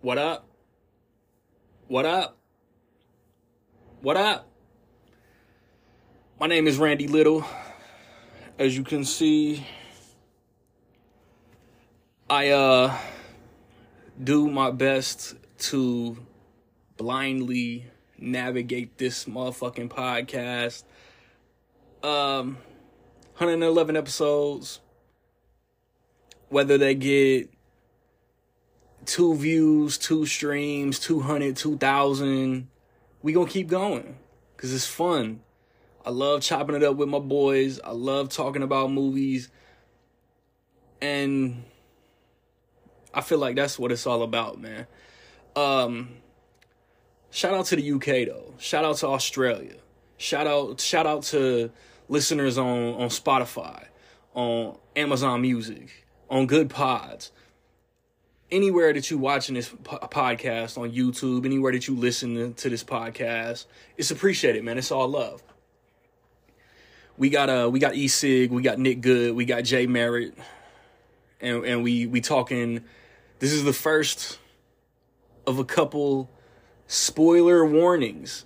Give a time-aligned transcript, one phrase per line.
[0.00, 0.46] What up?
[1.88, 2.38] What up?
[4.00, 4.48] What up?
[6.38, 7.44] My name is Randy Little.
[8.60, 9.66] As you can see,
[12.30, 12.96] I uh
[14.22, 15.34] do my best
[15.70, 16.16] to
[16.96, 17.86] blindly
[18.16, 20.84] navigate this motherfucking podcast.
[22.04, 22.58] Um
[23.38, 24.78] 111 episodes.
[26.50, 27.50] Whether they get
[29.08, 32.68] two views, two streams, 200, 2000,
[33.22, 34.16] we gonna keep going
[34.54, 35.40] because it's fun.
[36.04, 37.80] I love chopping it up with my boys.
[37.80, 39.48] I love talking about movies.
[41.00, 41.64] And
[43.12, 44.86] I feel like that's what it's all about, man.
[45.56, 46.10] Um
[47.30, 48.54] shout out to the UK though.
[48.58, 49.76] Shout out to Australia.
[50.18, 51.70] Shout out shout out to
[52.08, 53.86] listeners on on Spotify,
[54.34, 57.30] on Amazon Music, on Goodpods
[58.50, 62.84] anywhere that you watching this po- podcast on YouTube, anywhere that you listen to this
[62.84, 64.78] podcast, it's appreciated, man.
[64.78, 65.42] It's all love.
[67.16, 70.34] We got uh we got E Sig, we got Nick Good, we got Jay Merritt,
[71.40, 72.84] and and we we talking.
[73.40, 74.38] This is the first
[75.46, 76.30] of a couple
[76.86, 78.44] spoiler warnings.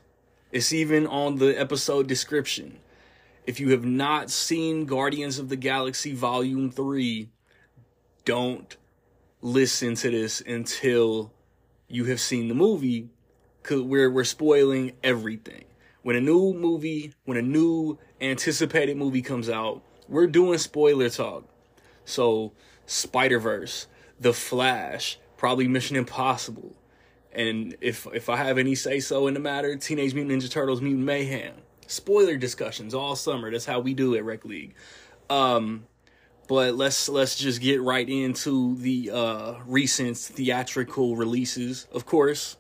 [0.50, 2.78] It's even on the episode description.
[3.46, 7.28] If you have not seen Guardians of the Galaxy Volume 3,
[8.24, 8.76] don't
[9.42, 11.32] listen to this until
[11.88, 13.10] you have seen the movie
[13.62, 15.64] because we're, we're spoiling everything.
[16.02, 21.44] When a new movie, when a new anticipated movie comes out, we're doing spoiler talk.
[22.04, 22.52] So,
[22.86, 23.86] Spider Verse,
[24.18, 26.74] The Flash, probably Mission Impossible,
[27.32, 30.80] and if if I have any say so in the matter, Teenage Mutant Ninja Turtles,
[30.80, 31.54] Mutant Mayhem.
[31.86, 33.50] Spoiler discussions all summer.
[33.50, 34.74] That's how we do it, Rec League.
[35.30, 35.86] Um,
[36.52, 41.86] but let's let's just get right into the uh, recent theatrical releases.
[41.90, 42.58] Of course,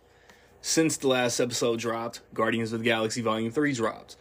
[0.62, 4.16] since the last episode dropped, Guardians of the Galaxy Volume Three dropped.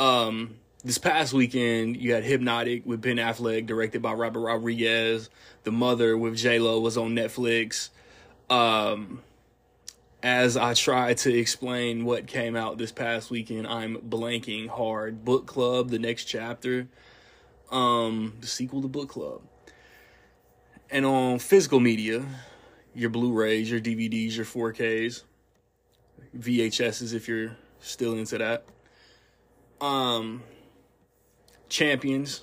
[0.00, 5.30] Um, this past weekend, you had Hypnotic with Ben Affleck, directed by Robert Rodriguez.
[5.62, 7.90] The Mother with J Lo was on Netflix.
[8.50, 9.22] Um,
[10.24, 15.24] as I try to explain what came out this past weekend, I'm blanking hard.
[15.24, 16.88] Book Club, the next chapter
[17.70, 19.42] um, the sequel to Book Club.
[20.90, 22.24] And on physical media,
[22.94, 25.22] your Blu-rays, your DVDs, your 4Ks,
[26.38, 28.64] VHSs if you're still into that.
[29.80, 30.42] Um,
[31.68, 32.42] Champions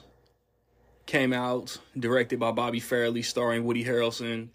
[1.06, 4.50] came out, directed by Bobby Farrelly, starring Woody Harrelson.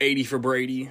[0.00, 0.90] 80 for Brady,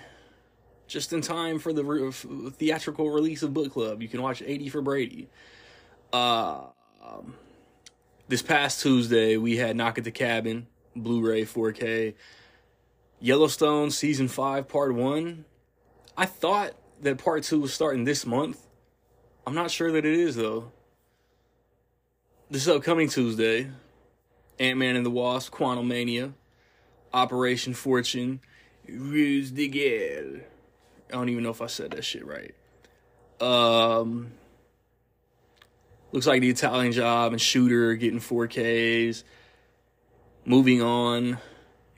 [0.88, 4.02] just in time for the re- theatrical release of Book Club.
[4.02, 5.30] You can watch 80 for Brady.
[6.12, 6.68] Uh,
[7.04, 7.36] um,
[8.28, 12.16] this past Tuesday, we had Knock at the Cabin, Blu ray 4K.
[13.20, 15.46] Yellowstone Season 5, Part 1.
[16.18, 18.60] I thought that Part 2 was starting this month.
[19.48, 20.72] I'm not sure that it is, though.
[22.50, 23.70] This upcoming Tuesday,
[24.60, 26.34] Ant Man and the Wasp, Quantumania,
[27.14, 28.42] Operation Fortune,
[28.88, 30.46] Ruse de Guerre.
[31.10, 32.54] I don't even know if I said that shit right.
[33.40, 34.32] Um,
[36.16, 39.26] Looks like the Italian Job and Shooter getting 4Ks.
[40.46, 41.40] Moving on,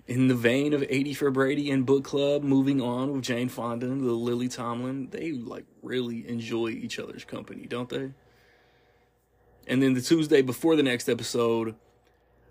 [0.07, 3.85] in the vein of 80 for Brady and Book Club, moving on with Jane Fonda,
[3.85, 8.09] the Lily Tomlin, they like really enjoy each other's company, don't they?
[9.67, 11.75] And then the Tuesday before the next episode,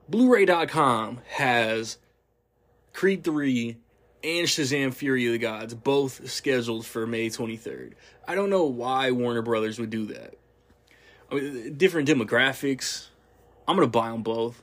[0.08, 1.98] Blu-ray.com has
[2.92, 3.76] Creed 3
[4.22, 7.94] and Shazam Fury of the Gods both scheduled for May 23rd.
[8.28, 10.36] I don't know why Warner Brothers would do that.
[11.30, 13.08] I mean, different demographics.
[13.66, 14.62] I'm gonna buy them both,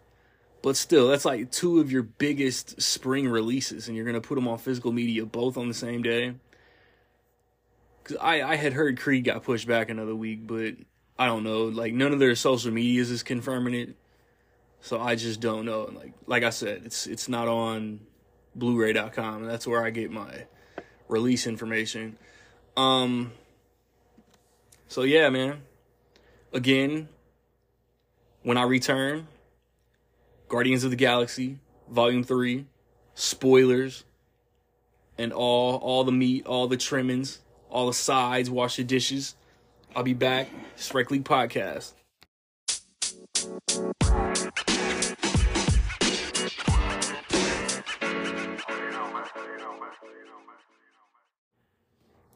[0.62, 4.48] but still, that's like two of your biggest spring releases, and you're gonna put them
[4.48, 6.36] on physical media both on the same day.
[8.06, 10.76] Cause I I had heard Creed got pushed back another week, but
[11.18, 11.66] I don't know.
[11.66, 13.96] Like none of their social medias is confirming it,
[14.82, 15.88] so I just don't know.
[15.88, 18.00] And Like like I said, it's it's not on
[18.56, 19.46] Blu-ray.com.
[19.46, 20.46] That's where I get my
[21.10, 22.18] release information.
[22.78, 23.34] Um.
[24.88, 25.64] So yeah, man
[26.54, 27.10] again
[28.44, 29.28] when I return.
[30.48, 31.58] Guardians of the Galaxy,
[31.90, 32.66] Volume 3,
[33.16, 34.04] spoilers,
[35.18, 37.40] and all all the meat, all the trimmings,
[37.70, 39.36] all the sides, wash the dishes.
[39.96, 40.50] I'll be back.
[40.76, 41.94] Strike League Podcast.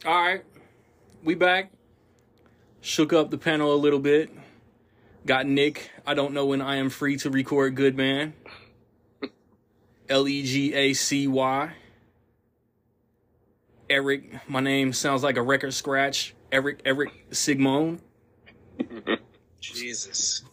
[0.06, 0.44] All right,
[1.24, 1.72] we back
[2.88, 4.32] shook up the panel a little bit.
[5.26, 5.92] Got Nick.
[6.06, 8.34] I don't know when I am free to record Goodman.
[10.08, 11.74] L E G A C Y.
[13.90, 14.50] Eric.
[14.50, 16.34] My name sounds like a record scratch.
[16.50, 18.00] Eric Eric Sigmon.
[19.60, 20.44] Jesus.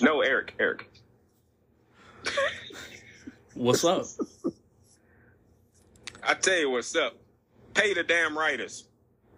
[0.00, 0.54] No, Eric.
[0.60, 0.88] Eric.
[3.54, 4.04] What's up?
[6.22, 7.16] I tell you what's up.
[7.74, 8.84] Pay the damn writers.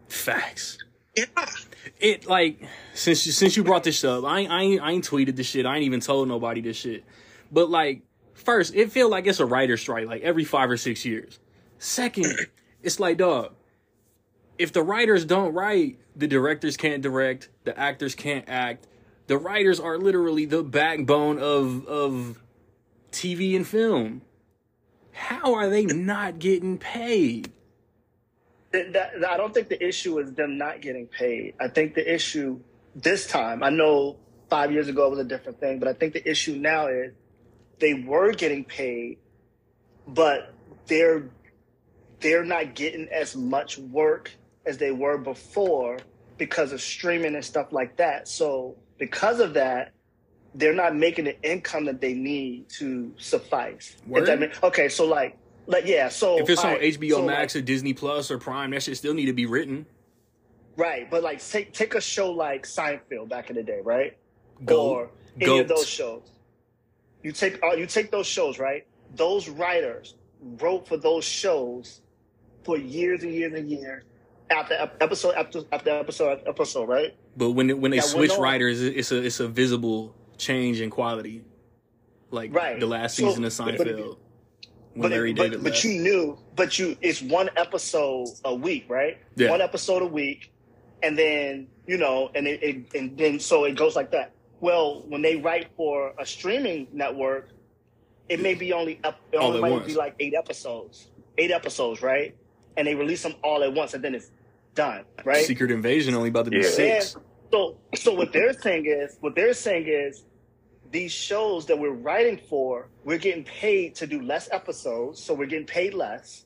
[0.08, 0.76] Facts.
[1.16, 1.24] Yeah.
[1.98, 2.62] It like
[2.94, 5.46] since you, since you brought this up, I ain't, I ain't I ain't tweeted this
[5.46, 5.66] shit.
[5.66, 7.04] I ain't even told nobody this shit.
[7.50, 8.02] But like,
[8.34, 11.38] first, it feel like it's a writer strike like every five or six years.
[11.78, 12.48] Second,
[12.82, 13.54] it's like dog.
[14.58, 18.86] If the writers don't write, the directors can't direct, the actors can't act.
[19.26, 22.42] The writers are literally the backbone of of
[23.10, 24.22] TV and film.
[25.12, 27.52] How are they not getting paid?
[28.72, 31.54] That, that, I don't think the issue is them not getting paid.
[31.60, 32.60] I think the issue
[32.94, 34.16] this time, I know
[34.48, 37.12] five years ago it was a different thing, but I think the issue now is
[37.78, 39.18] they were getting paid,
[40.06, 40.54] but
[40.86, 41.30] they're
[42.20, 44.30] they're not getting as much work
[44.66, 45.98] as they were before
[46.36, 48.28] because of streaming and stuff like that.
[48.28, 49.92] So because of that,
[50.54, 53.96] they're not making the income that they need to suffice.
[54.02, 54.26] If Word?
[54.26, 55.38] that make- okay, so like,
[55.70, 58.38] like yeah, so If it's on alright, HBO so, Max like, or Disney Plus or
[58.38, 59.86] Prime, that shit still need to be written.
[60.76, 61.10] right?
[61.10, 64.16] But like, take take a show like Seinfeld back in the day, right?
[64.64, 64.90] Goat.
[64.90, 66.22] Or any of those shows.
[67.22, 68.86] You take uh, you take those shows, right?
[69.14, 72.00] Those writers wrote for those shows
[72.64, 74.04] for years and years and years
[74.50, 77.14] after episode after after episode after episode, right?
[77.36, 81.44] But when when they switch writers, it's a it's a visible change in quality.
[82.30, 82.78] Like Right.
[82.80, 84.16] the last So- season of but- Seinfeld, when
[84.96, 85.84] but, Larry but, David but left.
[85.84, 89.18] you knew, but you it's one episode a week, right?
[89.36, 89.50] Yeah.
[89.50, 90.52] One episode a week,
[91.02, 94.32] and then you know, and it, it and then so it goes like that.
[94.60, 97.48] Well, when they write for a streaming network,
[98.28, 99.86] it may be only up, it All only might once.
[99.86, 101.08] be like eight episodes,
[101.38, 102.36] eight episodes, right?
[102.76, 104.30] And they release them all at once, and then it's
[104.74, 105.44] done, right?
[105.46, 106.62] Secret Invasion only about to be Yeah.
[106.68, 107.14] six.
[107.14, 110.24] And so, so what they're saying is, what they're saying is,
[110.90, 115.46] these shows that we're writing for, we're getting paid to do less episodes, so we're
[115.46, 116.44] getting paid less,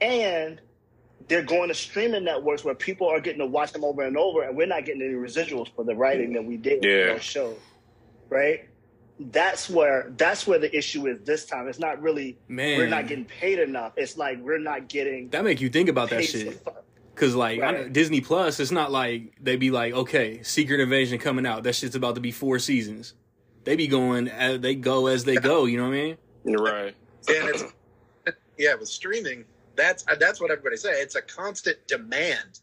[0.00, 0.60] and
[1.28, 4.42] they're going to streaming networks where people are getting to watch them over and over,
[4.42, 7.08] and we're not getting any residuals for the writing that we did Yeah.
[7.08, 7.58] for those shows,
[8.30, 8.68] right?
[9.20, 11.66] That's where that's where the issue is this time.
[11.66, 13.94] It's not really Man, we're not getting paid enough.
[13.96, 16.64] It's like we're not getting that make you think about that shit.
[17.16, 17.88] Cause like I.
[17.88, 21.64] Disney Plus, it's not like they'd be like, okay, Secret Invasion coming out.
[21.64, 23.14] That shit's about to be four seasons.
[23.64, 25.66] They be going, as, they go as they go.
[25.66, 26.56] You know what I mean?
[26.56, 26.94] Right.
[27.28, 27.64] And it's
[28.58, 29.44] yeah, with streaming,
[29.76, 30.90] that's that's what everybody say.
[31.00, 32.60] It's a constant demand,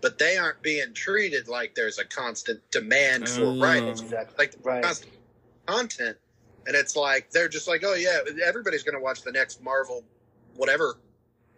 [0.00, 3.58] but they aren't being treated like there's a constant demand for oh.
[3.58, 4.82] writing, exactly like right.
[4.82, 5.12] constant
[5.66, 6.16] content.
[6.66, 10.04] And it's like they're just like, oh yeah, everybody's going to watch the next Marvel,
[10.54, 10.98] whatever.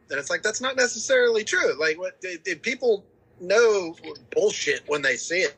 [0.09, 1.79] And it's like that's not necessarily true.
[1.79, 3.05] Like what they, they- people
[3.41, 3.97] know
[4.33, 5.57] bullshit when they see it,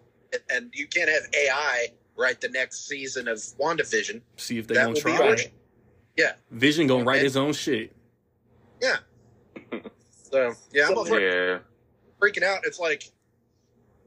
[0.50, 4.20] and you can't have AI write the next season of WandaVision.
[4.36, 5.18] See if they That gonna will be try.
[5.28, 5.52] bullshit.
[6.50, 7.92] Vision gonna write And- his own shit.
[8.80, 8.96] Yeah.
[10.22, 11.58] so yeah, I'm So- Yeah.
[12.20, 12.60] freaking out.
[12.64, 13.10] It's like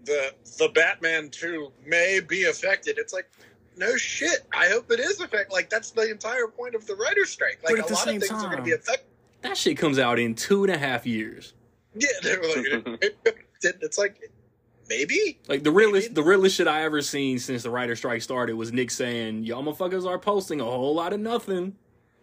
[0.06, 2.98] the the Batman two may be affected.
[2.98, 3.30] It's like
[3.78, 4.46] no shit.
[4.54, 5.52] I hope it is affected.
[5.54, 7.60] Like that's the entire point of the writer's strike.
[7.64, 9.06] Like a lot of things are going to be affected.
[9.42, 11.54] That shit comes out in two and a half years.
[11.96, 12.48] Yeah, they were
[12.94, 13.18] like,
[13.64, 14.32] it's like
[14.90, 15.40] maybe.
[15.48, 18.74] Like the realest, the realest shit I ever seen since the writer strike started was
[18.74, 21.76] Nick saying, "Y'all motherfuckers are posting a whole lot of nothing."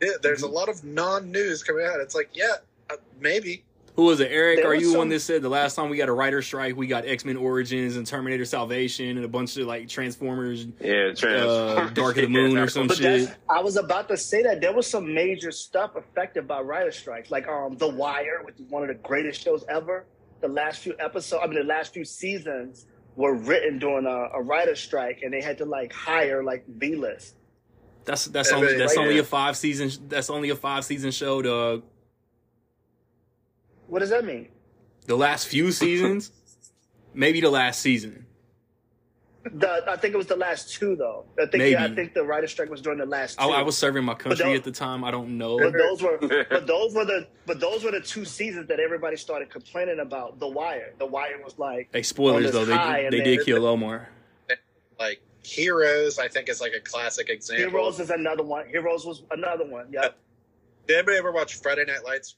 [0.03, 0.53] Yeah, there's Mm-hmm.
[0.53, 2.01] a lot of non news coming out.
[2.01, 2.55] It's like yeah,
[2.91, 3.63] uh, maybe.
[3.95, 4.59] Who was it, Eric?
[4.59, 6.77] There Are you the one that said the last time we got a writer strike,
[6.77, 11.15] we got X Men Origins and Terminator Salvation and a bunch of like Transformers, Yeah.
[11.15, 13.35] Trans- uh, Dark of the Moon or some But shit.
[13.49, 17.31] I was about to say that there was some major stuff affected by writer strikes,
[17.31, 20.05] like um, The Wire, which is one of the greatest shows ever.
[20.41, 24.43] The last few episodes, I mean, the last few seasons were written during a, a
[24.43, 27.37] writer strike, and they had to like hire like B list.
[28.05, 29.91] That's that's only that's right only a five season.
[30.09, 31.83] That's only a five season show, dog.
[33.89, 34.49] What does that mean?
[35.07, 36.31] The last few seasons,
[37.15, 38.27] maybe the last season.
[39.53, 41.25] The, I think it was the last two though.
[41.41, 43.39] I think yeah, I think the writer strike was during the last.
[43.39, 43.45] Two.
[43.45, 45.05] I, I was serving my country those- at the time.
[45.05, 45.59] I don't know.
[45.59, 46.19] But those were,
[46.51, 50.41] but those were the, but those were the two seasons that everybody started complaining about.
[50.41, 52.65] The Wire, The Wire was like, Hey, spoilers though.
[52.65, 54.09] They and they did kill Omar.
[54.99, 57.69] Like Heroes, I think is like a classic example.
[57.71, 58.67] Heroes is another one.
[58.69, 59.87] Heroes was another one.
[59.93, 60.17] Yep.
[60.89, 62.37] Did anybody ever watch Friday Night Lights?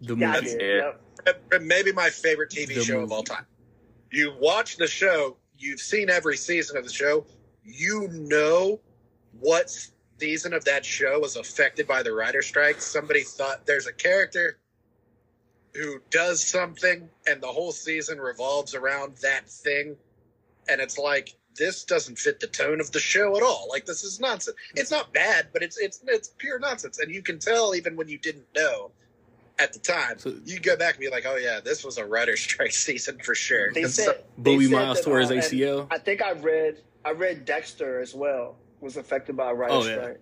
[0.00, 0.40] The movie.
[0.40, 0.82] did.
[1.26, 1.32] Yeah.
[1.60, 3.46] Maybe my favorite TV The show of all time.
[4.10, 7.24] You watch the show, you've seen every season of the show,
[7.64, 8.80] you know
[9.40, 9.74] what
[10.18, 12.80] season of that show was affected by the writer strike.
[12.80, 14.58] Somebody thought there's a character
[15.74, 19.96] who does something and the whole season revolves around that thing,
[20.68, 23.66] and it's like this doesn't fit the tone of the show at all.
[23.70, 24.56] Like this is nonsense.
[24.74, 28.08] It's not bad, but it's it's it's pure nonsense, and you can tell even when
[28.08, 28.90] you didn't know
[29.62, 30.18] at the time.
[30.18, 33.18] So- you go back and be like, oh yeah, this was a writer strike season
[33.22, 33.72] for sure.
[33.72, 35.86] They said so- they Boobie Miles that, tore his uh, ACL.
[35.90, 39.88] I think I read I read Dexter as well was affected by a writer's Oh,
[39.88, 39.96] yeah.
[39.96, 40.20] strike.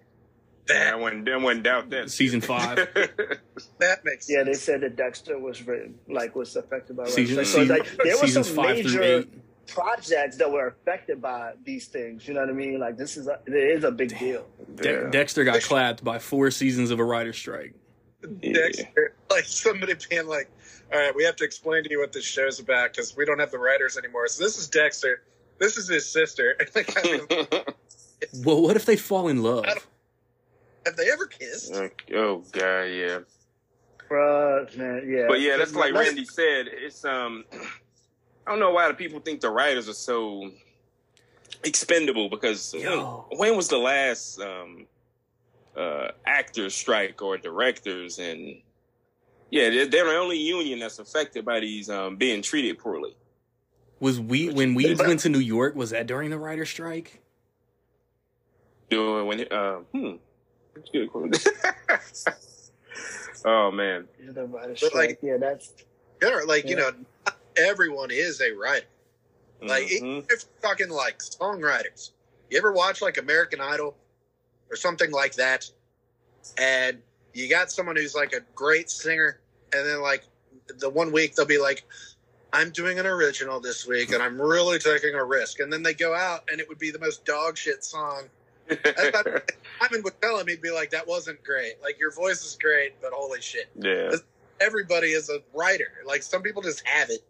[0.68, 2.10] I that wouldn't, I wouldn't doubt that.
[2.10, 2.76] Season five.
[3.78, 7.14] that makes Yeah, they said that Dexter was written like was affected by a writer's
[7.16, 7.66] Season, strike.
[7.68, 9.24] So like there were seasons some five major
[9.66, 12.26] projects that were affected by these things.
[12.28, 12.78] You know what I mean?
[12.78, 14.46] Like this is a, it is a big deal.
[14.76, 15.10] De- Yeah.
[15.10, 17.74] Dexter got clapped by four seasons of a writer's strike.
[18.42, 18.52] Yeah.
[18.52, 20.50] Dexter, like somebody being like,
[20.92, 23.38] "All right, we have to explain to you what this show's about because we don't
[23.38, 25.22] have the writers anymore." So this is Dexter.
[25.58, 26.56] This is his sister.
[26.74, 27.48] Like, I mean,
[28.44, 29.64] Well, what if they fall in love?
[30.86, 31.72] Have they ever kissed?
[32.14, 33.18] oh god, yeah.
[34.10, 35.26] Bruh, man, yeah.
[35.28, 36.66] But yeah, that's like Let's- Randy said.
[36.70, 37.44] It's um,
[38.46, 40.50] I don't know why the people think the writers are so
[41.64, 43.26] expendable because when, Yo.
[43.36, 44.86] when was the last um,
[45.76, 48.60] uh, actors strike or directors and
[49.50, 53.16] yeah, they're, they're the only union that's affected by these um, being treated poorly.
[53.98, 55.74] Was we when we went to New York?
[55.74, 57.20] Was that during the writer's strike?
[58.88, 60.16] Doing when uh, hmm.
[63.44, 65.72] Oh man, Yeah, the writer's But, like- yeah, that's
[66.22, 66.90] Yeah, like you know,
[67.26, 68.86] not everyone is a writer.
[69.62, 70.20] Like Mhm.
[70.20, 72.12] if you're talking like songwriters,
[72.48, 73.96] you ever watch like American Idol
[74.70, 75.70] or something like that,
[76.58, 76.98] and
[77.34, 79.40] you got someone who's like a great singer,
[79.72, 80.24] and then like
[80.78, 81.84] the one week they'll be like,
[82.52, 85.94] "I'm doing an original this week, and I'm really taking a risk," and then they
[85.94, 88.24] go out and it would be the most dog shit song.
[88.70, 89.26] I thought
[89.80, 91.82] Simon would tell him he'd be like, "That wasn't great.
[91.82, 94.12] Like your voice is great, but holy shit." yeah.
[94.60, 95.90] everybody is a writer.
[96.06, 97.24] Like some people just have it,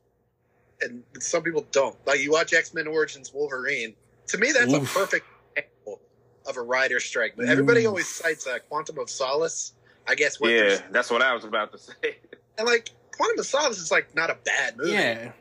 [0.80, 1.96] and some people don't.
[2.06, 3.94] Like you watch X Men Origins Wolverine.
[4.28, 4.94] To me, that's Oof.
[4.94, 6.00] a perfect example
[6.46, 7.34] of a writer strike.
[7.36, 7.88] But everybody Oof.
[7.88, 9.72] always cites uh, Quantum of Solace.
[10.08, 12.16] I guess what Yeah, that's what I was about to say.
[12.58, 14.92] and like Quantum of Solace is like not a bad movie.
[14.92, 15.32] Yeah.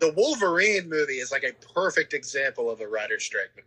[0.00, 3.64] The Wolverine movie is like a perfect example of a writer strike.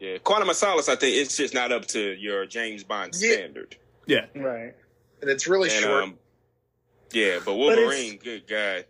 [0.00, 0.88] Yeah, Quantum of Solace.
[0.88, 3.32] I think it's just not up to your James Bond Yeah.
[3.32, 3.76] standard.
[4.06, 4.26] Yeah.
[4.36, 4.74] right.
[5.20, 6.04] And it's really And, short.
[6.04, 6.18] um,
[7.12, 8.84] yeah, but it's- Wolverine, good guy.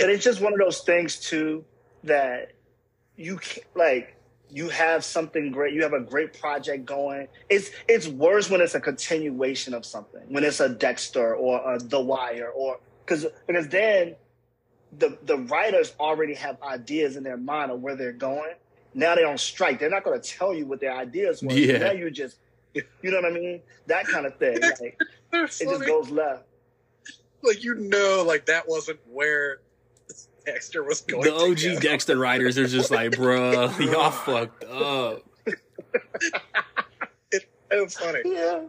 [0.00, 1.64] But it's just one of those things too
[2.02, 2.52] that
[3.16, 4.15] you can't like
[4.50, 7.28] you have something great, you have a great project going.
[7.50, 11.78] It's it's worse when it's a continuation of something, when it's a Dexter or a
[11.78, 14.14] The Wire, or because because then
[14.98, 18.54] the the writers already have ideas in their mind of where they're going.
[18.94, 19.78] Now they're on strike.
[19.78, 21.52] They're not going to tell you what their ideas were.
[21.52, 21.78] Yeah.
[21.78, 22.38] Now you just,
[22.72, 23.60] you know what I mean?
[23.88, 24.58] That kind of thing.
[24.62, 24.98] Like,
[25.32, 26.44] it just goes left.
[27.42, 29.60] like you know, like that wasn't where
[30.46, 31.24] Dexter was going.
[31.24, 31.80] The OG go.
[31.80, 35.22] Dexter writers are just like, bruh, y'all fucked up.
[37.32, 38.20] It was funny.
[38.24, 38.60] Yeah.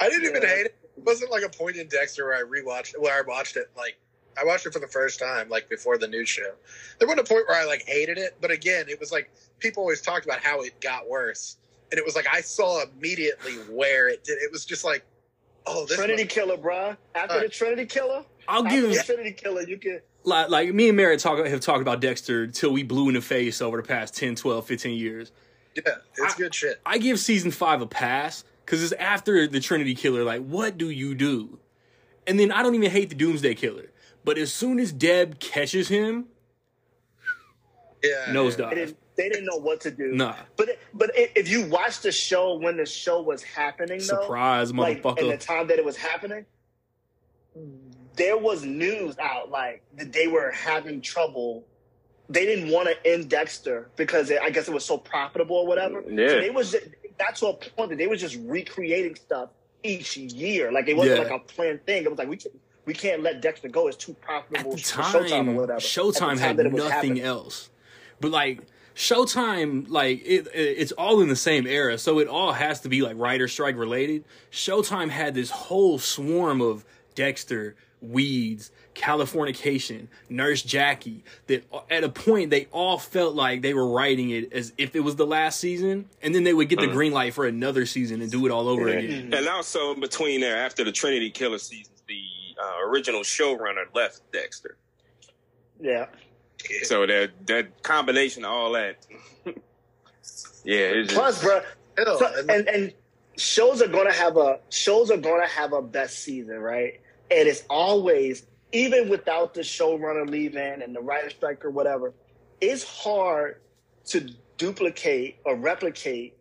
[0.00, 0.76] I didn't even hate it.
[0.96, 3.98] It wasn't like a point in Dexter where I rewatched where I watched it like
[4.40, 6.52] I watched it for the first time like before the new show.
[6.98, 9.82] There wasn't a point where I like hated it, but again, it was like people
[9.82, 11.56] always talked about how it got worse,
[11.90, 14.38] and it was like I saw immediately where it did.
[14.42, 15.04] It was just like,
[15.66, 16.96] oh, this Trinity was- Killer, bruh.
[17.14, 17.48] After Alright.
[17.50, 20.00] the Trinity Killer, I'll after give the Trinity Killer, you can.
[20.26, 23.20] Like, like me and Merritt talk have talked about Dexter till we blew in the
[23.22, 25.32] face over the past 10, 12, 15 years.
[25.74, 25.82] yeah,
[26.18, 26.80] it's I- good shit.
[26.84, 30.24] I give season five a pass because it's after the Trinity Killer.
[30.24, 31.58] Like, what do you do?
[32.26, 33.90] And then I don't even hate the Doomsday Killer,
[34.24, 36.26] but as soon as Deb catches him,
[38.02, 38.70] Yeah, They nosedive.
[38.74, 40.12] didn't, they didn't know what to do.
[40.12, 43.98] Nah, But it, but i if you watch the show when the show was happening,
[43.98, 46.44] though, surprise, like in the time that it was happening,
[48.16, 51.64] there was news out like that they were having trouble.
[52.28, 55.66] They didn't want to end Dexter because it, I guess it was so profitable or
[55.66, 56.02] whatever.
[56.08, 56.28] Yeah.
[56.28, 56.86] So they was just,
[57.18, 59.50] got to a point that they was just recreating stuff
[59.82, 60.72] each year.
[60.72, 61.22] Like it wasn't Yeah.
[61.24, 62.02] like a planned thing.
[62.04, 62.50] It was like we can,
[62.84, 63.86] we can't let Dexter go.
[63.88, 64.72] It's too profitable.
[64.74, 65.72] At profitable the for Showtime time, or whatever.
[65.74, 67.22] At the Showtime time had that it was nothing happening.
[67.22, 67.70] else.
[68.20, 68.60] But like
[68.96, 72.88] Showtime, like it, it, it's all in the same era, so it all has to
[72.88, 74.24] be like writer strike related.
[74.50, 77.76] Showtime had this whole swarm of Dexter,
[78.10, 81.24] Weeds, Californication, Nurse Jackie.
[81.46, 85.00] That at a point they all felt like they were writing it as if it
[85.00, 88.22] was the last season, and then they would get the green light for another season
[88.22, 88.98] and do it all over Yeah.
[88.98, 89.34] again.
[89.34, 92.22] And also in between there, after the Trinity Killer seasons, the
[92.62, 94.76] uh, original showrunner left Dexter.
[95.80, 96.06] Yeah.
[96.84, 99.06] So that that combination of all that,
[100.64, 101.62] yeah, it's just, Plus, bro,
[102.18, 102.92] So, and- and and
[103.36, 107.00] shows are gonna have a shows are gonna have a best season, right?
[107.30, 112.12] And it's always even without the showrunner leaving and the writer strike or whatever,
[112.60, 113.60] it's hard
[114.06, 114.28] to
[114.58, 116.36] duplicate or replicate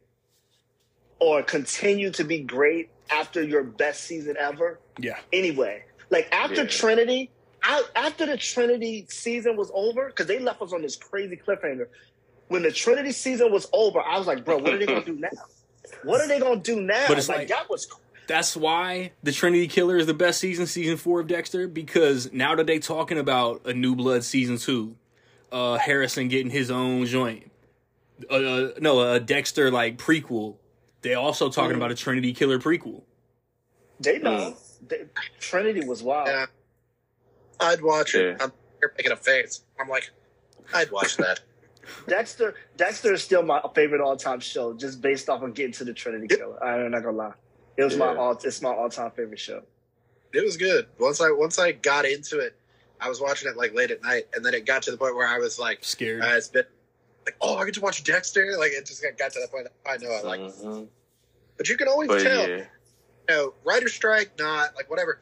[1.20, 4.80] or continue to be great after your best season ever.
[5.00, 5.18] Yeah.
[5.32, 6.68] Anyway, like after Yeah.
[6.70, 7.32] Trinity,
[7.64, 11.88] I, after the Trinity season was over, because they left us on this crazy cliffhanger.
[12.48, 15.16] When the Trinity season was over, I was like, bro, what are they gonna do
[15.20, 15.30] now?
[16.04, 17.06] What are they gonna do now?
[17.08, 17.88] But it's like, like- that was
[18.28, 22.56] That's why the Trinity Killer is the best season, season four of Dexter, because now
[22.56, 24.96] that they're talking about a New Blood season two,
[25.52, 27.52] uh, Harrison getting his own joint,
[28.30, 30.56] uh, uh, no, a Dexter like prequel.
[31.02, 31.78] They also talking Mhm.
[31.78, 33.04] about a Trinity Killer prequel.
[34.00, 34.58] they know.
[34.88, 35.06] They-
[35.40, 36.28] Trinity was wild.
[36.28, 36.48] Yeah.
[37.62, 38.36] I'd watch it.
[38.38, 38.44] Yeah.
[38.46, 39.62] I'm here making a face.
[39.80, 40.10] I'm like,
[40.74, 41.40] I'd watch that.
[42.08, 45.86] Dexter Dexter is still my favorite all time show, just based off of getting to
[45.86, 46.40] the Trinity Yep.
[46.40, 46.64] Killer.
[46.64, 47.34] I'm not gonna lie.
[47.78, 49.62] It was my all it's my all time favorite show.
[50.34, 50.88] it was good.
[51.00, 52.56] Once I once I got into it,
[53.02, 55.16] I was watching it like late at night, and then it got to the point
[55.16, 56.22] where I was like, Scared.
[56.22, 56.66] uh, it's been
[57.26, 58.56] like, oh, I get to watch Dexter.
[58.58, 59.68] Like it just got, got to that point.
[59.88, 60.54] I know I like, it.
[60.64, 60.88] Mhm.
[61.58, 62.48] but you can always But tell.
[62.50, 62.66] yeah, you
[63.30, 65.20] know, writer strike, not like whatever.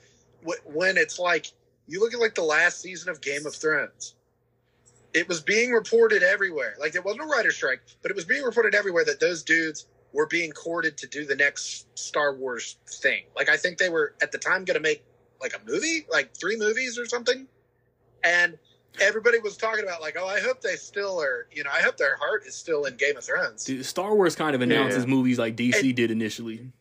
[0.66, 1.48] When it's like
[1.88, 4.16] you look at like the last season of Game of Thrones,
[5.14, 6.76] it was being reported everywhere.
[6.80, 9.86] Like there wasn't a writer strike, but it was being reported everywhere that those dudes
[10.14, 13.24] were being courted to do the next Star Wars thing.
[13.36, 15.04] Like I think they were at the time going to make
[15.42, 17.48] like a movie, like three movies or something,
[18.24, 18.58] and
[19.02, 21.48] everybody was talking about like, oh, I hope they still are.
[21.52, 23.64] You know, I hope their heart is still in Game of Thrones.
[23.66, 25.10] Dude, Star Wars kind of announces Yeah.
[25.10, 26.72] movies like DC did initially.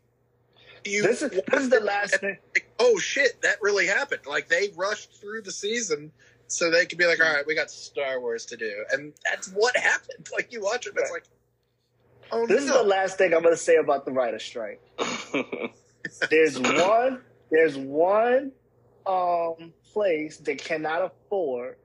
[0.84, 2.36] You, This is this is the last thing.
[2.54, 4.22] like, oh shit, that really happened.
[4.26, 6.12] Like they rushed through the season
[6.48, 9.48] so they could be like, all right, we got Star Wars to do, and that's
[9.52, 10.28] what happened.
[10.32, 11.24] Like you watch it, it's like,
[12.32, 14.80] oh This is the last thing I'm gonna say about the writer strike.
[16.30, 17.20] There's one
[17.50, 18.52] there's one
[19.06, 21.76] um place that cannot afford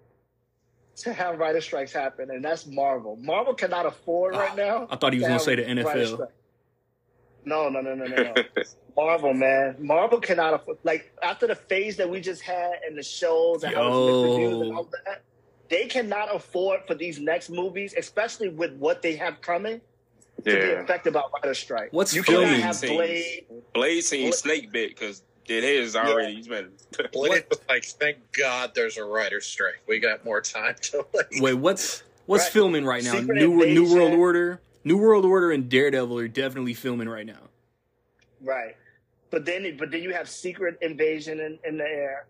[0.98, 3.16] to have writer strikes happen, and that's Marvel.
[3.18, 4.88] Marvel cannot afford right Ah, now.
[4.90, 6.28] I thought he was to gonna say the NFL.
[7.46, 8.34] No, no, no, no, no, no.
[8.98, 9.76] Marvel, man.
[9.80, 13.74] Marvel cannot afford like after the phase that we just had and the shows and
[13.76, 15.22] how it's been produced and all that,
[15.70, 19.82] they cannot afford for these next movies, especially with what they have coming,
[20.38, 21.90] to be yeah, affected by writer strike.
[21.92, 22.94] What's you filming cannot have scenes?
[22.94, 23.46] Blade.
[23.74, 26.36] Blade seen Snake bit because did his already.
[26.36, 26.70] He's been
[27.14, 29.82] Blade was like, thank God there's a writer's strike.
[29.88, 31.28] We got more time to like.
[31.40, 32.54] Wait, what's what's Right.
[32.54, 33.14] filming right now?
[33.14, 37.50] Secret New New World Order, New World Order, and Daredevil are definitely filming right now.
[38.42, 38.76] Right.
[39.30, 42.28] But then but then you have Secret Invasion in, in the air.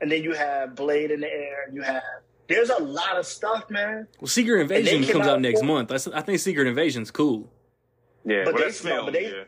[0.00, 1.64] And then you have Blade in the air.
[1.66, 2.02] and You have
[2.48, 4.08] there's a lot of stuff, man.
[4.20, 5.88] Well, Secret Invasion comes cannot out next afford- month.
[5.90, 7.50] That's, I think Secret Invasion's cool.
[8.24, 8.44] yeah.
[8.44, 9.06] But well, they smell- film.
[9.06, 9.44] but they- yeah.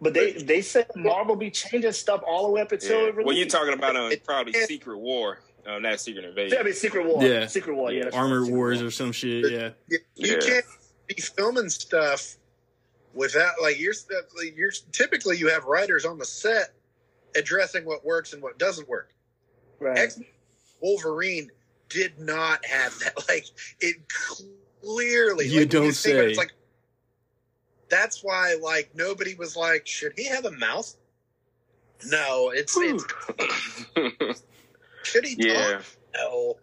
[0.00, 3.06] But they they said Marvel be changing stuff all the way up until Yeah.
[3.06, 3.24] it releases.
[3.26, 6.54] Well, you're talking about um, probably It- Secret War, um, not Secret Invasion.
[6.56, 7.22] Yeah, I mean Secret War.
[7.24, 7.46] Yeah.
[7.46, 7.98] Secret War, yeah.
[7.98, 8.04] Yeah.
[8.06, 8.88] right, Armored Wars War.
[8.88, 9.50] or some shit.
[9.52, 9.70] Yeah.
[9.88, 10.40] You, you Yeah.
[10.40, 10.64] can't
[11.06, 12.36] be filming stuff
[13.14, 13.94] without like you're
[14.56, 16.72] you're typically you have writers on the set
[17.36, 19.10] addressing what works and what doesn't work.
[19.78, 19.96] Right.
[19.98, 20.18] X
[20.80, 21.48] Wolverine
[21.92, 23.14] did not have that.
[23.28, 23.46] Like
[23.80, 23.96] it
[24.82, 25.46] clearly.
[25.46, 26.28] You like, don't think about it, say.
[26.30, 26.52] It's like
[27.88, 30.94] that's why like nobody was like, should he have a mouth?
[32.06, 33.04] No, it's, it's
[35.04, 35.72] should he yeah.
[35.72, 35.84] talk?
[36.14, 36.56] No.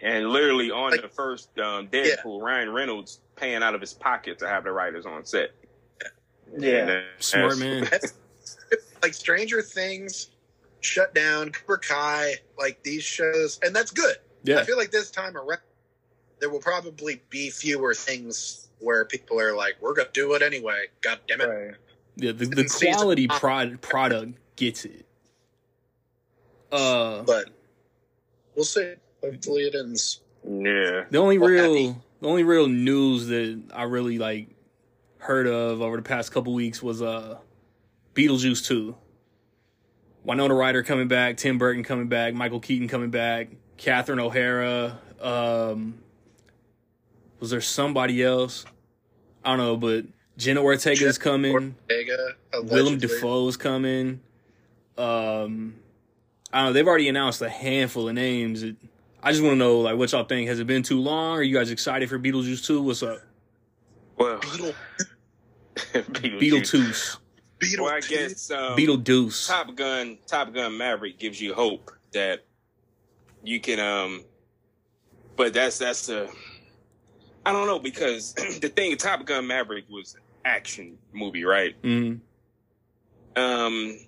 [0.00, 4.38] And literally on Like- the first um, Deadpool, Ryan Reynolds paying out of his pocket
[4.38, 5.50] to have the writers on set.
[6.56, 6.76] Yeah.
[6.78, 7.88] And that- Smart that's- man.
[7.90, 8.14] That's
[9.02, 10.28] like Stranger Things,
[10.80, 14.16] shut down, Cobra Kai, like these shows, and that's good.
[14.48, 15.60] I feel like this time around,
[16.40, 20.86] there will probably be fewer things where people are like, "We're gonna do it anyway."
[21.00, 21.46] God damn it!
[21.46, 21.74] Right.
[22.16, 22.32] Yeah.
[22.32, 25.06] The, the quality prod, product gets it.
[26.70, 27.46] Uh, But
[28.54, 28.94] we'll see.
[29.22, 30.20] Hopefully, it ends.
[30.44, 31.04] Yeah.
[31.10, 34.48] the only Well, real, the only real news that I really like
[35.18, 37.38] heard of over the past couple weeks was uh,
[38.14, 38.96] Beetlejuice two.
[40.24, 44.98] Winona Ryder coming back, Tim Burton coming back, Michael Keaton coming back, Catherine O'Hara.
[45.20, 45.98] Um,
[47.40, 48.64] was there somebody else?
[49.44, 50.06] I don't know, but
[50.36, 51.52] Jenna Ortega is coming.
[51.52, 53.48] Ortega, Willem allegedly.
[53.48, 54.20] is coming.
[54.96, 55.74] Um,
[56.52, 56.72] I don't know.
[56.72, 58.62] They've already announced a handful of names.
[58.62, 58.76] It,
[59.22, 60.48] I just want to know, like, what y'all think?
[60.48, 61.38] Has it been too long?
[61.38, 62.82] Are you guys excited for Beetlejuice 2?
[62.82, 63.20] What's up?
[64.16, 64.74] Well, Beetle,
[65.76, 66.38] Beetlejuice.
[66.40, 67.16] Beetlejuice.
[67.58, 67.84] Beetle.
[67.84, 69.48] Well, I guess um, Beetlejuice.
[69.48, 72.44] Top Gun, Top Gun Maverick gives you hope that
[73.44, 73.78] you can.
[73.80, 74.24] um
[75.36, 76.28] But that's that's a.
[77.46, 81.80] I don't know because the thing, Top Gun Maverick was action movie, right?
[81.82, 82.20] Mm,
[83.36, 83.98] Um,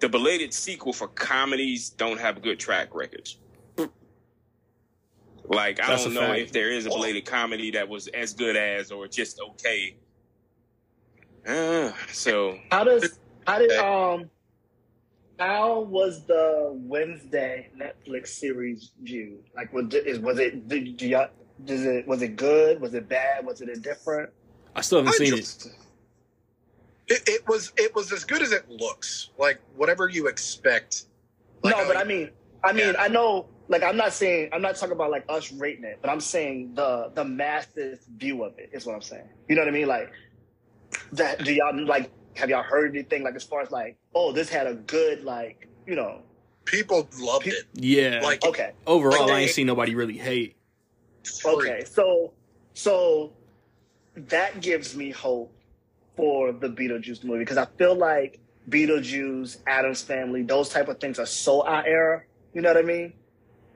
[0.00, 3.38] the belated sequel for comedies don't have good track records.
[5.44, 6.40] Like I That's don't know fact.
[6.40, 9.96] if there is a belated comedy that was as good as or just okay.
[11.46, 14.28] Uh, so How does how did um
[15.38, 19.44] how was the Wednesday Netflix series viewed?
[19.54, 21.28] Like was it is was it did, do y'all,
[21.64, 22.80] does it was it good?
[22.80, 23.46] Was it bad?
[23.46, 24.30] Was it indifferent?
[24.74, 25.36] I still haven't I seen it.
[25.38, 25.66] just-
[27.08, 29.30] It, it was it was as good as it looks.
[29.38, 31.04] Like whatever you expect.
[31.62, 32.30] Like, no, but I mean
[32.64, 33.02] I mean Yeah.
[33.02, 36.10] I know like I'm not saying I'm not talking about like us rating it, but
[36.10, 39.28] I'm saying the the masses view of it is what I'm saying.
[39.48, 39.86] You know what I mean?
[39.88, 40.10] Like
[41.12, 44.48] that do y'all like have y'all heard anything like as far as like, oh, this
[44.48, 46.22] had a good like, you know,
[46.64, 47.64] people loved Pe- it.
[47.74, 48.20] Yeah.
[48.22, 48.72] Like okay.
[48.86, 50.56] Overall, like I ain't they- seen nobody really hate.
[51.44, 52.32] Okay, so
[52.72, 53.32] so
[54.16, 55.52] that gives me hope
[56.16, 61.18] for the Beetlejuice movie because I feel like Beetlejuice, Addams Family, those type of things
[61.18, 62.22] are so our era.
[62.54, 63.12] You know what I mean?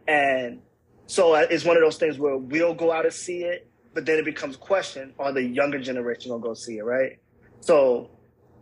[0.08, 0.60] And
[1.06, 4.06] so uh, it's one of those things where we'll go out and see it, but
[4.06, 6.84] then it becomes a question: Are the younger generation gonna go see it?
[6.84, 7.18] Right?
[7.60, 8.10] So,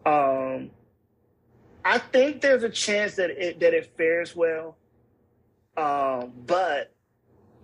[0.07, 0.71] um,
[1.85, 4.77] I think there's a chance that it that it fares well,
[5.77, 6.95] um, but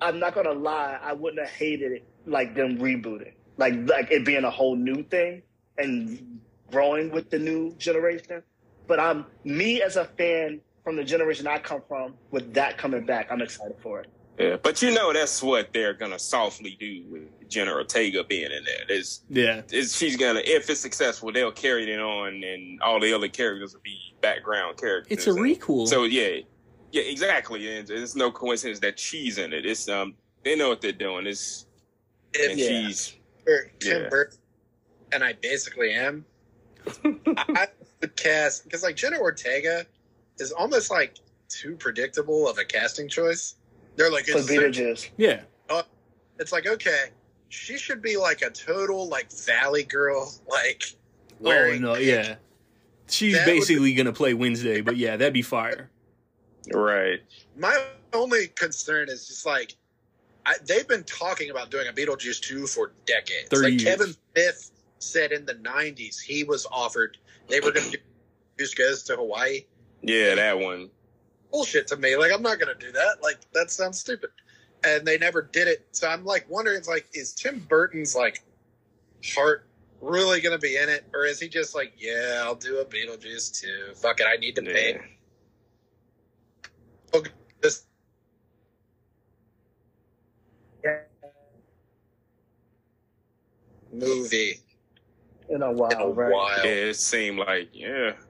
[0.00, 4.24] I'm not gonna lie, I wouldn't have hated it like them rebooting, like like it
[4.24, 5.42] being a whole new thing
[5.78, 8.42] and growing with the new generation.
[8.86, 13.04] But I'm me as a fan from the generation I come from, with that coming
[13.04, 14.10] back, I'm excited for it.
[14.38, 18.64] Yeah, but you know that's what they're gonna softly do with Jenna Ortega being in
[18.64, 18.84] there.
[18.88, 19.62] There's Yeah.
[19.72, 23.72] is she's gonna if it's successful they'll carry it on and all the other characters
[23.74, 25.86] will be background characters It's a And requel.
[25.88, 26.40] so yeah
[26.92, 30.80] yeah exactly and it's no coincidence that she's in it it's um they know what
[30.80, 31.66] they're doing it's
[32.34, 32.66] If and Yeah.
[32.88, 33.14] she's
[33.46, 34.08] you're Tim Yeah.
[34.08, 34.38] Burton,
[35.12, 36.24] and I basically am,
[37.04, 37.68] I
[38.00, 39.86] would cast because like Jenna Ortega
[40.38, 41.16] is almost like
[41.48, 43.54] too predictable of a casting choice.
[43.96, 45.42] They're like For it's, Beetlejuice, yeah.
[45.70, 45.82] Oh,
[46.38, 47.06] it's like okay,
[47.48, 50.84] she should be like a total like Valley girl, like
[51.40, 52.36] Oh wearing no, yeah.
[53.08, 55.90] She's That would be- basically gonna play Wednesday, but yeah, that'd be fire.
[56.72, 57.20] right
[57.56, 59.74] My only concern is just like
[60.44, 63.48] I, they've been talking about doing a Beetlejuice two for decades.
[63.50, 63.82] 30 like years.
[63.84, 68.02] Kevin Smith said in the '90s, he was offered they were going to do
[68.56, 69.64] Goose Goes to Hawaii.
[70.02, 70.88] yeah that one
[71.50, 72.16] Bullshit to me.
[72.16, 73.18] Like I'm not going to do that.
[73.22, 74.30] Like that sounds stupid.
[74.84, 75.86] And they never did it.
[75.92, 78.42] So I'm like wondering, it's like, is Tim Burton's like
[79.34, 79.66] heart
[80.00, 82.84] really going to be in it, or is he just like, yeah, I'll do a
[82.84, 83.94] Beetlejuice too.
[83.94, 84.94] Fuck it, I need to pay.
[84.94, 84.98] yeah.
[87.14, 87.30] Okay,
[87.62, 87.86] This
[93.92, 94.60] movie
[95.48, 96.32] in a while, in a while, right?
[96.32, 96.58] while.
[96.64, 98.25] yeah it seemed like yeah It's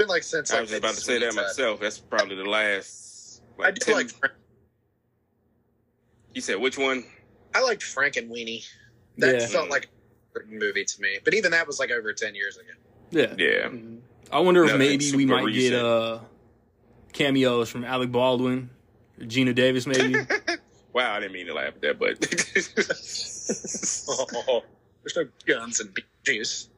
[0.00, 1.44] been like since I like was just about to say that Sweeney Todd.
[1.44, 4.34] myself that's probably the last I like do Tim, like Frank,
[6.34, 7.04] you said which one
[7.54, 8.66] I liked Frankenweenie.
[9.18, 9.46] That Yeah.
[9.48, 9.88] felt like
[10.36, 12.68] a movie to me, but even that was like over ten years ago.
[13.10, 13.34] Yeah.
[13.36, 14.00] yeah Mhm.
[14.32, 15.72] I wonder if No, maybe we might recent.
[15.74, 16.20] get uh
[17.12, 18.70] cameos from Alec Baldwin,
[19.20, 20.14] Geena Davis, maybe.
[20.92, 22.18] wow I didn't mean to laugh at that but
[24.48, 24.62] Oh,
[25.02, 26.68] there's no guns and juice.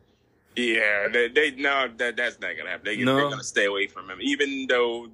[0.57, 2.85] Yeah, they, they no, that that's not gonna happen.
[2.85, 3.17] They, No.
[3.17, 5.09] They're gonna stay away from him, even though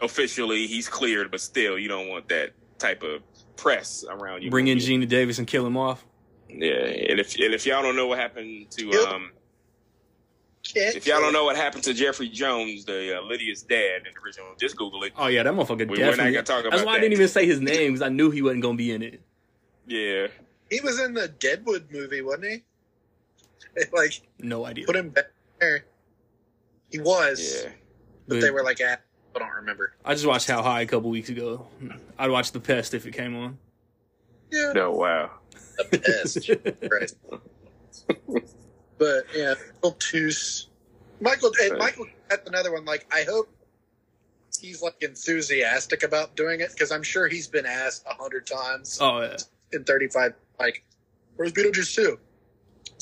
[0.00, 1.30] officially he's cleared.
[1.30, 3.22] But still, you don't want that type of
[3.56, 4.50] press around you.
[4.50, 6.04] Bring in Geena Davis and kill him off.
[6.48, 9.08] Yeah, and if and if y'all don't know what happened to Yep.
[9.08, 9.30] um,
[10.64, 14.12] Can't if y'all don't know what happened to Jeffrey Jones, the uh, Lydia's dad in
[14.14, 15.12] the original, just Google it.
[15.16, 16.32] Oh yeah, that motherfucker We- we're not definitely.
[16.32, 18.42] gonna talk That's about why I didn't even say his name because I knew he
[18.42, 19.20] wasn't gonna be in it.
[19.86, 20.26] Yeah,
[20.70, 22.62] he was in the Deadwood movie, wasn't he?
[23.92, 24.86] like No idea.
[24.86, 25.26] put him back
[25.60, 25.84] there.
[26.90, 27.70] He was, yeah.
[28.28, 28.96] but they were like, ah,
[29.34, 29.94] I don't remember.
[30.04, 31.66] I just watched How High a couple weeks ago.
[32.18, 33.58] I'd watch The Pest if it came on.
[34.50, 35.30] Yeah, No, wow.
[35.90, 36.50] the Pest.
[36.90, 37.12] right?
[38.98, 40.68] But yeah, Michael Toos,
[41.20, 41.78] Michael, and Right.
[41.78, 42.06] Michael.
[42.28, 42.84] That's another one.
[42.84, 43.48] Like, I hope
[44.60, 48.98] he's like enthusiastic about doing it because I'm sure he's been asked a hundred times
[49.00, 49.36] Oh yeah.
[49.72, 50.34] in 35.
[50.60, 50.84] Like,
[51.36, 52.18] where's Beetlejuice two?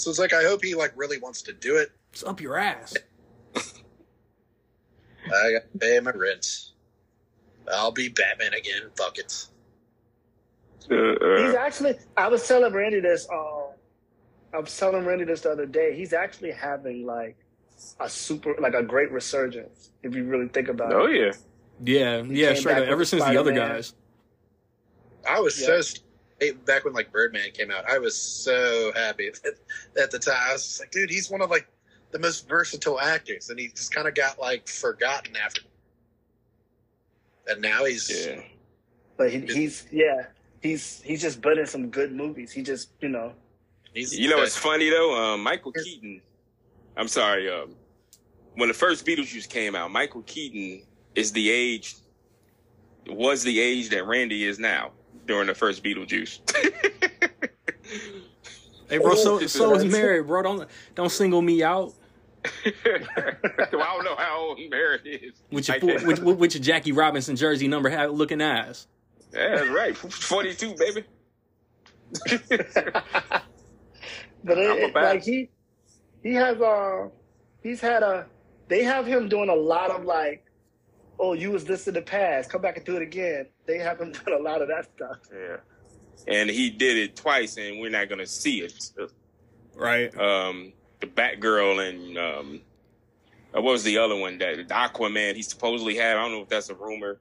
[0.00, 1.90] So it's like I hope he like really wants to do it.
[2.12, 2.94] It's up your ass.
[3.54, 6.70] I got to pay my rent.
[7.72, 8.82] I'll be Batman again.
[8.96, 9.46] Fuck it.
[10.90, 11.94] Uh, He's actually.
[12.16, 13.28] I was telling Randy this.
[13.32, 13.68] Um,
[14.52, 15.94] I was telling Randy this the other day.
[15.96, 17.36] He's actually having like
[18.00, 19.90] a super, like a great resurgence.
[20.02, 21.04] If you really think about oh it.
[21.04, 21.32] Oh yeah.
[21.82, 22.86] Yeah, He yeah, came straight back up.
[22.88, 23.94] with Ever since the other guys.
[25.28, 25.66] I was Yeah.
[25.66, 26.09] so st- hey,
[26.64, 27.88] back when like Birdman came out.
[27.88, 30.36] I was so happy at, at the time.
[30.38, 31.68] I was just like, dude, he's one of like
[32.10, 35.62] the most versatile actors, and he just kind of got like forgotten after.
[37.46, 38.42] And now he's Yeah.
[39.16, 40.26] But he, he's yeah,
[40.60, 42.52] he's he's just been in some good movies.
[42.52, 43.34] He just you know
[43.92, 45.14] he's You know what's funny though?
[45.14, 46.22] Um, Michael Keaton.
[46.96, 47.50] I'm sorry.
[47.50, 47.74] Um,
[48.54, 50.82] when the first Beetlejuice came out, Michael Keaton
[51.14, 51.96] is the age,
[53.08, 54.92] was the age that Randy is now
[55.30, 56.40] during the first Beetlejuice.
[58.88, 60.42] Hey, bro, so Oh, so is Mary, bro.
[60.42, 61.94] Don't don't single me out
[62.44, 63.34] well, I
[63.72, 65.34] don't know how old Merritt is.
[65.52, 66.06] with your Like full- that.
[66.06, 68.86] with, with, with your Jackie Robinson jersey number looking ass.
[69.32, 69.96] Yeah, that's right.
[69.96, 71.04] 42, baby.
[74.42, 75.50] But it, I'm a it- bad- like he
[76.22, 77.08] he has uh
[77.62, 78.26] he's had a
[78.68, 80.44] they have him doing a lot of like
[81.20, 83.46] oh you was this in the past come back and do it again.
[83.66, 85.18] They haven't done a lot of that stuff.
[85.32, 85.56] yeah.
[86.26, 88.90] And he did it twice, and we're not going to see it.
[89.74, 90.14] Right.
[90.18, 92.60] um, the Batgirl and um,
[93.56, 96.16] uh, what was the other one that the Aquaman he supposedly had?
[96.16, 97.20] I don't know if that's a rumor,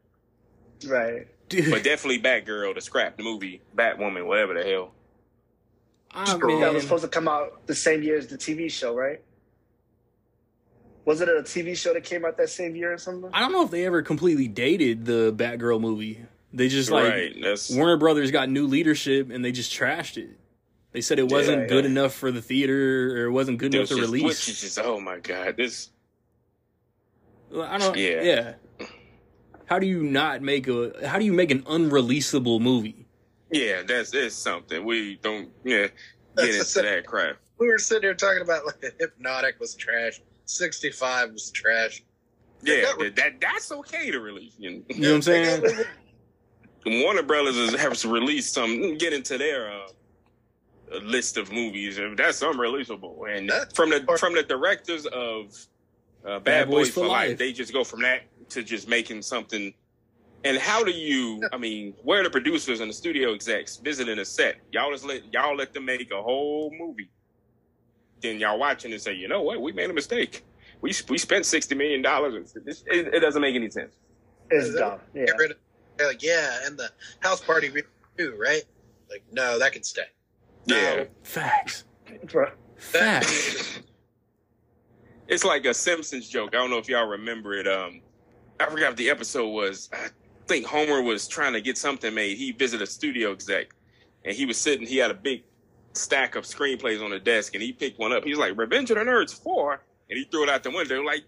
[0.86, 1.28] Right.
[1.50, 4.92] Dude, but definitely Batgirl, the scrap the movie, Batwoman, whatever the hell.
[6.12, 9.22] I That was supposed to come out the same year as the TV show, right?
[11.10, 13.32] Was it a TV show that came out that same year or something?
[13.34, 16.24] I don't know if they ever completely dated the Batgirl movie.
[16.54, 20.30] They just like right, that's Warner Brothers got new leadership and they just trashed it.
[20.92, 21.90] They said it wasn't Yeah, good yeah.
[21.90, 24.24] enough for the theater or it wasn't good it enough was to just, release.
[24.24, 25.90] which is just oh my god, this
[27.60, 27.98] I don't.
[27.98, 28.22] Yeah.
[28.22, 28.54] Yeah.
[29.66, 30.94] How do you not make a?
[31.08, 33.08] How do you make an unreleasable movie?
[33.52, 35.92] yeah, that's it's something we don't yeah get
[36.36, 37.38] the into same- that crap.
[37.58, 42.04] we were sitting there talking about like Hypnotic was trash, sixty five was trash.
[42.62, 44.54] Yeah, got- that, that that's okay to release.
[44.58, 44.84] You know?
[44.90, 45.86] You know what I'm saying?
[46.86, 51.98] Warner Brothers is- has released some get into their uh, list of movies.
[51.98, 55.56] and That's unreleasable, and That's from the part- from the directors of
[56.26, 59.74] uh, Bad, Boys, for Life, they just go from that to just making something.
[60.46, 61.42] And how do you?
[61.52, 64.56] I mean, where are the producers and the studio execs visiting a set?
[64.72, 67.10] Y'all just let y'all let them make a whole movie.
[68.22, 69.62] Then y'all watching and say, you know what?
[69.62, 70.44] We made a mistake.
[70.82, 72.56] We we spent sixty million dollars.
[72.56, 73.96] It, it doesn't make any sense.
[74.50, 75.00] It's dumb.
[75.14, 75.26] Yeah.
[75.26, 75.58] Get rid of,
[75.98, 77.72] they're like, yeah, and the house party
[78.18, 78.64] too, right?
[79.10, 80.04] Like, no, that can stay.
[80.66, 80.96] Yeah.
[80.96, 81.84] No, Facts.
[82.78, 83.80] Facts.
[85.28, 86.56] It's like a Simpsons joke.
[86.56, 87.68] I don't know if y'all remember it.
[87.68, 88.02] Um,
[88.60, 89.90] I forgot what the episode was.
[89.94, 90.10] I
[90.48, 92.38] think Homer was trying to get something made.
[92.38, 93.68] He visited a studio exec,
[94.26, 94.88] and he was sitting.
[94.88, 95.44] He had a big
[95.94, 98.24] stack of screenplays on the desk, and he picked one up.
[98.24, 99.82] He's like, "Revenge of the Nerds 4.
[100.10, 101.02] and he threw it out the window.
[101.02, 101.24] Like,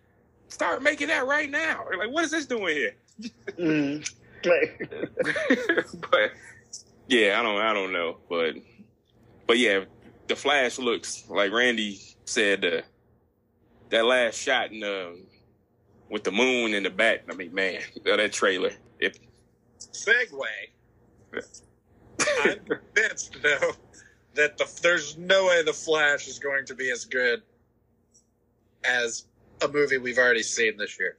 [0.47, 1.85] start making that right now.
[1.87, 2.95] They're like, what is this doing here?
[3.57, 4.11] Mm.
[4.43, 4.89] Like,
[6.09, 6.31] but
[7.07, 8.55] yeah, I don't, I don't know, but
[9.45, 9.81] but yeah,
[10.27, 12.65] the Flash looks like Randy said.
[12.65, 12.81] Uh,
[13.91, 15.19] that last shot in the
[16.09, 17.23] with the moon and the bat.
[17.29, 18.71] I mean, man, that trailer.
[18.99, 19.19] If
[19.79, 20.71] Segway.
[22.43, 23.73] I'm convinced though
[24.35, 27.41] that the there's no way the Flash is going to be as good
[28.83, 29.25] as
[29.61, 31.17] a movie we've already seen this year.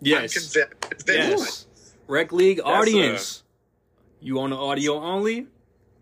[0.00, 0.32] I'm Yes.
[0.54, 1.08] convinced.
[1.08, 1.66] Yes.
[2.06, 3.42] Rec League uh, audience.
[4.20, 5.46] You on the audio only?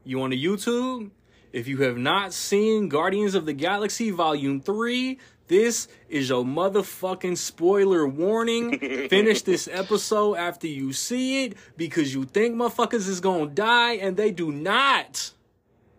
[0.04, 1.10] You on the YouTube?
[1.52, 7.36] If you have not seen Guardians of the Galaxy Volume 3, this is your motherfucking
[7.36, 8.78] spoiler warning.
[9.08, 14.16] Finish this episode after you see it because you think motherfuckers is gonna die and
[14.16, 15.30] they do not.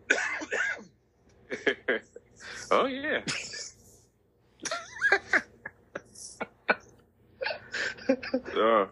[2.71, 3.21] oh yeah,
[8.57, 8.85] uh,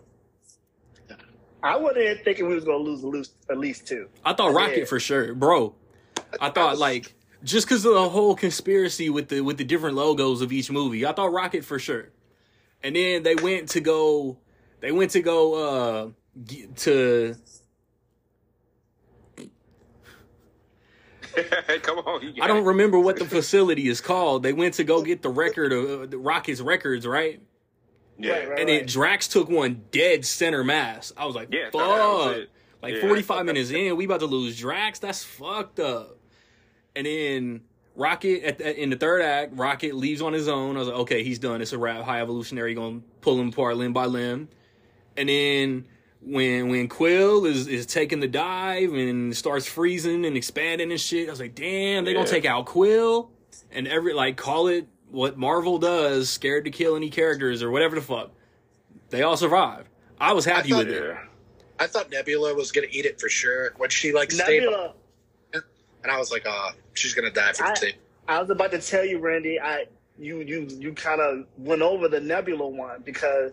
[1.61, 4.09] I went in thinking we was gonna lose at least, at least two.
[4.25, 4.85] I thought Rocket Yeah.
[4.85, 5.75] for sure, bro.
[6.41, 10.41] I thought like just because of the whole conspiracy with the with the different logos
[10.41, 12.09] of each movie, I thought Rocket for sure.
[12.81, 14.37] And then they went to go,
[14.81, 16.09] they went to go uh
[16.43, 17.35] g- to
[21.81, 22.21] come on.
[22.21, 22.67] you I don't it.
[22.67, 24.43] remember what the facility is called.
[24.43, 27.41] They went to go get the record of uh, the Rocket's records, right?
[28.17, 28.59] Yeah, Right, right.
[28.59, 31.11] And then Drax took one dead center mass.
[31.17, 31.69] I was like, yeah.
[31.71, 31.81] Fuck.
[31.81, 32.47] was.
[32.81, 34.99] Like Yeah, 45 minutes in, we about to lose Drax.
[34.99, 36.17] That's fucked up.
[36.95, 37.61] And then
[37.95, 40.75] Rocket at the, in the third act, Rocket leaves on his own.
[40.75, 41.61] I was like, okay, he's done.
[41.61, 42.03] It's a wrap.
[42.03, 44.49] High evolutionary gonna pull him apart limb by limb.
[45.15, 45.85] And then
[46.25, 51.27] when when Quill is is taking the dive and starts freezing and expanding and shit,
[51.27, 53.31] I was like, damn, they gonna take out Quill
[53.71, 57.95] and every like call it what Marvel does, scared to kill any characters or whatever
[57.95, 58.31] the fuck.
[59.09, 59.87] They all survived.
[60.19, 61.15] I was happy I with it.
[61.79, 64.93] I thought Nebula was going to eat it for sure when she like stayed, Nebula.
[65.53, 67.95] and I was like, oh, she's going to die for I- the team.
[68.27, 69.59] I was about to tell you, Randy.
[69.59, 69.85] I
[70.17, 73.51] you you you kind of went over the Nebula one because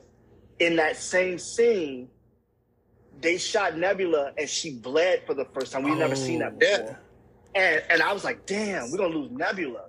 [0.60, 2.08] in that same scene,
[3.20, 5.82] they shot Nebula and she bled for the first time.
[5.82, 6.98] We've never seen that Oh, before.
[7.54, 9.86] And and I was like, damn, we're gonna lose Nebula.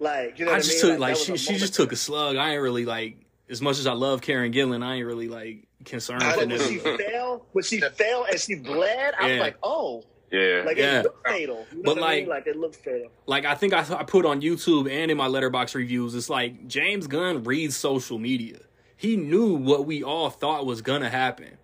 [0.00, 0.94] Like, you know I what just I mean?
[0.94, 2.36] took like that she she just took a slug.
[2.36, 4.82] I ain't really like as much as I love Karen Gillan.
[4.82, 8.40] I ain't really like concerned I for But when she fell, when she fell and
[8.40, 9.32] she bled, I Yeah.
[9.34, 10.62] was like, oh, Yeah.
[10.66, 11.00] like Yeah.
[11.00, 11.66] it looked fatal.
[11.70, 12.28] You know But what I mean?
[12.28, 13.10] like- like it looked fatal.
[13.26, 16.14] Like I think I, I put on YouTube and in my Letterboxd reviews.
[16.14, 18.58] It's like James Gunn reads social media.
[18.96, 21.58] He knew what we all thought was gonna happen,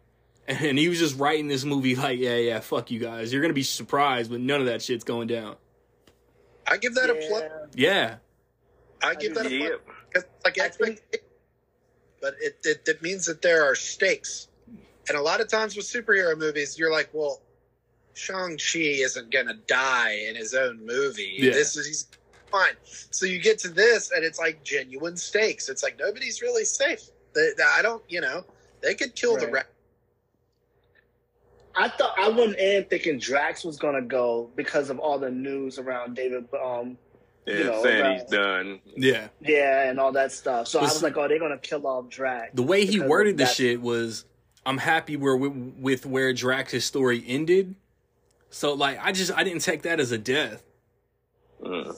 [0.50, 3.32] and he was just writing this movie like, yeah, yeah, fuck you guys.
[3.32, 5.56] You're gonna be surprised, but none of that shit's going down.
[6.66, 7.42] I give that a plus.
[7.74, 8.16] Yeah.
[9.02, 9.60] Yeah, I give that a plus.
[9.62, 9.86] Yep.
[10.14, 11.02] 'Cause, like I think-
[12.20, 14.48] but it, it it means that there are stakes,
[15.08, 17.40] and a lot of times with superhero movies, you're like, well,
[18.14, 21.36] Shang Chi isn't gonna die in his own movie.
[21.38, 21.52] Yeah.
[21.52, 22.06] This is he's
[22.50, 22.74] fine.
[23.10, 25.68] So you get to this, and it's like genuine stakes.
[25.68, 27.02] It's like nobody's really safe.
[27.34, 28.44] They, they- I don't, you know,
[28.82, 29.64] they could kill the Right.
[31.76, 31.92] Rest.
[31.92, 35.78] I thought I went in thinking Drax was gonna go because of all the news
[35.78, 36.96] around David, um,
[37.46, 38.20] Yeah, you know, saying right.
[38.20, 38.80] he's done.
[38.96, 39.28] yeah.
[39.40, 40.68] yeah, and all that stuff.
[40.68, 42.50] So I Was- was like, oh, they're gonna kill off Drax.
[42.54, 44.24] The way he worded the shit was,
[44.66, 47.74] I'm happy where with where Drax's story ended.
[48.50, 50.62] So like, I just I didn't take that as a death,
[51.62, 51.96] Mm.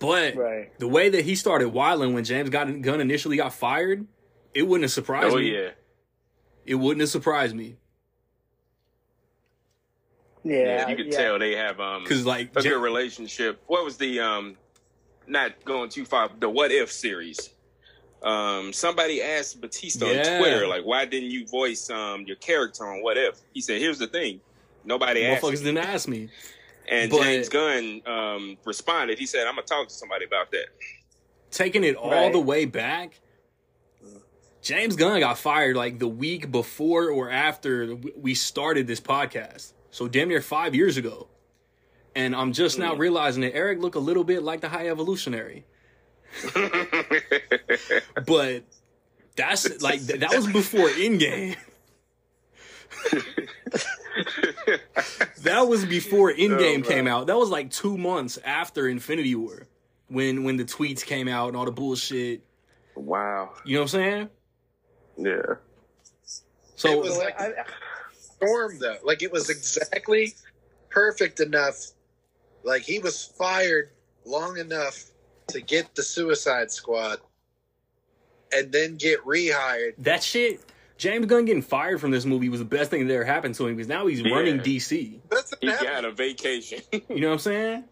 [0.00, 0.78] but Right.
[0.78, 4.06] the way that he started whiling when James got, gun initially got fired,
[4.54, 5.52] it wouldn't have surprised Oh me.
[5.54, 5.70] yeah.
[6.66, 7.76] It wouldn't have surprised me
[10.44, 10.56] Yeah.
[10.56, 11.16] Yeah, you could yeah.
[11.18, 13.60] tell they have um because like a Ja- good relationship.
[13.66, 14.56] What was the um
[15.26, 17.50] not going too far the what if series?
[18.22, 20.34] Um somebody asked Bautista Yeah.
[20.34, 23.38] on Twitter, like, why didn't you voice um your character on what if?
[23.52, 24.40] He said, Here's the thing.
[24.84, 25.64] Nobody asked motherfuckers me.
[25.64, 26.28] didn't ask me.
[26.88, 30.66] And but- James Gunn um responded, he said, I'm gonna talk to somebody about that.
[31.50, 32.32] Taking it all Right.
[32.32, 33.20] the way back,
[34.62, 39.72] James Gunn got fired like the week before or after we started this podcast.
[39.98, 41.26] So damn near five years ago.
[42.14, 45.64] And I'm just now realizing that Eric looked a little bit like the High Evolutionary.
[48.24, 48.62] But
[49.34, 51.56] that's like th- that was before Endgame.
[55.42, 57.26] That was before oh, Endgame Oh, came out.
[57.26, 59.66] That was like two months after Infinity War,
[60.06, 62.42] when when the tweets came out and all the bullshit.
[62.94, 63.50] wow.
[63.64, 64.28] You know what I'm saying?
[65.16, 65.54] Yeah.
[66.76, 67.64] So It was like- I, I-
[68.42, 68.96] storm though.
[69.04, 70.34] Like it was exactly
[70.90, 71.76] perfect enough.
[72.64, 73.90] Like he was fired
[74.24, 75.04] long enough
[75.48, 77.18] to get the Suicide Squad,
[78.52, 79.94] and then get rehired.
[79.98, 80.60] that shit,
[80.98, 83.66] James Gunn getting fired from this movie was the best thing that ever happened to
[83.66, 84.34] him because now he's Yeah.
[84.34, 85.20] running DC.
[85.30, 86.80] Best thing He that got a vacation.
[87.08, 87.84] You know what I'm saying?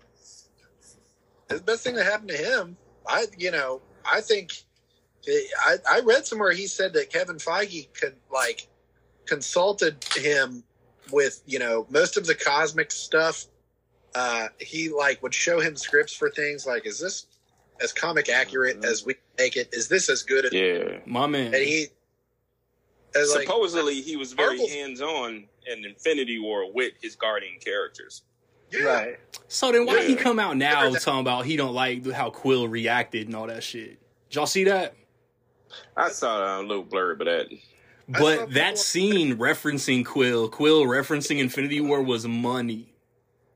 [1.48, 2.76] the best thing that happened to him.
[3.06, 4.50] I, you know, I think
[5.64, 8.66] I, I read somewhere he said that Kevin Feige could like
[9.26, 10.62] consulted him
[11.12, 13.46] with you know most of the cosmic stuff.
[14.14, 17.26] Uh, he like would show him scripts for things like, is this
[17.82, 19.68] as comic accurate as we make it?
[19.72, 20.98] Is this as good as yeah.
[21.04, 21.46] My man.
[21.54, 21.88] and he
[23.14, 27.58] as like Supposedly he was very Marvel's- hands on in Infinity War with his Guardian
[27.62, 28.22] characters.
[28.70, 29.18] yeah, right.
[29.48, 32.68] so then why he come out now Remember talking about he don't like how Quill
[32.68, 33.98] reacted and all that shit?
[34.30, 34.94] Did y'all see that?
[35.96, 37.48] I saw a little blurb of that.
[38.14, 42.92] I But that people- scene referencing Quill, Quill referencing Infinity War was money.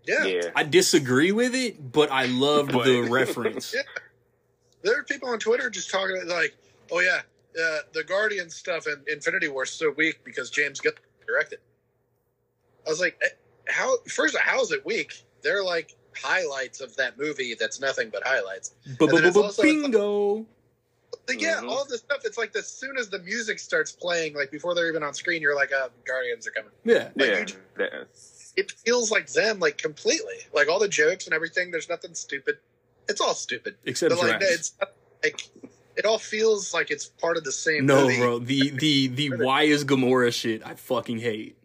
[0.04, 0.50] yeah, Yeah.
[0.56, 3.72] I disagree with it, but I loved But- the reference.
[3.74, 3.82] Yeah.
[4.82, 6.56] There are people on Twitter just talking like,
[6.90, 7.20] oh yeah,
[7.60, 10.94] uh, the Guardian stuff in Infinity War is so weak because James Gunn
[11.26, 11.58] directed.
[12.86, 13.28] I was like, eh,
[13.68, 13.98] how?
[14.08, 15.22] First, how is it weak?
[15.42, 17.54] They're like highlights of that movie.
[17.54, 18.72] That's nothing but highlights.
[18.98, 20.46] then it's also- Bingo.
[21.30, 21.70] Like, yeah, Mhm.
[21.70, 22.20] all this stuff.
[22.24, 25.40] It's like as soon as the music starts playing, like before they're even on screen,
[25.42, 26.70] you're like, oh, Guardians are coming.
[26.84, 27.10] Yeah.
[27.16, 27.44] Like, Yeah.
[27.44, 28.08] just- that-
[28.56, 31.70] It feels like them, like completely, like all the jokes and everything.
[31.70, 32.58] There's nothing stupid.
[33.08, 33.76] It's all stupid.
[33.84, 34.54] Except But like, Drax.
[34.54, 35.40] it's not, like
[35.96, 38.18] it all feels like it's part of the same No, movie.
[38.18, 38.38] bro.
[38.40, 41.56] The the the why is Gamora shit I fucking hate.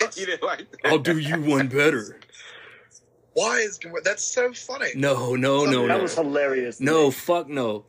[0.16, 0.78] you didn't like that.
[0.84, 2.18] I'll do you one better.
[3.34, 4.90] Why is that's so funny?
[4.94, 6.02] No, no, no, that no.
[6.02, 6.80] was hilarious.
[6.80, 7.10] No, me.
[7.12, 7.86] fuck no.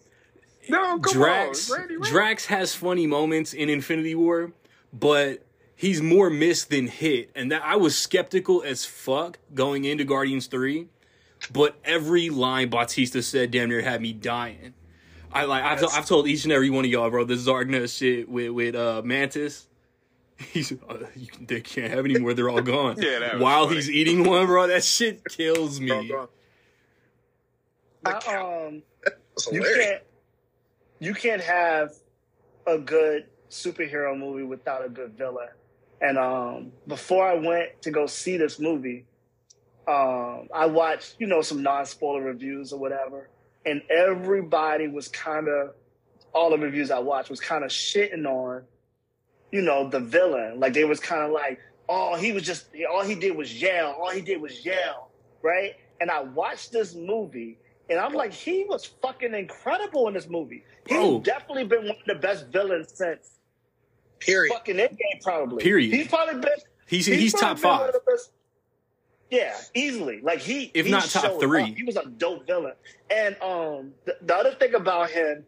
[0.70, 1.80] No, come Drax on.
[1.80, 2.10] Randy, Randy.
[2.10, 4.52] Drax has funny moments in Infinity War,
[4.92, 5.46] but
[5.76, 7.32] he's more missed than hit.
[7.36, 10.88] And that I was skeptical as fuck going into Guardians 3,
[11.52, 14.74] but every line Bautista said damn near had me dying.
[15.32, 18.30] I like I've, I've told each and every one of y'all, bro, the Zargna shit
[18.30, 19.68] with with uh, Mantis.
[20.38, 22.34] He's uh, you, they can't have any more.
[22.34, 22.96] They're all gone.
[23.02, 23.78] Yeah, that While funny.
[23.78, 25.92] he's eating one, bro, that shit kills me.
[25.92, 26.28] Wrong, wrong.
[28.06, 28.84] I, um,
[29.52, 30.04] you can't
[31.04, 31.92] you can't have
[32.66, 35.50] a good superhero movie without a good villain.
[36.00, 39.06] And um, before I went to go see this movie,
[39.86, 43.30] um, I watched you know some non spoiler reviews or whatever,
[43.66, 45.72] and everybody was kind of
[46.34, 48.64] all the reviews I watched was kind of shitting on,
[49.52, 50.60] you know, the villain.
[50.60, 53.92] Like they was kind of like, oh, he was just all he did was yell,
[54.00, 55.76] all he did was yell, right?
[56.00, 57.58] And I watched this movie
[57.90, 60.64] and I'm like, he was fucking incredible in this movie.
[60.88, 63.40] He's definitely been one of the best villains since
[64.20, 64.54] Period.
[64.54, 65.64] fucking Endgame, probably.
[65.64, 65.94] Period.
[65.94, 66.52] He's probably been.
[66.88, 67.96] He's he's, top been one five.
[69.30, 70.20] Yeah, easily.
[70.22, 71.64] Like he, If he not top three.
[71.64, 71.70] up.
[71.70, 72.74] He was a dope villain.
[73.10, 75.46] And um, the, the other thing about him,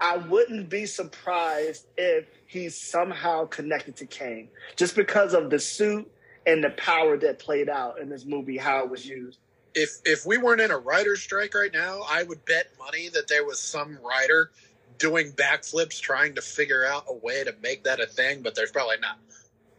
[0.00, 6.10] I wouldn't be surprised if he's somehow connected to Kang, just because of the suit
[6.46, 9.38] and the power that played out in this movie, how it was used.
[9.74, 13.28] If if we weren't in a writer's strike right now, I would bet money that
[13.28, 14.50] there was some writer
[14.98, 18.70] doing backflips trying to figure out a way to make that a thing, but there's
[18.70, 19.18] probably not.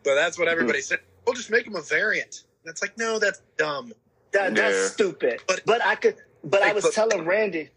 [0.03, 0.53] But that's what mm-hmm.
[0.53, 0.99] everybody said.
[1.25, 2.43] We'll just make him a variant.
[2.63, 3.93] And it's like, no, that's dumb.
[4.33, 4.87] That, that's Yeah.
[4.87, 5.41] stupid.
[5.47, 6.17] But, But- I could.
[6.43, 7.69] But I was but- telling Randy,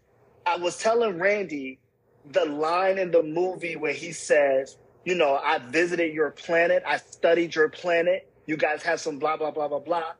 [0.45, 1.79] I was telling Randy
[2.25, 6.83] the line in the movie where he says, "You know, I visited your planet.
[6.85, 8.29] I studied your planet.
[8.45, 10.13] You guys have some blah blah blah blah blah."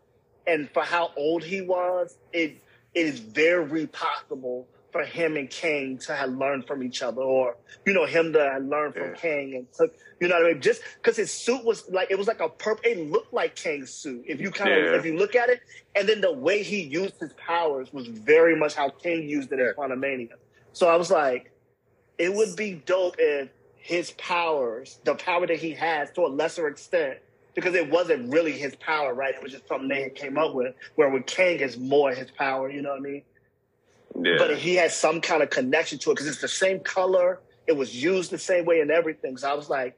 [0.47, 2.57] And for how old he was, it
[2.93, 7.57] it is very possible for him and Kang to have learned from each other, or
[7.85, 9.15] you know, him to have learned from Yeah.
[9.15, 9.93] Kang and took.
[10.19, 10.61] You know what I mean?
[10.61, 12.89] Just because his suit was like it was like a purple.
[12.89, 14.23] It looked like Kang's suit.
[14.27, 14.97] If you kind of Yeah.
[14.97, 15.59] if you look at it,
[15.95, 19.59] and then the way he used his powers was very much how Kang used it
[19.59, 20.35] in Quantumania.
[20.73, 21.51] So I was like,
[22.17, 26.67] it would be dope if his powers, the power that he has to a lesser
[26.67, 27.19] extent,
[27.57, 29.33] because it wasn't really his power, right?
[29.33, 32.69] It was just something they came up with, where with Kang is more his power,
[32.69, 33.23] you know what I mean?
[34.21, 34.35] Yeah.
[34.37, 37.75] But he had some kind of connection to it because it's the same color, it
[37.75, 39.37] was used the same way and everything.
[39.37, 39.97] So I was like,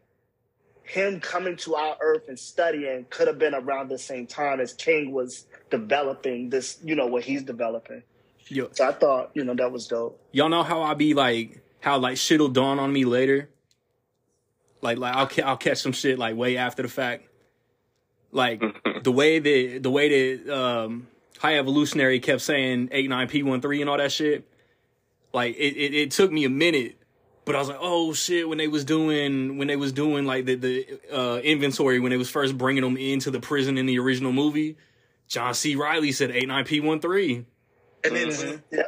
[0.84, 4.72] him coming to our earth and studying could have been around the same time as
[4.72, 8.04] Kang was developing this, you know, what he's developing.
[8.48, 10.18] Yo, So I thought, you know, that was dope.
[10.32, 13.50] y'all know how I be like how like shit'll dawn on me later.
[14.82, 17.26] Like like I'll ca- I'll catch some shit like way after the fact.
[18.32, 18.62] Like
[19.04, 21.08] the way that the way that um
[21.40, 24.48] High Evolutionary kept saying eight nine P one three and all that shit.
[25.34, 26.98] Like it, it, it took me a minute,
[27.46, 30.46] but I was like, oh shit, when they was doing when they was doing like
[30.46, 34.00] the the uh, inventory when they was first bringing them into the prison in the
[34.00, 34.78] original movie,
[35.28, 35.76] John C.
[35.76, 37.46] Reilly said eight nine P one three.
[38.04, 38.64] And then it Mhm.
[38.72, 38.84] Yeah.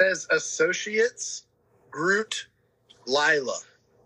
[0.00, 1.44] says associates,
[1.90, 2.46] Groot,
[3.06, 3.58] Lylla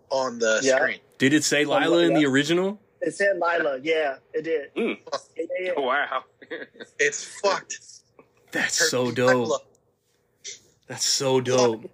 [0.09, 0.77] on the Yeah.
[0.77, 0.99] screen.
[1.17, 2.79] Did it say Lylla in the original?
[3.05, 3.79] It said Lylla.
[3.83, 4.73] Yeah, it did.
[4.75, 4.97] Mm.
[5.37, 5.79] Yeah, yeah, yeah.
[5.79, 6.23] wow.
[6.99, 7.79] It's fucked.
[8.51, 9.13] That's Her- so Lylla.
[9.47, 9.61] dope.
[10.87, 11.89] That's so dope.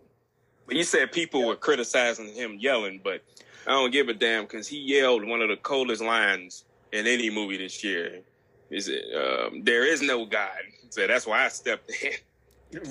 [0.65, 3.21] But you said people were criticizing him yelling, but
[3.65, 7.29] I don't give a damn because he yelled one of the coldest lines in any
[7.29, 8.19] movie this year.
[8.69, 9.03] Is it?
[9.15, 10.49] Um, there is no God.
[10.89, 12.11] So that's why I stepped in.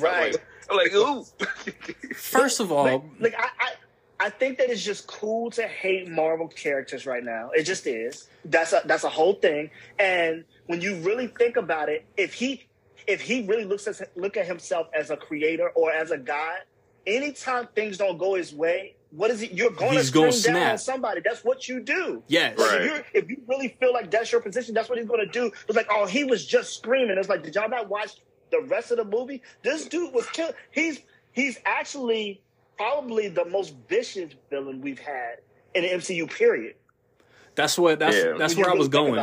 [0.00, 0.34] Right.
[0.68, 1.24] I'm like, ooh.
[2.16, 3.72] First of all, Like, like I, I,
[4.20, 7.50] I think that it's just cool to hate Marvel characters right now.
[7.54, 8.28] It just is.
[8.44, 9.70] That's a that's a whole thing.
[9.98, 12.66] And when you really think about it, if he
[13.06, 16.58] if he really looks at look at himself as a creator or as a god,
[17.06, 19.52] anytime things don't go his way, what is it?
[19.52, 20.72] You're going He's to gonna scream down snap.
[20.72, 21.20] on somebody.
[21.24, 22.22] That's what you do.
[22.26, 22.80] yes, Like Right.
[22.82, 25.32] if, you're, if you really feel like that's your position, that's what he's going to
[25.32, 25.50] do.
[25.66, 27.16] It's like, oh, he was just screaming.
[27.16, 28.16] It's like, did y'all not watch
[28.50, 29.42] the rest of the movie?
[29.62, 30.54] This dude was killed.
[30.70, 31.00] He's
[31.32, 32.42] he's actually
[32.78, 35.38] probably the most vicious villain we've had
[35.74, 36.30] in the MCU.
[36.30, 36.76] Period.
[37.54, 38.34] that's what that's Yeah.
[38.38, 39.22] that's When where I was going.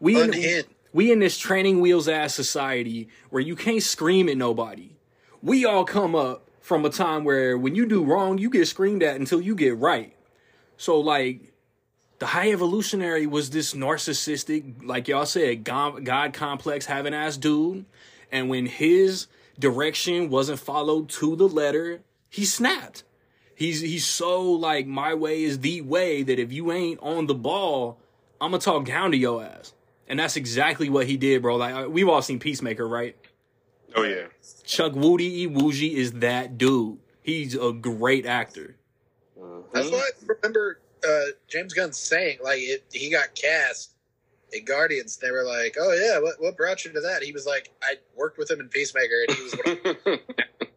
[0.00, 0.64] We in,
[0.94, 4.96] we in this training wheels ass society where you can't scream at nobody.
[5.42, 9.02] We all come up from a time where when you do wrong, you get screamed
[9.02, 10.14] at until you get right.
[10.78, 11.52] So like
[12.18, 17.84] the high evolutionary was this narcissistic, like y'all said, god, god complex having ass dude.
[18.32, 19.26] And when his
[19.58, 22.00] direction wasn't followed to the letter,
[22.30, 23.02] he snapped.
[23.54, 27.34] He's he's so like my way is the way that if you ain't on the
[27.34, 27.98] ball,
[28.40, 29.74] I'm gonna talk down to your ass.
[30.08, 31.56] And that's exactly what he did, bro.
[31.56, 33.16] Like we've all seen Peacemaker, right?
[33.94, 34.26] Oh yeah.
[34.64, 36.98] Chukwudi Iwuji is that dude.
[37.22, 38.76] He's a great actor.
[39.72, 39.92] That's Mhm.
[39.92, 40.10] what I
[40.42, 42.38] remember uh, James Gunn saying.
[42.42, 43.90] Like it, he got cast
[44.52, 45.16] in Guardians.
[45.18, 47.96] They were like, "Oh yeah, what what brought you to that?" He was like, "I
[48.16, 50.18] worked with him in Peacemaker, and he was."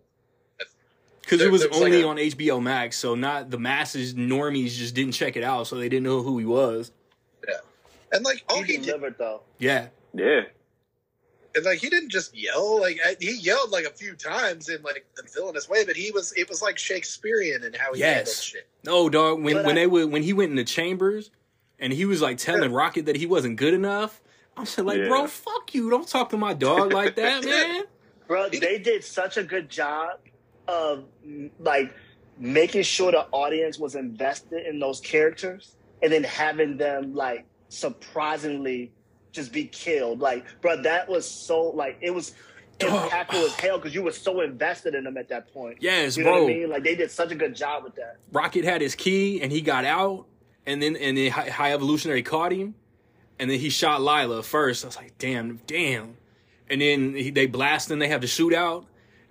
[1.32, 3.57] One of, Because it was was only like a- on HBO Max, so not the
[3.59, 6.91] masses, normies just didn't check it out, so they didn't know who he was.
[7.47, 7.55] Yeah,
[8.11, 9.41] and like all he he did, though.
[9.57, 9.88] Yeah.
[10.13, 10.41] yeah.
[11.55, 14.82] And like he didn't just yell, like I- he yelled like a few times in
[14.82, 18.28] like the villainous way, but he was it was like Shakespearean and how he handled
[18.28, 18.41] Yes.
[18.41, 18.67] shit.
[18.84, 19.41] No, dog.
[19.43, 21.30] When But when I- they were when he went in the chambers
[21.80, 24.19] and he was like telling Rocket that he wasn't good enough.
[24.57, 25.07] I'm saying like, Yeah.
[25.07, 25.89] bro, fuck you.
[25.91, 27.84] Don't talk to my dog like that, man.
[28.28, 30.19] Bro, they did such a good job
[30.68, 31.05] of
[31.59, 31.93] like
[32.39, 38.91] making sure the audience was invested in those characters and then having them like surprisingly
[39.32, 40.20] just be killed.
[40.20, 42.34] Like, bro, that was so like it was
[42.80, 45.78] impactful as hell because you were so invested in them at that point.
[45.80, 46.43] Yes, You know bro.
[46.43, 46.70] what I mean?
[46.70, 48.18] Like they did such a good job with that.
[48.32, 50.26] Rocket had his key and he got out,
[50.66, 52.76] and then and then High, High Evolutionary caught him,
[53.39, 54.84] and then he shot Lylla first.
[54.84, 56.18] I was like, damn, damn.
[56.70, 58.86] And then he, they blast and they have the shootout,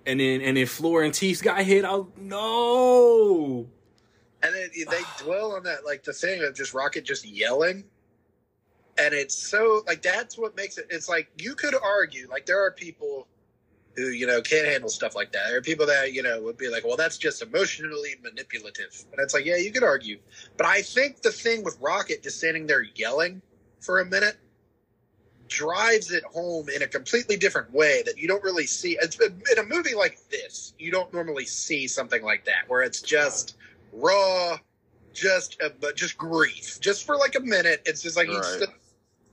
[0.05, 1.85] and then and then Teeth got hit.
[1.85, 3.67] I no.
[4.41, 7.85] And then they dwell on that like the thing of just Rocket just yelling.
[8.97, 12.63] And it's so like that's what makes it it's like you could argue, like there
[12.63, 13.27] are people
[13.95, 15.43] who, you know, can't handle stuff like that.
[15.47, 19.05] There are people that, you know, would be like, Well, that's just emotionally manipulative.
[19.11, 20.19] And it's like, yeah, you could argue.
[20.57, 23.41] But I think the thing with Rocket just standing there yelling
[23.79, 24.37] for a minute
[25.53, 29.59] drives it home in a completely different way that you don't really see it's, in
[29.59, 33.55] a movie like this you don't normally see something like that where it's just
[33.91, 34.57] raw
[35.13, 38.43] just uh, but just grief just for like a minute it's just like Right.
[38.59, 38.67] he's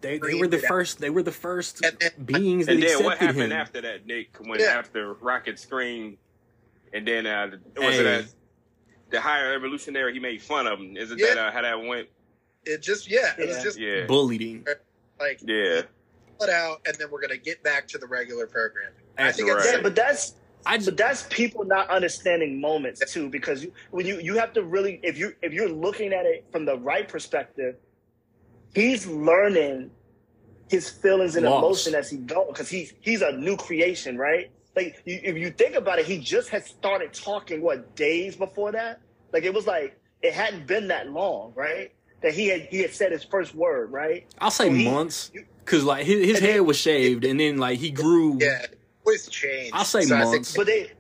[0.02, 0.68] They, they were the Breathe it out.
[0.68, 0.98] first.
[0.98, 3.52] They were the first And then- beings that And then accepted what happened him.
[3.52, 4.36] after that, Nick?
[4.40, 4.66] When Yeah.
[4.78, 6.16] after Rocket screamed,
[6.94, 8.00] and then uh, was Hey.
[8.00, 8.26] it uh,
[9.10, 10.12] the higher evolutionary?
[10.14, 10.96] He made fun of him.
[10.96, 11.34] Isn't Yeah.
[11.34, 12.08] that uh, how that went?
[12.66, 14.66] it just yeah it was just Yeah, bullying.
[15.18, 15.80] like yeah.
[16.40, 18.92] Pull it out and then we're gonna get back to the regular programming.
[19.18, 19.58] I think right.
[19.58, 20.34] it's Yeah, but that's
[20.66, 24.52] I just but that's people not understanding moments too because you, when you you have
[24.54, 27.76] to really if you if you're looking at it from the right perspective
[28.74, 29.90] he's learning
[30.68, 31.64] his feelings and Lost.
[31.64, 34.50] emotion as he goes because he's he's a new creation right?
[34.76, 38.72] Like you, if you think about it he just had started talking what days before
[38.72, 39.00] that?
[39.32, 42.92] Like it was like it hadn't been that long right that he had he had
[42.92, 45.30] said his first word right I'll say So he- months
[45.64, 48.38] because like his, his And then- head was shaved and then like he grew.
[48.40, 48.66] yeah
[49.06, 50.56] always change I'll say So I think- months.
[50.56, 50.92] but they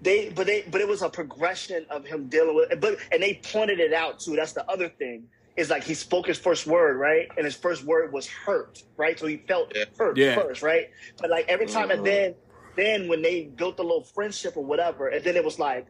[0.00, 3.40] they but they but it was a progression of him dealing with but and they
[3.52, 5.24] pointed it out too that's the other thing
[5.56, 9.18] is like he spoke his first word right and his first word was hurt right
[9.18, 9.84] so he felt Yeah.
[9.98, 10.34] hurt Yeah.
[10.34, 11.94] first right but like every time Mhm.
[11.94, 12.34] and then
[12.74, 15.86] then when they built a little friendship or whatever and then it was like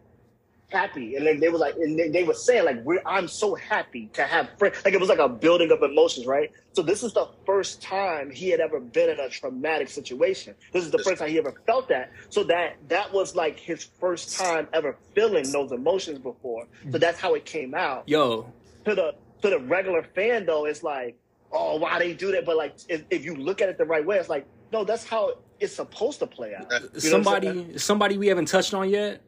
[0.73, 1.17] happy.
[1.17, 4.09] And then they was like and they, they were saying like we're i'm so happy
[4.15, 4.83] to have friends.
[4.85, 6.51] Like it was like a building of emotions right?
[6.73, 10.55] So this is the first time he had ever been in a traumatic situation.
[10.73, 12.11] This is the first time he ever felt that.
[12.31, 16.67] So that that was like his first time ever feeling those emotions before.
[16.91, 18.09] So that's how it came out.
[18.09, 18.53] Yo,
[18.87, 21.17] to the to the regular fan though it's like
[21.53, 22.47] oh why they do that?
[22.47, 25.05] But like if, if you look at it the right way it's like no that's
[25.05, 26.63] how it's supposed to play out.
[26.63, 27.11] You know what I'm saying?
[27.13, 29.23] somebody somebody we haven't touched on yet,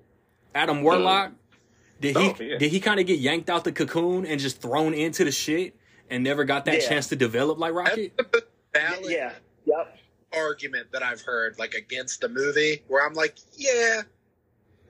[0.55, 1.33] Adam Warlock.
[2.01, 2.59] Did oh, he Oh, yeah.
[2.59, 5.75] did he kind of get yanked out the cocoon and just thrown into the shit
[6.11, 6.89] and never got that Yeah.
[6.89, 8.17] chance to develop like that's Rocket?
[8.17, 9.33] the valid yeah
[9.65, 9.97] yep
[10.35, 14.03] argument that i've heard like against the movie where i'm like yeah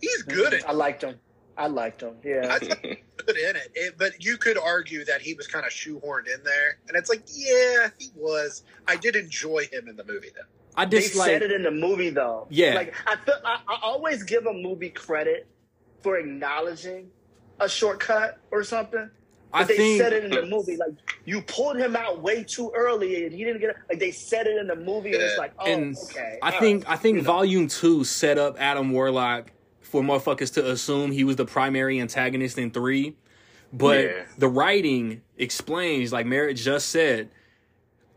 [0.00, 0.34] he's mm-hmm.
[0.34, 1.14] good at i liked him
[1.58, 3.72] i liked him yeah I thought he was good in it.
[3.74, 3.94] it.
[3.98, 6.78] But you could argue that he was kind of shoehorned in there.
[6.88, 8.64] And it's like, yeah, he was.
[8.86, 10.42] I did enjoy him in the movie, though.
[10.76, 11.30] I they dislike.
[11.30, 12.46] said it in the movie though.
[12.50, 12.74] Yeah.
[12.74, 15.46] Like I feel I, I always give a movie credit
[16.04, 17.10] for acknowledging
[17.60, 19.10] a shortcut or something.
[19.50, 20.76] But I they think said it in the movie.
[20.76, 20.92] Like
[21.24, 23.76] you pulled him out way too early and he didn't get it.
[23.88, 26.38] Like they said it in the movie and it's like, oh and okay.
[26.42, 26.92] I all think right.
[26.92, 27.26] I think You know.
[27.32, 29.50] Volume Two set up Adam Warlock
[29.80, 33.16] for motherfuckers to assume he was the primary antagonist in three,
[33.72, 34.24] but Yeah.
[34.36, 37.30] the writing explains, like Merritt just said,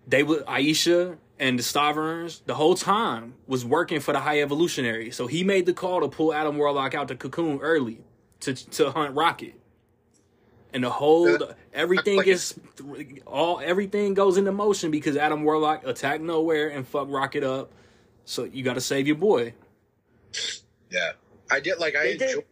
[0.07, 5.11] they would Ayesha and the Staverns the whole time was working for the High Evolutionary,
[5.11, 7.99] so he made the call to pull Adam Warlock out the cocoon early
[8.41, 9.53] to to hunt Rocket.
[10.73, 11.53] And the whole Yeah.
[11.73, 12.55] everything Like- is
[13.25, 17.71] all everything goes into motion because Adam Warlock attacked Knowhere and fuck Rocket up.
[18.25, 19.53] So you got to save your boy.
[20.91, 21.13] Yeah.
[21.49, 22.45] I did, like, I They did.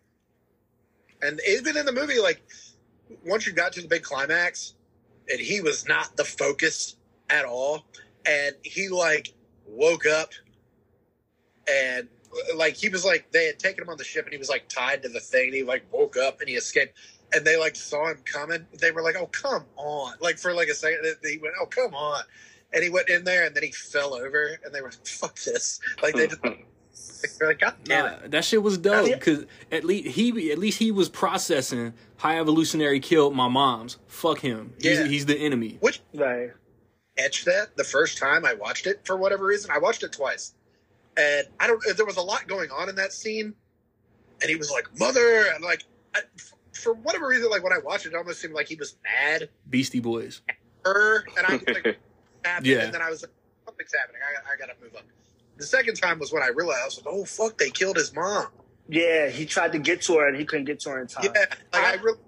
[1.21, 2.41] And even in the movie, like,
[3.25, 4.75] once you got to the big climax,
[5.29, 6.95] and he was not the focus
[7.29, 7.85] at all,
[8.27, 9.33] and he, like,
[9.67, 10.31] woke up
[11.67, 12.07] and
[12.55, 14.67] like he was like they had taken him on the ship and he was like
[14.69, 16.95] tied to the thing and he like woke up and he escaped
[17.33, 20.67] and they like saw him coming they were like oh come on like for like
[20.67, 22.21] a second they- he went oh come on
[22.73, 25.35] and he went in there and then he fell over and they were like fuck
[25.39, 26.41] this like they just
[27.39, 30.59] they're like god damn it Nah, that shit was dope because at least he at
[30.59, 33.97] least he was processing high evolutionary killed my mom's.
[34.07, 34.73] Fuck him.
[34.79, 35.05] He's, Yeah.
[35.07, 35.77] he's the enemy.
[35.79, 36.51] which right.
[37.17, 39.71] Catch that the first time I watched it for whatever reason.
[39.71, 40.53] I watched it twice,
[41.17, 41.81] and I don't.
[41.95, 43.53] There was a lot going on in that scene,
[44.41, 46.21] and he was like, "Mother," and like, I,
[46.73, 49.49] for whatever reason, like when I watched it, it almost seemed like he was mad
[49.69, 50.41] Beastie Boys.
[50.85, 51.97] her, and I was like,
[52.45, 52.79] happened, Yeah.
[52.83, 53.31] and then I was like,
[53.65, 54.21] something's happening.
[54.23, 55.03] I, I gotta move on.
[55.57, 58.13] The second time was when I realized, I was like, oh fuck, they killed his
[58.13, 58.47] mom.
[58.89, 61.23] Yeah, he tried to get to her and he couldn't get to her in time.
[61.33, 62.19] Yeah, like I, I- really.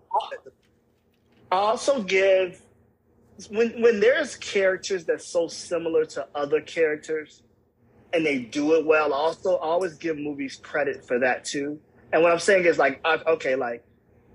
[1.51, 2.61] I also give
[3.49, 7.43] when when there's characters that's so similar to other characters
[8.13, 9.13] and they do it well.
[9.13, 11.79] Also, I always give movies credit for that too.
[12.11, 13.83] And what I'm saying is like, okay, like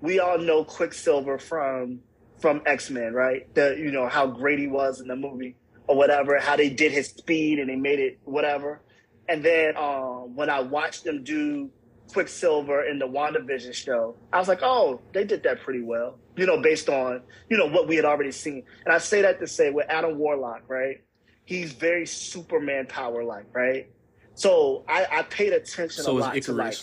[0.00, 2.00] we all know Quicksilver from
[2.40, 3.52] from X Men, right?
[3.54, 5.56] The you know how great he was in the movie
[5.88, 8.82] or whatever, how they did his speed and they made it whatever.
[9.28, 11.70] And then um, when I watched them do
[12.12, 16.46] Quicksilver in the WandaVision show, I was like, oh, they did that pretty well, you
[16.46, 18.64] know, based on, you know, what we had already seen.
[18.84, 21.02] And I say that to say with Adam Warlock, right?
[21.44, 23.88] He's very Superman power like, right?
[24.34, 26.76] So I, I paid attention a So is lot to like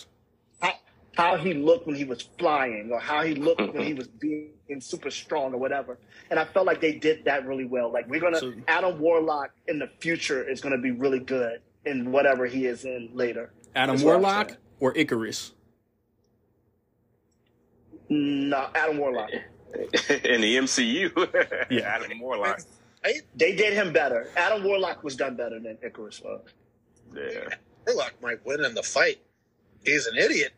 [0.60, 0.72] how,
[1.16, 4.50] how he looked when he was flying or how he looked when he was being
[4.78, 5.98] super strong or whatever.
[6.30, 7.92] And I felt like they did that really well.
[7.92, 12.12] Like we're gonna So- Adam Warlock in the future is gonna be really good in
[12.12, 13.52] whatever he is in later.
[13.74, 14.56] Adam That's what I'm Warlock.
[14.80, 15.52] Or Ikaris?
[18.08, 19.30] No, Adam Warlock.
[20.24, 21.10] in the MCU.
[21.70, 21.82] Yeah.
[21.82, 22.62] Adam Warlock.
[23.36, 24.28] They did him better.
[24.36, 26.40] Adam Warlock was done better than Ikaris was.
[27.14, 27.54] Yeah.
[27.86, 29.18] Warlock might win in the fight.
[29.84, 30.52] He's an idiot.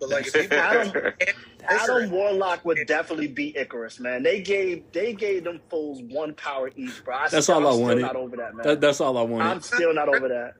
[0.00, 1.12] But like, if you Adam-
[1.66, 4.22] Adam Warlock would definitely beat Ikaris, man.
[4.22, 7.16] They gave they gave them fools one power each, bro.
[7.16, 7.96] I That's still, all I I'm wanted.
[7.98, 8.66] Still not over that, man.
[8.66, 9.44] That, that's all I wanted.
[9.46, 10.54] I'm still not over that.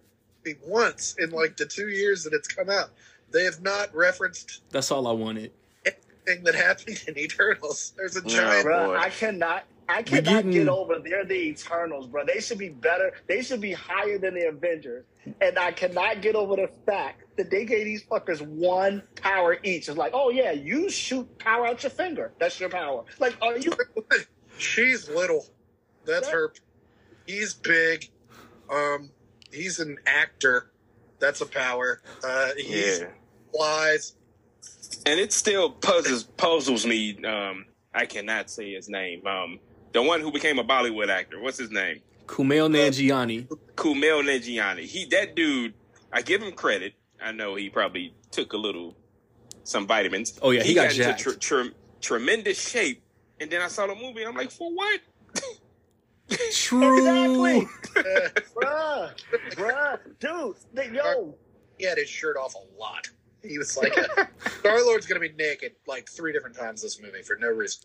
[0.67, 2.91] Once in like the two years that it's come out,
[3.33, 5.51] they have not referenced That's all I wanted.
[5.87, 7.93] anything that happened in Eternals.
[7.97, 8.29] There's a No.
[8.29, 8.65] giant.
[8.65, 8.95] Bro.
[8.97, 9.65] I cannot.
[9.87, 10.99] I cannot getting- get over.
[10.99, 12.25] They're the Eternals, bro.
[12.25, 13.13] They should be better.
[13.27, 15.05] They should be higher than the Avengers.
[15.43, 19.89] And I cannot get over the fact that they gave these fuckers one power each.
[19.89, 22.33] It's like, oh yeah, you shoot power out your finger.
[22.39, 23.05] That's your power.
[23.19, 23.73] Like, are you?
[24.59, 25.47] She's little.
[26.07, 26.53] That's her.
[27.27, 28.09] He's big.
[28.71, 29.11] Um,
[29.55, 30.71] he's an actor.
[31.21, 32.01] That's a power.
[32.23, 33.07] Uh, he's Yeah.
[33.53, 34.15] flies.
[35.07, 37.23] And it still puzzles puzzles me.
[37.25, 39.27] Um, I cannot say his name.
[39.27, 39.61] Um,
[39.93, 41.41] the one who became a Bollywood actor.
[41.41, 42.01] What's his name?
[42.27, 43.47] Kumail Nanjiani.
[43.77, 44.85] Kumail Nanjiani.
[44.85, 45.75] He that dude.
[46.13, 46.95] I give him credit.
[47.23, 48.97] I know he probably took a little
[49.65, 50.39] some vitamins.
[50.43, 51.21] Oh, yeah, he got into jacked.
[51.21, 51.69] tr- tr-
[52.01, 53.03] tremendous shape.
[53.41, 54.21] And then I saw the movie.
[54.21, 55.01] and I'm like, for what?
[56.53, 56.99] True.
[56.99, 57.69] Exactly.
[57.97, 59.11] Uh, bruh,
[59.51, 61.35] bruh, dude, they, yo,
[61.79, 63.09] he had his shirt off a lot.
[63.43, 63.95] He was like,
[64.61, 67.83] Star Lord's gonna be naked like three different times this movie for no reason.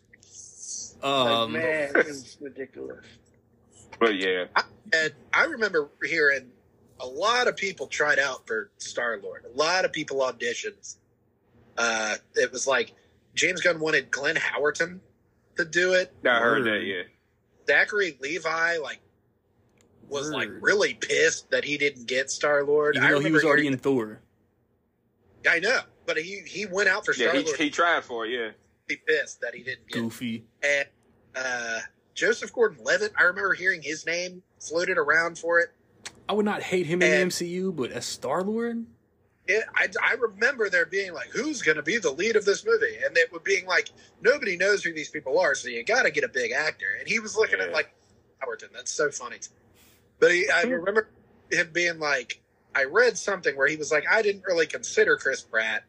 [1.02, 3.04] like, Um, man, it's ridiculous.
[3.98, 4.46] But yeah,
[4.94, 6.50] And I remember hearing
[6.98, 9.44] a lot of people tried out for Star Lord.
[9.44, 10.96] A lot of people auditioned.
[11.76, 12.94] Uh, it was like
[13.34, 15.00] James Gunn wanted Glenn Howerton
[15.56, 16.12] to do it.
[16.26, 16.82] I heard that.
[16.84, 17.02] Yeah.
[17.70, 19.00] Zachary Levi like
[20.08, 22.96] was like really pissed that he didn't get Star Lord.
[22.96, 24.20] I though he was already in Thor.
[25.48, 27.56] I know, but he he went out for Yeah, Star he, Lord.
[27.56, 28.32] he tried for it.
[28.32, 28.50] Yeah.
[28.88, 30.00] He pissed that he didn't get.
[30.00, 30.44] Goofy.
[30.64, 30.88] And
[31.36, 31.78] uh,
[32.14, 35.68] Joseph Gordon-Levitt, I remember hearing his name floated around for it.
[36.28, 38.84] I would not hate him in the MCU, but as Star Lord,
[39.50, 42.64] it, I, I remember there being like, who's going to be the lead of this
[42.64, 42.96] movie?
[43.04, 43.90] And it would being like,
[44.22, 46.86] nobody knows who these people are, so you got to get a big actor.
[46.98, 47.74] And he was looking at Yeah.
[47.74, 47.94] like
[48.42, 48.72] Howerton.
[48.72, 49.38] That's so funny.
[50.18, 50.72] But he, I hmm.
[50.72, 51.08] remember
[51.50, 52.40] him being like,
[52.74, 55.84] I read something where he was like, I didn't really consider Chris Pratt,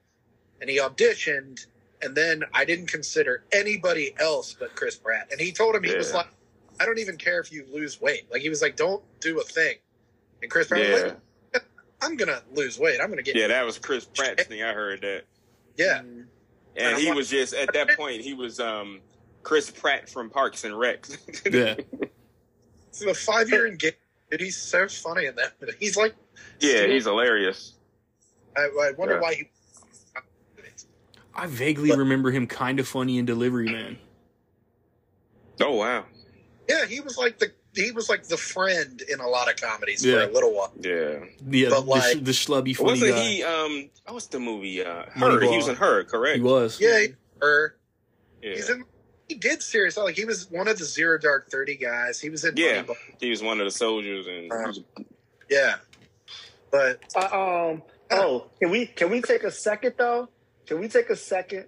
[0.59, 1.65] and he auditioned,
[2.01, 5.27] and then I didn't consider anybody else but Chris Pratt.
[5.31, 6.27] And he told him he was like,
[6.79, 8.31] I don't even care if you lose weight.
[8.31, 9.75] Like he was like, don't do a thing.
[10.41, 11.17] And Chris Pratt was like,
[12.01, 12.99] I'm gonna lose weight.
[13.01, 14.63] I'm gonna get Yeah, that was Chris Pratt's thing.
[14.63, 15.23] I heard that.
[15.77, 15.99] yeah.
[15.99, 16.27] And
[16.75, 18.21] And he I'm was just at that point.
[18.21, 19.01] He was um
[19.43, 21.05] Chris Pratt from Parks and Rec.
[21.51, 21.75] yeah.
[22.91, 23.97] So the five year engagement,
[24.31, 25.53] dude, he's so funny in that.
[25.79, 26.15] He's like,
[26.59, 27.73] yeah, he's hilarious.
[28.57, 29.21] I, I wonder Yeah.
[29.21, 29.49] why he.
[31.33, 33.97] I vaguely But- remember him kind of funny in Delivery Man.
[35.61, 36.05] Oh wow.
[36.67, 40.03] Yeah, he was like the he was like the friend in a lot of comedies
[40.05, 40.15] Yeah.
[40.25, 40.73] for a little while.
[40.79, 41.19] Yeah.
[41.49, 43.21] Yeah, But, the, like- sh- the schlubby funny Wasn't guy.
[43.21, 43.43] he?
[43.43, 44.83] Um, what's the movie?
[44.83, 45.09] Uh, her.
[45.15, 45.49] Moneyball.
[45.51, 46.03] He was in her.
[46.03, 46.35] Correct.
[46.37, 46.79] He was.
[46.81, 47.07] Yeah, he,
[47.41, 47.75] or
[48.41, 48.55] Yeah.
[48.55, 48.83] he's in.
[49.29, 49.95] He did serious.
[49.95, 52.19] Like he was one of the Zero Dark Thirty guys.
[52.19, 52.55] He was in.
[52.57, 52.83] Yeah.
[52.83, 52.95] Moneyball.
[53.19, 54.67] He was one of the soldiers, and Uh-huh.
[54.67, 54.81] was-
[55.49, 55.75] yeah.
[56.71, 57.83] But Uh, um.
[58.13, 60.27] Oh, can we can we take a second though?
[60.67, 61.65] Can we take a 2nd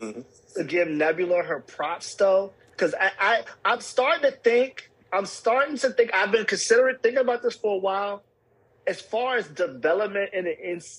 [0.00, 0.24] Mhm.
[0.56, 2.52] to give Nebula her props though?
[2.72, 6.10] Because I, I I'm starting to think I'm starting to think.
[6.14, 8.22] I've been considering thinking about this for a while.
[8.86, 10.56] As far as development in the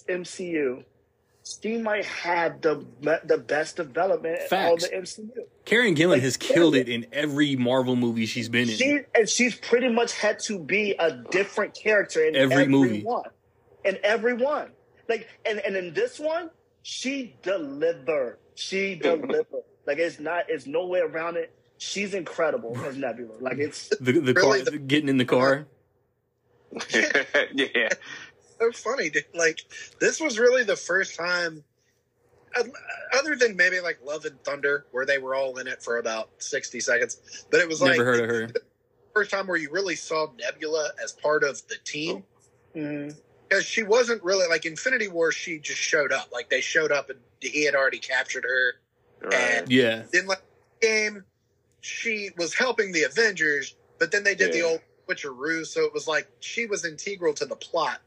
[0.09, 0.83] MCU,
[1.61, 2.83] she might have the
[3.23, 4.83] the best development Facts.
[4.85, 5.29] on the MCU.
[5.65, 8.75] Karen Gillan has killed it in every Marvel movie she's been in.
[8.75, 13.03] She and she's pretty much had to be a different character in Every every, movie.
[13.03, 13.29] one.
[13.85, 14.71] In every one.
[15.07, 16.49] Like and, and in this one,
[16.81, 18.39] she delivered.
[18.55, 19.45] She delivered.
[19.85, 21.53] like it's not it's no way around it.
[21.77, 23.33] She's incredible as Nebula.
[23.39, 25.67] Like it's the the Really, car the- getting in the car.
[27.53, 27.89] yeah.
[28.59, 29.25] so funny, dude.
[29.33, 29.59] Like
[29.99, 31.63] this was really the first time,
[33.17, 36.29] other than maybe like Love and Thunder, where they were all in it for about
[36.39, 37.45] sixty seconds.
[37.51, 38.61] But it was Never like heard of her.
[39.13, 42.23] first time where you really saw Nebula as part of the team
[42.75, 43.15] mm,
[43.49, 45.31] because she wasn't really like Infinity War.
[45.31, 46.29] She just showed up.
[46.31, 48.73] Like they showed up and he had already captured her.
[49.27, 49.63] Right.
[49.67, 50.41] Yeah, Then like
[50.81, 51.23] game,
[51.87, 54.65] she was helping the Avengers, but then they did the Yeah.
[54.65, 58.01] old switcheroo, so it was like she was integral to the plot.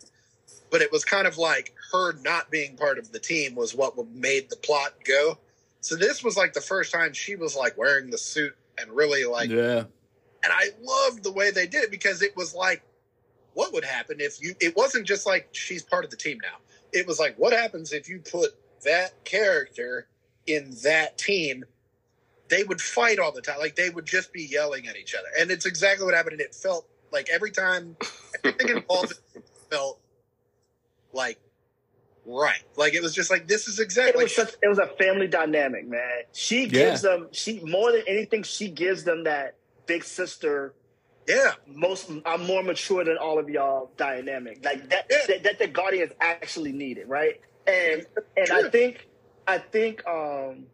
[0.71, 3.97] But it was kind of like her not being part of the team was what
[4.09, 5.39] made the plot go.
[5.81, 9.25] So this was like the first time she was like wearing the suit and really
[9.25, 9.85] like, yeah.
[10.45, 12.83] and I loved the way they did it because it was like,
[13.55, 14.55] what would happen if you?
[14.61, 16.59] It wasn't just like she's part of the team now.
[16.93, 18.51] It was like, what happens if you put
[18.85, 20.07] that character
[20.47, 21.65] in that team?
[22.51, 23.59] They would fight all the time.
[23.59, 26.35] Like they would just be yelling at each other, and it's exactly what happened.
[26.35, 27.97] And it felt like every time
[28.45, 30.01] everything involved it felt
[31.13, 31.39] like
[32.27, 32.63] right.
[32.77, 34.25] Like it was just like this is it exactly.
[34.25, 36.23] was such it was a family dynamic, man.
[36.33, 39.55] She gives them she more than anything, she gives them that
[39.87, 40.75] big sister
[41.31, 44.65] yeah, most I'm more mature than all of y'all dynamic.
[44.65, 45.19] Like that Yeah.
[45.29, 47.41] that, that the Guardians actually needed, right?
[47.67, 48.05] And
[48.37, 49.07] and I think
[49.47, 50.67] I think um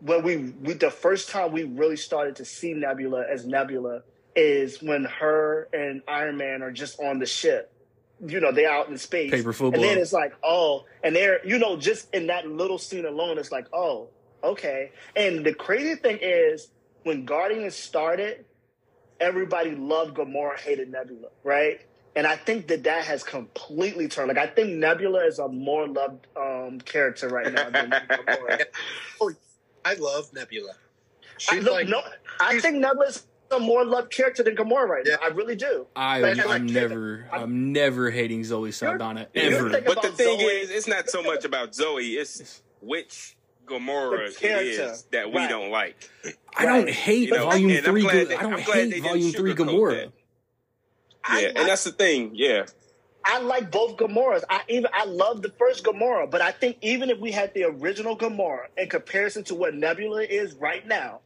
[0.00, 4.02] when we we the first time we really started to see Nebula as Nebula
[4.34, 7.72] is when her and Iron Man are just on the ship.
[8.24, 9.30] You know, they're out in space.
[9.30, 9.80] Paper football.
[9.80, 13.38] And then it's like, oh, and they're, you know, just in that little scene alone,
[13.38, 14.08] it's like, oh,
[14.44, 14.92] okay.
[15.16, 16.68] And the crazy thing is,
[17.02, 18.44] when Guardians started,
[19.20, 21.80] everybody loved Gamora, hated Nebula, right?
[22.14, 24.28] And I think that that has completely turned.
[24.28, 28.64] Like, I think Nebula is a more loved um, character right now than Gamora.
[29.84, 30.72] I love Nebula.
[30.72, 30.76] I,
[31.38, 32.02] She's like no,
[32.40, 35.16] I think Nebula is a more loved character than Gamora right Yeah.
[35.16, 35.26] now.
[35.26, 35.86] I really do.
[35.96, 39.70] I But- I'm like, never I'm- I'm never hating Zoe Saldana ever.
[39.70, 40.46] But the thing Zoe.
[40.46, 42.12] is, it's not so much about Zoe.
[42.12, 44.82] It's which Gamora The character.
[44.92, 45.48] is that we Right.
[45.48, 45.96] don't like.
[46.56, 48.02] I don't hate You know, Volume and Three.
[48.02, 49.90] glad Ga- they- I don't I'm glad they hate Volume Three Gamora.
[49.90, 50.12] that.
[51.28, 52.32] Yeah, like- and that's the thing.
[52.34, 52.66] Yeah,
[53.30, 54.42] I like both Gamoras.
[54.50, 57.64] I even I love the first Gamora, but I think even if we had the
[57.64, 61.20] original Gamora in comparison to what Nebula is right now,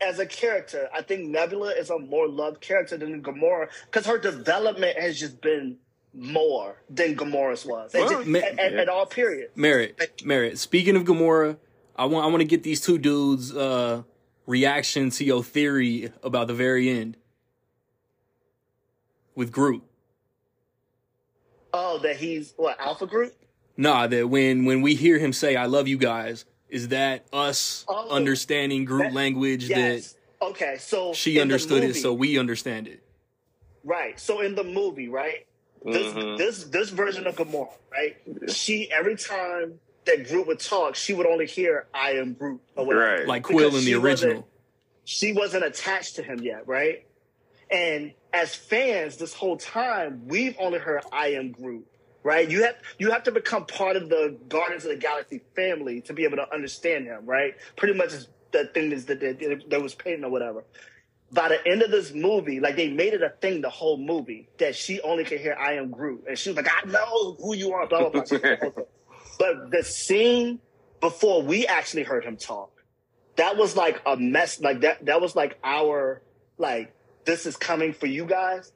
[0.00, 4.18] as a character, I think Nebula is a more loved character than Gamora because her
[4.18, 5.76] development has just been
[6.14, 9.54] more than Gamora's was Well, just- ma- at, at- all periods.
[9.56, 10.58] Merit, Merit.
[10.58, 11.58] Speaking of Gamora,
[11.96, 14.02] I want I want to get these two dudes' uh,
[14.46, 17.18] reaction to your theory about the very end
[19.34, 19.82] with Groot.
[21.78, 23.34] Oh, that he's what Alpha Group?
[23.76, 27.84] Nah, that when when we hear him say "I love you guys," is that us
[27.88, 30.14] Oh, understanding Groot that- language Yes.
[30.40, 33.02] Okay, so she in the understood it, so we understand it?
[33.84, 34.18] Right.
[34.18, 35.46] So in the movie, right?
[35.84, 36.38] This Mhm.
[36.38, 38.16] this this version of Gamora, right?
[38.50, 42.86] She every time that Groot would talk, she would only hear "I am Groot" or
[42.86, 43.16] whatever.
[43.18, 43.26] right.
[43.26, 44.48] Like Quill in the she wasn't- original.
[45.04, 47.04] She wasn't attached to him yet, right?
[47.70, 51.86] And as fans, this whole time, we've only heard "I am Groot."
[52.22, 52.48] Right?
[52.48, 56.12] You have you have to become part of the Guardians of the Galaxy family to
[56.12, 57.54] be able to understand him, right?
[57.76, 58.12] Pretty much
[58.52, 60.64] the thing is that that, that was painting or whatever
[61.32, 64.48] by the end of this movie, like they made it a thing the whole movie
[64.58, 66.24] that she only could hear I am Groot.
[66.28, 68.38] And she was like, I know who you are, blah, blah, blah.
[69.38, 70.60] but the scene
[71.00, 72.70] before we actually heard him talk,
[73.36, 74.60] that was like a mess.
[74.60, 76.22] Like that, that was like our,
[76.58, 76.94] like,
[77.26, 78.72] this is coming for you guys.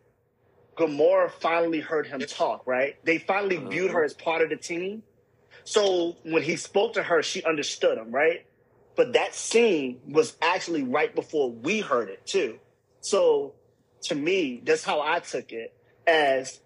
[0.76, 2.96] Gamora finally heard him talk, right?
[3.04, 3.68] They finally uh-huh.
[3.68, 5.02] viewed her as part of the team.
[5.64, 8.46] So when he spoke to her, she understood him, right?
[8.96, 12.58] But that scene was actually right before we heard it too.
[13.00, 13.54] So
[14.02, 15.74] to me, that's how I took it
[16.06, 16.60] as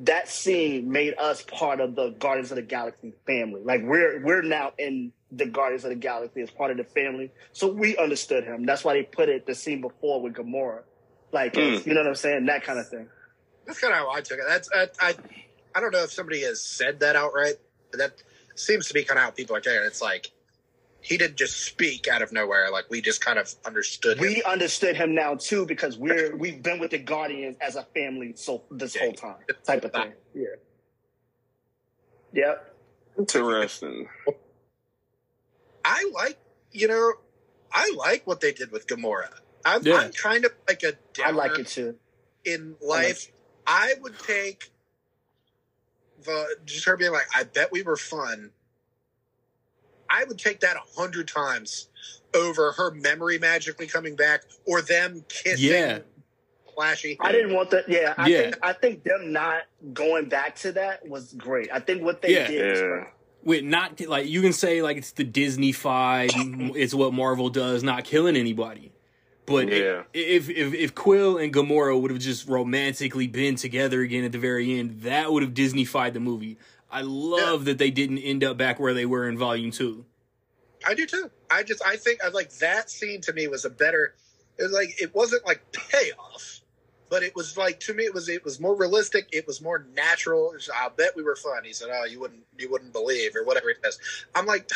[0.00, 3.60] that scene made us part of the Guardians of the Galaxy family.
[3.64, 7.30] Like we're we're now in the Guardians of the Galaxy as part of the family.
[7.52, 8.64] So we understood him.
[8.66, 10.82] That's why they put it the scene before with Gamora.
[11.32, 11.86] Like Mm.
[11.86, 12.46] you know what I'm saying?
[12.46, 13.08] That kind of thing.
[13.66, 14.44] That's kind of how I took it.
[14.48, 15.14] That's I, I
[15.74, 17.54] I don't know if somebody has said that outright,
[17.90, 18.22] but that
[18.56, 19.86] seems to be kind of how people are taking it.
[19.86, 20.30] It's like
[21.02, 22.70] he didn't just speak out of nowhere.
[22.70, 24.24] Like we just kind of understood him.
[24.26, 28.34] We understood him now too because we're we've been with the Guardians as a family
[28.36, 29.02] so this Yeah.
[29.02, 29.36] whole time
[29.66, 30.12] type of thing.
[30.34, 30.44] Yeah.
[32.32, 32.74] Yep.
[33.18, 34.08] Interesting.
[35.84, 36.38] I like,
[36.70, 37.14] you know,
[37.72, 39.28] I like what they did with Gamora.
[39.64, 39.96] I'm, Yeah.
[39.96, 40.94] I'm kind of like a
[41.24, 41.96] I like it too.
[42.44, 43.30] in life.
[43.66, 44.70] I would take
[46.22, 48.52] the just her being like, "I bet we were fun."
[50.10, 51.88] I would take that a hundred times
[52.34, 55.70] over her memory magically coming back or them kissing.
[55.72, 55.98] Yeah.
[56.74, 57.16] flashy.
[57.20, 57.88] I didn't want that.
[57.88, 58.42] Yeah, I Yeah.
[58.42, 61.68] think I think them not going back to that was great.
[61.72, 62.46] I think what they Yeah.
[62.46, 62.70] did.
[62.70, 62.86] Was Yeah.
[62.86, 63.04] great.
[63.42, 67.82] with not like you can say like it's the Disney five, it's what Marvel does,
[67.82, 68.92] not killing anybody.
[69.46, 70.02] But Yeah.
[70.14, 74.38] if if if Quill and Gamora would have just romantically been together again at the
[74.38, 76.56] very end, that would have Disneyfied the movie.
[76.90, 80.04] I love that they didn't end up back where they were in Volume Two.
[80.86, 81.30] I do too.
[81.50, 84.14] I just I think I like that scene to me was a better.
[84.58, 86.60] It was like it wasn't like payoff,
[87.08, 89.28] but it was like to me it was it was more realistic.
[89.32, 90.52] It was more natural.
[90.52, 91.64] Was, I'll bet we were fun.
[91.64, 93.98] He said, "Oh, you wouldn't you wouldn't believe or whatever it is.
[94.34, 94.70] I'm like,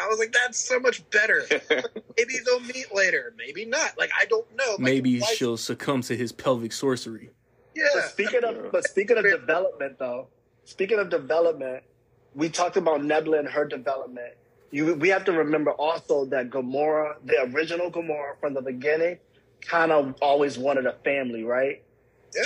[0.00, 1.44] I was like, that's so much better.
[2.16, 3.34] Maybe they'll meet later.
[3.36, 3.98] Maybe not.
[3.98, 4.72] Like I don't know.
[4.72, 7.30] Like, Maybe life- she'll succumb to his pelvic sorcery.
[7.74, 7.84] Yeah.
[7.94, 10.28] But speaking of but speaking of development though,
[10.64, 11.82] speaking of development,
[12.34, 14.34] we talked about Nebula and her development.
[14.70, 19.18] You we have to remember also that Gamora, the original Gamora from the beginning,
[19.60, 21.82] kind of always wanted a family, right?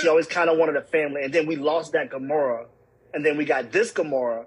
[0.01, 2.67] She always kind of wanted a family, and then we lost that Gamora,
[3.13, 4.45] and then we got this Gamora,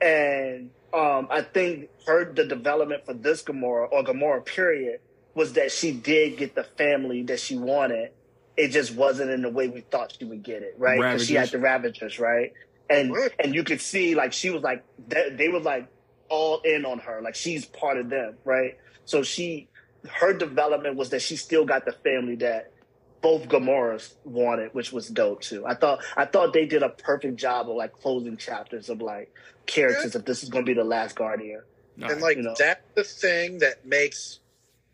[0.00, 5.00] and um, I think her the development for this Gamora or Gamora period
[5.34, 8.12] was that she did get the family that she wanted.
[8.56, 10.98] It just wasn't in the way we thought she would get it, right?
[11.12, 12.52] Because she had the Ravagers, right?
[12.90, 13.32] And Right.
[13.42, 15.88] and you could see like she was like they, they were like
[16.28, 18.78] all in on her, like she's part of them, right?
[19.04, 19.68] So she
[20.08, 22.72] her development was that she still got the family that
[23.20, 25.66] both Gamoras wanted, which was dope too.
[25.66, 29.34] I thought I thought they did a perfect job of like closing chapters of like
[29.66, 31.62] characters if this is gonna be the last Guardian.
[32.00, 32.54] and like you know.
[32.58, 34.40] that's the thing that makes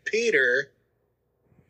[0.05, 0.71] Peter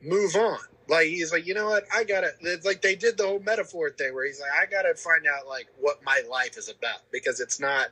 [0.01, 0.59] move on.
[0.87, 1.85] Like he's like, you know what?
[1.93, 2.31] I gotta.
[2.41, 5.47] It's like they did the whole metaphor thing where he's like, I gotta find out
[5.47, 7.87] like what my life is about because it's not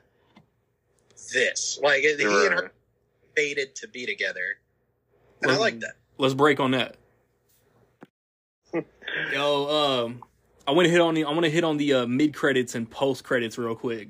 [1.34, 1.80] this.
[1.82, 2.72] Like he and her
[3.36, 4.60] fated to be together,
[5.42, 5.94] and let's, I like that.
[6.18, 6.98] Let's break on that.
[9.34, 10.24] Yo, um,
[10.68, 12.76] I want to hit on the I want to hit on the uh, mid credits
[12.76, 14.10] and post credits real quick.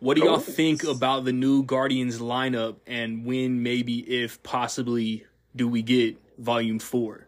[0.00, 5.26] What do y'all oh, think about the new Guardians lineup and when maybe if possibly
[5.56, 7.27] do we get volume 4?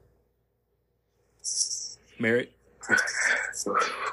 [2.19, 2.53] Merrick?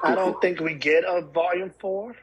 [0.04, 2.16] I don't think we get a volume four.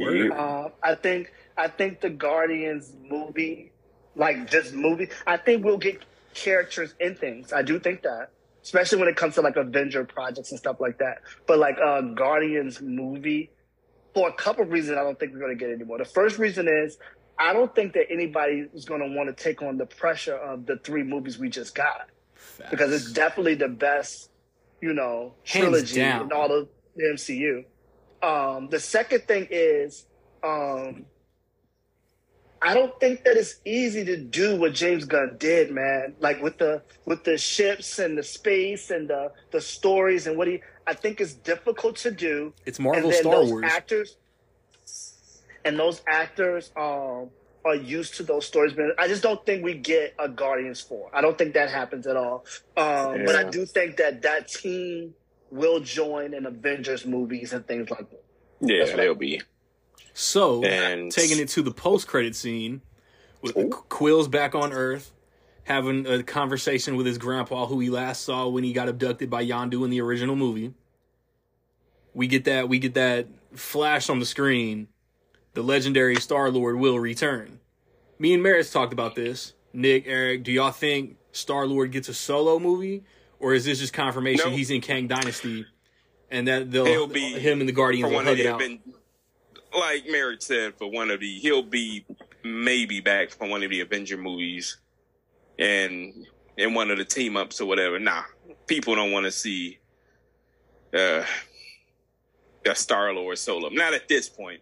[0.00, 3.72] Uh, I think I think the Guardians movie,
[4.14, 6.04] like just movie, I think we'll get
[6.34, 7.52] characters in things.
[7.52, 8.30] I do think that,
[8.62, 11.18] especially when it comes to like Avenger projects and stuff like that.
[11.46, 13.50] But like uh, Guardians movie,
[14.14, 15.98] for a couple reasons, I don't think we're gonna get anymore.
[15.98, 16.98] The first reason is
[17.38, 20.76] I don't think that anybody is gonna want to take on the pressure of the
[20.78, 22.70] three movies we just got Facts.
[22.70, 24.30] because it's definitely the best
[24.80, 26.22] you know, Hands trilogy down.
[26.26, 27.64] in all of the MCU.
[28.22, 30.06] Um, the second thing is,
[30.42, 31.06] um,
[32.60, 36.14] I don't think that it's easy to do what James Gunn did, man.
[36.18, 40.48] Like with the with the ships and the space and the the stories and what
[40.48, 40.60] he.
[40.86, 42.52] I think it's difficult to do.
[42.66, 43.64] it's Marvel and Star those Wars.
[43.66, 44.16] actors
[45.64, 47.30] and those actors um
[47.68, 51.10] are used to those stories But i just don't think we get a guardians 4
[51.12, 52.44] i don't think that happens at all
[52.76, 55.14] um but i do think that that team
[55.50, 58.24] will join in avengers movies and things like that
[58.60, 59.42] Yeah, That's what I- they'll be.
[60.14, 62.82] So, And- taking it to the post credit scene,
[63.40, 63.70] with Ooh.
[63.70, 65.12] Quill's back on Earth,
[65.62, 69.44] having a conversation with his grandpa, who he last saw when he got abducted by
[69.46, 70.74] Yondu in the original movie.
[72.14, 72.68] We get that.
[72.68, 74.88] We get that flash on the screen.
[75.54, 77.57] The legendary Star Lord will return.
[78.18, 79.52] Me and Maris talked about this.
[79.72, 83.04] Nick, Eric, do y'all think Star Lord gets a solo movie,
[83.38, 84.56] or is this just confirmation No.
[84.56, 85.66] he's in Kang Dynasty,
[86.30, 88.42] and that they'll He'll be him and the Guardians For will one hug of it
[88.44, 88.60] the out?
[88.62, 88.80] Aven-
[89.76, 92.04] like Merritt said, for one of the, he'll be
[92.42, 94.78] maybe back for one of the Avenger movies,
[95.58, 96.14] and
[96.56, 97.98] in one of the team ups or whatever.
[97.98, 98.22] Nah,
[98.66, 99.78] people don't want to see
[100.94, 101.22] uh,
[102.66, 103.68] a Star Lord solo.
[103.68, 104.60] Not at this point.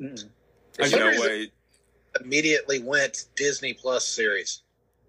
[0.00, 0.24] Mm.
[0.80, 1.48] I You know what?
[2.20, 4.62] Immediately went Disney Plus series.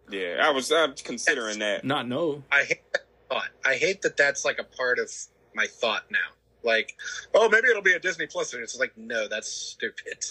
[0.10, 0.72] Yeah, I was.
[0.72, 1.84] I'm considering that.
[1.84, 2.44] Not no.
[2.52, 3.50] I hate that thought.
[3.66, 5.12] I hate that that's like a part of
[5.56, 6.18] my thought now.
[6.64, 6.96] Like,
[7.34, 8.72] oh, maybe it'll be a Disney Plus series.
[8.72, 10.26] It's like, no, that's stupid.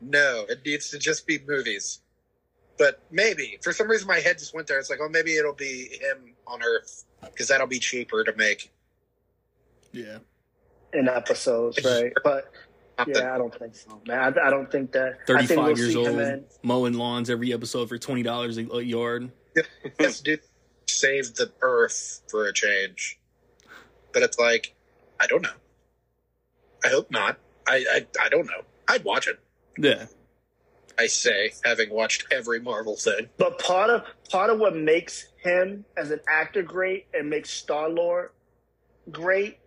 [0.00, 2.00] No, it needs to just be movies.
[2.78, 4.78] But maybe for some reason my head just went there.
[4.78, 8.70] It's like, oh, maybe it'll be him on Earth because that'll be cheaper to make.
[9.92, 10.18] Yeah.
[10.92, 12.12] in episodes, right?
[12.22, 12.52] But
[13.06, 14.38] yeah, I don't think so, man.
[14.38, 15.18] I, I don't think that.
[15.28, 18.82] I think 35 we'll years see old, mowing lawns every episode for $20 a a
[18.82, 19.30] yard.
[19.98, 20.40] Yes, dude,
[20.86, 23.18] save the Earth for a change.
[24.12, 24.74] But it's like,
[25.20, 25.50] I don't know.
[26.84, 27.38] I hope not.
[27.66, 28.62] I I, I don't know.
[28.88, 29.38] I'd watch it.
[29.78, 30.06] Yeah.
[30.98, 33.28] I say, having watched every Marvel thing.
[33.36, 37.88] But part of part of what makes him as an actor great and makes Star
[37.88, 38.30] Lord
[39.10, 39.58] great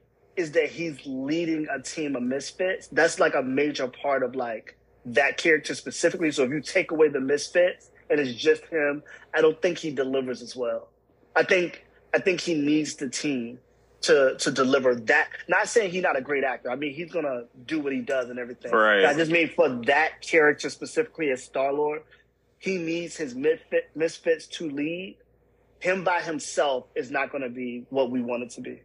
[0.42, 2.88] is that he's leading a team of misfits.
[2.88, 4.76] That's like a major part of like
[5.06, 6.32] that character specifically.
[6.32, 9.92] So if you take away the misfits and it's just him, I don't think he
[9.92, 10.90] delivers as well.
[11.36, 13.60] I think I think he needs the team
[14.02, 15.30] to to deliver that.
[15.48, 16.72] Not saying he's not a great actor.
[16.72, 18.72] I mean he's gonna do what he does and everything.
[18.72, 19.06] Right.
[19.06, 22.02] I just mean for that character specifically as Star Lord,
[22.58, 25.18] he needs his misfit, misfits to lead.
[25.80, 28.82] Him by himself is not to be what we want it to be.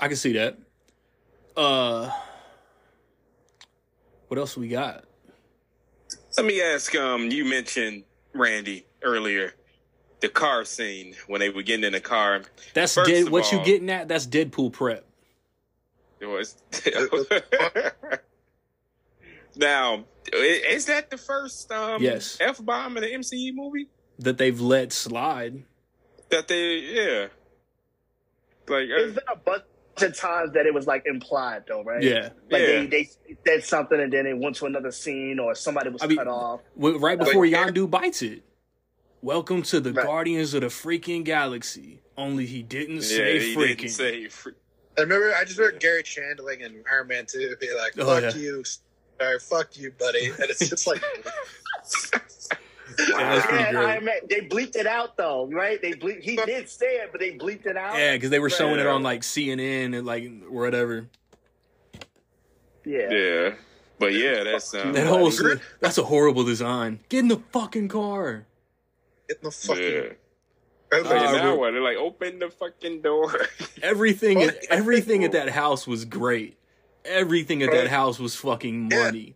[0.00, 0.58] I can see that.
[1.56, 2.10] Uh,
[4.28, 5.04] what else we got?
[6.36, 6.94] Let me ask.
[6.94, 9.54] Um, you mentioned Randy earlier,
[10.20, 12.42] the car scene when they were getting in the car.
[12.74, 13.28] That's First dead.
[13.28, 14.08] What you getting at?
[14.08, 15.04] That's Deadpool prep.
[16.20, 16.56] It was.
[19.56, 22.36] now, is that the first um, Yes.
[22.40, 25.62] f bomb in the MCU movie that they've let slide.
[26.30, 26.76] that they?
[26.78, 27.26] Yeah.
[28.68, 29.62] Like, There's uh, been a bunch
[30.02, 32.02] of times that it was like implied, though, right?
[32.02, 32.30] Yeah.
[32.50, 32.66] Like Yeah.
[32.66, 33.08] they, they
[33.46, 36.28] said something and then it went to another scene or somebody was I mean, cut
[36.28, 36.60] off.
[36.76, 38.42] Well, Right But- before Yondu bites it.
[39.20, 40.06] Welcome to the Right.
[40.06, 42.00] Guardians of the freaking galaxy.
[42.16, 43.76] Only he didn't yeah, say he freaking.
[43.78, 44.28] didn't say.
[44.28, 44.50] Fr-
[44.96, 48.34] I remember I just heard Garry Shandling and Iron Man 2 be like, Oh, fuck
[48.34, 48.40] yeah.
[48.40, 48.64] you,
[49.20, 50.26] or fuck you, buddy.
[50.26, 51.02] And it's just like,
[52.98, 53.86] Yeah, that's pretty Yeah, great.
[53.86, 55.80] Iron Man, they bleeped it out though, right?
[55.80, 57.96] They bleep, he did say it, but they bleeped it out.
[57.96, 61.06] Yeah, because they were showing it on like CNN and like whatever.
[62.84, 63.10] yeah.
[63.10, 63.50] yeah,
[63.98, 65.30] but yeah, that's um, That whole
[65.80, 67.00] that's a horrible design.
[67.08, 68.46] Get in the fucking car.
[69.28, 69.82] get in the fucking.
[69.84, 70.00] yeah.
[70.90, 71.72] Like, Uh, now what?
[71.72, 73.32] They're like, open the fucking door.
[73.82, 74.54] Everything, Fuck.
[74.70, 76.56] everything at that house was great.
[77.04, 79.04] Everything at that house was fucking Yeah.
[79.04, 79.34] money.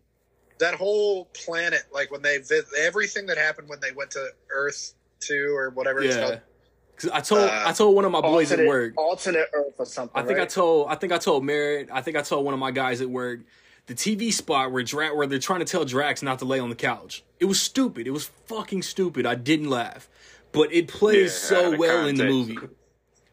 [0.63, 4.95] That whole planet, like when they vis- everything that happened when they went to Earth
[5.19, 6.23] two or whatever it's Yeah.
[6.29, 6.41] called.
[6.97, 8.93] 'Cause I told Uh, I told one of my boys alternate, at work.
[8.97, 10.23] alternate Earth or something.
[10.23, 11.89] I think I told I think I told Merritt.
[11.93, 13.41] I think I told one of my guys at work
[13.87, 16.71] the TV spot where Dra- where they're trying to tell Drax not to lay on
[16.71, 17.25] the couch.
[17.41, 18.07] It was stupid.
[18.07, 19.27] It was fucking stupid.
[19.27, 20.09] I didn't laugh,
[20.53, 22.57] but it plays Yeah, so of well in the movie.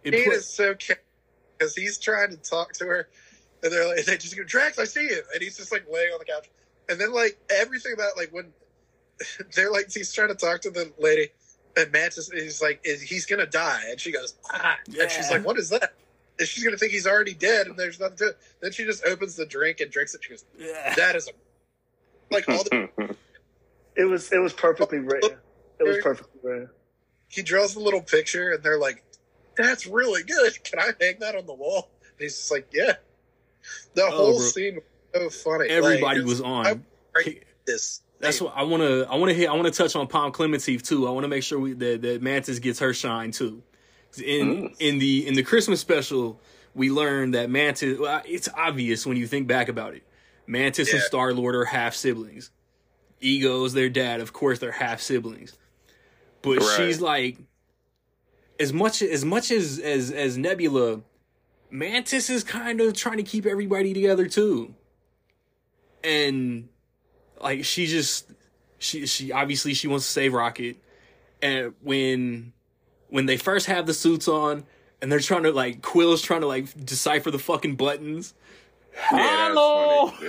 [0.04, 3.08] It He pla- is so because he's trying to talk to her,
[3.62, 6.12] and they're like, they just go, Drax, I see you, and he's just like laying
[6.14, 6.50] on the couch,
[6.90, 8.52] and then like everything about like when
[9.56, 11.30] they're like he's trying to talk to the lady,
[11.78, 15.46] and Mantis is like, is, he's gonna die, and she goes, ah, and she's like,
[15.46, 15.94] what is that?
[16.40, 18.38] And she's gonna think he's already dead, and there's nothing to it.
[18.62, 20.24] Then she just opens the drink and drinks it.
[20.24, 20.96] She goes, Yeah.
[20.96, 21.32] that is a
[22.32, 22.90] like all the
[23.96, 25.38] It was it was perfectly written.
[25.80, 26.70] It was perfectly written.
[27.28, 29.04] he draws a little picture and they're like,
[29.58, 30.64] "That's really good.
[30.64, 32.94] Can I hang that on the wall?" And he's just like, "Yeah."
[33.96, 34.46] The Oh, whole bro.
[34.46, 34.84] scene was
[35.14, 35.70] so funny.
[35.70, 36.84] Everybody Like, was on.
[37.66, 38.02] this.
[38.20, 39.08] That's what I want to.
[39.10, 39.50] I want to hit.
[39.50, 41.08] I want to touch on Pom Klementieff too.
[41.08, 43.64] I want to make sure we, that that Mantis gets her shine too.
[44.24, 44.76] In Mm.
[44.80, 46.42] in the in the Christmas special,
[46.76, 47.98] we learned that Mantis.
[47.98, 50.04] Well, it's obvious when you think back about it.
[50.48, 52.52] Mantis and Star Lord are half siblings.
[53.22, 54.20] Ego's their dad.
[54.20, 55.54] Of course, they're half siblings.
[56.42, 56.74] But Right.
[56.78, 57.38] she's like,
[58.60, 61.02] as much as much as as as Nebula,
[61.70, 64.74] Mantis is kind of trying to keep everybody together too.
[66.04, 66.70] And
[67.42, 68.32] like she just
[68.78, 70.78] she she obviously she wants to save Rocket.
[71.42, 72.54] And when
[73.10, 74.66] when they first have the suits on
[75.02, 78.34] and they're trying to like Quill's trying to like decipher the fucking buttons.
[79.12, 80.06] Yeah, Hello.
[80.06, 80.22] was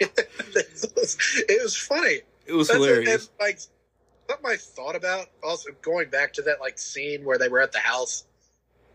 [1.48, 2.20] it, was, funny.
[2.46, 3.28] It was That's what- hilarious.
[3.28, 3.58] and, like
[4.28, 5.26] something I thought about.
[5.42, 8.24] Also, going back to that like scene where they were at the house.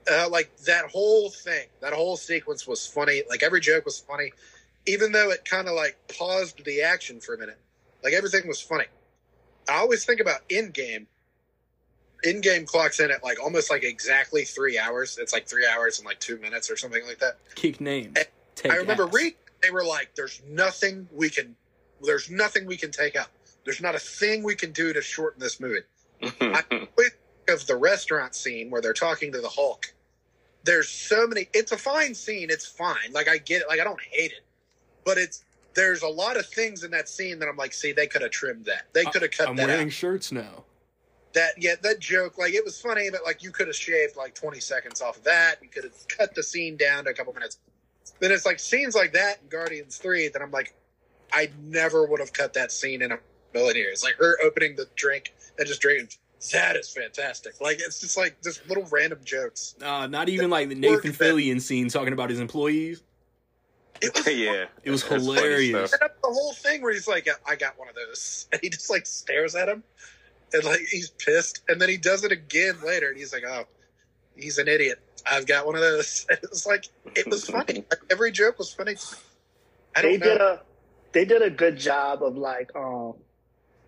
[0.09, 3.23] Uh, like that whole thing, that whole sequence was funny.
[3.29, 4.31] Like every joke was funny,
[4.87, 7.59] even though it kind of like paused the action for a minute.
[8.03, 8.85] Like everything was funny.
[9.69, 11.07] I always think about in game.
[12.25, 15.17] Endgame clocks in at like almost like exactly three hours.
[15.21, 17.37] It's like three hours and like two minutes or something like that.
[17.55, 18.17] Kick names.
[18.17, 18.25] I-
[18.55, 19.13] Take I remember ass.
[19.13, 21.55] reading they were like, "There's nothing we can,
[22.01, 23.27] there's nothing we can take out.
[23.65, 25.81] There's not a thing we can do to shorten this movie."
[27.49, 29.93] Of the restaurant scene where they're talking to the Hulk,
[30.65, 31.47] there's so many.
[31.53, 32.49] It's a fine scene.
[32.49, 33.13] It's fine.
[33.13, 33.67] Like I get it.
[33.69, 34.41] Like I don't hate it,
[35.07, 38.07] but it's there's a lot of things in that scene that I'm like, see, they
[38.07, 38.87] could have trimmed that.
[38.93, 39.49] They could have cut that.
[39.49, 39.93] I'm that wearing out.
[39.93, 40.65] shirts now.
[41.33, 44.35] That yeah, that joke, like it was funny, but like you could have shaved like
[44.35, 45.55] 20 seconds off of that.
[45.61, 47.59] You could have cut the scene down to a couple minutes.
[48.19, 50.75] Then it's like scenes like that in Guardians Three that I'm like,
[51.31, 53.19] I never would have cut that scene in a
[53.53, 54.03] million years.
[54.03, 56.09] Like her opening the drink and just drinking.
[56.51, 57.61] That is fantastic.
[57.61, 59.75] Like it's just like just little random jokes.
[59.81, 63.03] Uh, not even like the Nathan Fillion scene talking about his employees.
[64.01, 65.69] It was yeah, It was That's hilarious.
[65.91, 65.99] stuff.
[65.99, 68.69] set up the whole thing where he's like, "I got one of those," and he
[68.69, 69.83] just like stares at him,
[70.53, 73.63] and like he's pissed, and then he does it again later, and he's like, "Oh,
[74.35, 74.99] he's an idiot.
[75.29, 76.85] I've got one of those." And it was like
[77.15, 77.85] it was funny.
[77.89, 78.95] Like, every joke was funny.
[79.95, 80.25] I they don't know.
[80.33, 80.61] did a
[81.13, 83.13] they did a good job of like um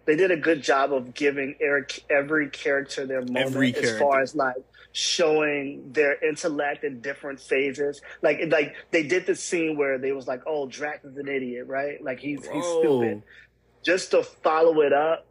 [0.05, 4.21] they did a good job of giving Eric every character their moment Every as far
[4.21, 4.55] as like
[4.91, 8.01] showing their intellect in different phases.
[8.21, 11.67] Like like they did the scene where they was like, "Oh, Drax is an idiot,"
[11.67, 12.03] right?
[12.03, 13.23] Like he's he's stupid.
[13.83, 15.25] Just to follow it up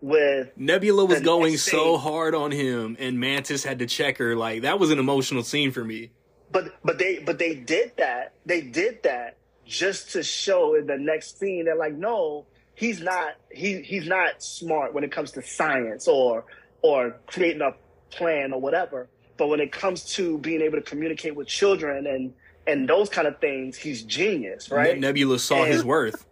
[0.00, 4.36] with Nebula was going so hard on him, and Mantis had to check her.
[4.36, 6.10] Like that was an emotional scene for me.
[6.50, 8.34] But but they but they did that.
[8.44, 13.34] They did that just to show in the next scene that like no, he's not
[13.50, 16.44] he he's not smart when it comes to science or
[16.82, 17.72] or creating a
[18.10, 19.08] plan or whatever.
[19.36, 22.32] But when it comes to being able to communicate with children and
[22.66, 24.98] and those kind of things, he's genius, right?
[24.98, 26.26] Nebula saw And- his worth.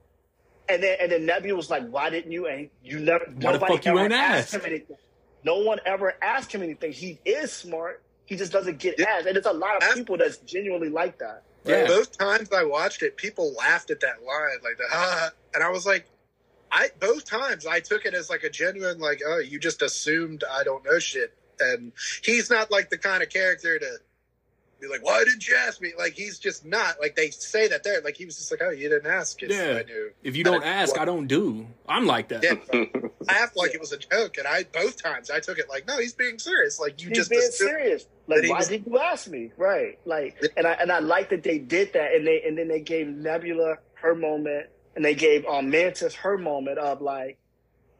[0.69, 3.27] And then and then Nebula was like, "Why didn't you?" And you never.
[3.27, 4.55] Why the nobody fuck you ever ain't asked asked?
[4.55, 4.97] him anything.
[5.45, 6.91] No one ever asked him anything.
[6.93, 8.03] He is smart.
[8.25, 9.11] He just doesn't get Yeah.
[9.11, 9.27] asked.
[9.27, 11.43] And there's a lot of Ask- people that's genuinely like that.
[11.67, 11.87] Yeah.
[11.87, 15.69] Both times I watched it, people laughed at that line, like the ha, and I
[15.69, 16.07] was like,
[16.73, 20.45] I both times I took it as like a genuine, like, oh, you just assumed
[20.51, 21.93] I don't know shit, and
[22.23, 23.87] he's not like the kind of character to
[24.81, 25.93] be like, why didn't you ask me?
[25.97, 26.97] Like he's just not.
[27.01, 29.43] Like they say that there, like he was just like, oh, you didn't ask.
[29.43, 29.79] If Yeah.
[29.81, 30.11] I knew.
[30.23, 31.67] If you don't I- ask, I don't do.
[31.89, 32.43] I'm like that.
[32.43, 32.55] Yeah,
[33.21, 35.99] laughed like it was a joke, and I both times I took it like, no,
[35.99, 36.79] he's being serious.
[36.81, 38.07] Like you He's just being serious.
[38.27, 39.53] Like, why was- did you ask me?
[39.57, 39.99] Right.
[40.05, 42.81] Like, and I and I like that they did that, and they and then they
[42.81, 47.39] gave Nebula her moment, and they gave um, Mantis her moment of like,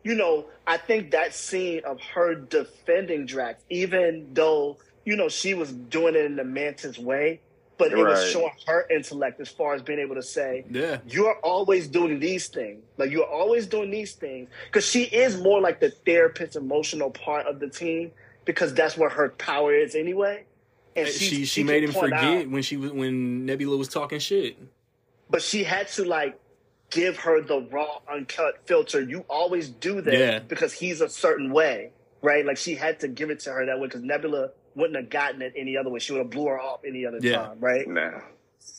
[0.05, 5.55] you know, I think that scene of her defending Drax, even though you know she
[5.55, 7.41] was doing it in the Mantis way,
[7.79, 10.99] but it was showing her intellect as far as being able to say, Yeah.
[11.09, 12.85] you're always doing these things.
[12.99, 17.47] Like you're always doing these things because she is more like the therapist, emotional part
[17.47, 18.13] of the team
[18.45, 20.45] because that's where her power is anyway.
[20.95, 24.21] And she she, she made him forget out- when she was when Nebula was talking
[24.21, 24.57] shit.
[25.29, 26.39] but she had to like
[26.95, 29.01] give her the raw, uncut filter.
[29.01, 30.39] You always do that Yeah.
[30.39, 31.91] because he's a certain way,
[32.23, 32.47] right?
[32.47, 35.43] Like she had to give it to her that way because Nebula wouldn't have gotten
[35.43, 35.99] it any other way.
[35.99, 37.39] She would have blew her off any other Yeah.
[37.49, 37.87] time, right?
[37.89, 38.21] nah.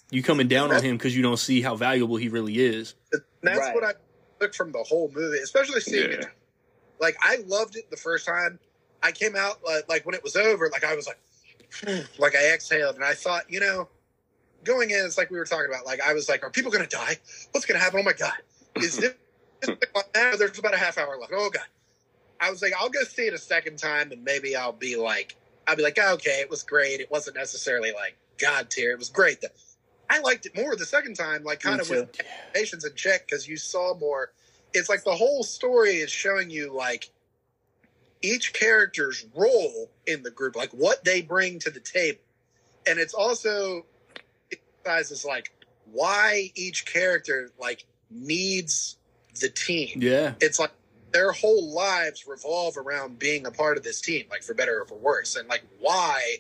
[0.10, 2.96] You coming down on him because you don't see how valuable he really is.
[3.44, 3.76] That's Right.
[3.76, 3.94] what I
[4.40, 6.18] took from the whole movie, especially seeing Yeah.
[6.20, 6.28] it.
[7.00, 8.60] Like I loved it the first time.
[9.04, 11.20] I came out like, like when it was over, like I was like,
[12.18, 13.90] like I exhaled, and I thought, you know,
[14.66, 15.86] going in, it's like we were talking about.
[15.86, 17.18] Like I was like, are people going to die?
[17.52, 18.00] What's going to happen?
[18.00, 18.34] Oh my god,
[18.76, 19.14] is this?
[20.14, 21.32] there's about a half hour left.
[21.34, 21.66] Oh god.
[22.40, 25.36] I was like, I'll go see it a second time, and maybe I'll be like,
[25.68, 27.00] I'll be like, oh, okay, it was great.
[27.00, 28.92] It wasn't necessarily like god tier.
[28.92, 29.42] It was great.
[29.42, 29.48] though.
[30.10, 31.94] I liked it more the second time, like kind Me of too.
[31.96, 32.22] with
[32.54, 34.32] patience in check because you saw more.
[34.74, 37.10] It's like the whole story is showing you like
[38.22, 42.20] each character's role in the group, like what they bring to the table,
[42.86, 43.86] and it's also
[44.86, 45.52] emphasizes like
[45.92, 48.98] why each character like needs
[49.42, 50.00] the team.
[50.02, 50.34] Yeah.
[50.42, 50.72] It's like
[51.12, 54.86] their whole lives revolve around being a part of this team, like for better or
[54.86, 56.38] for worse, and like why.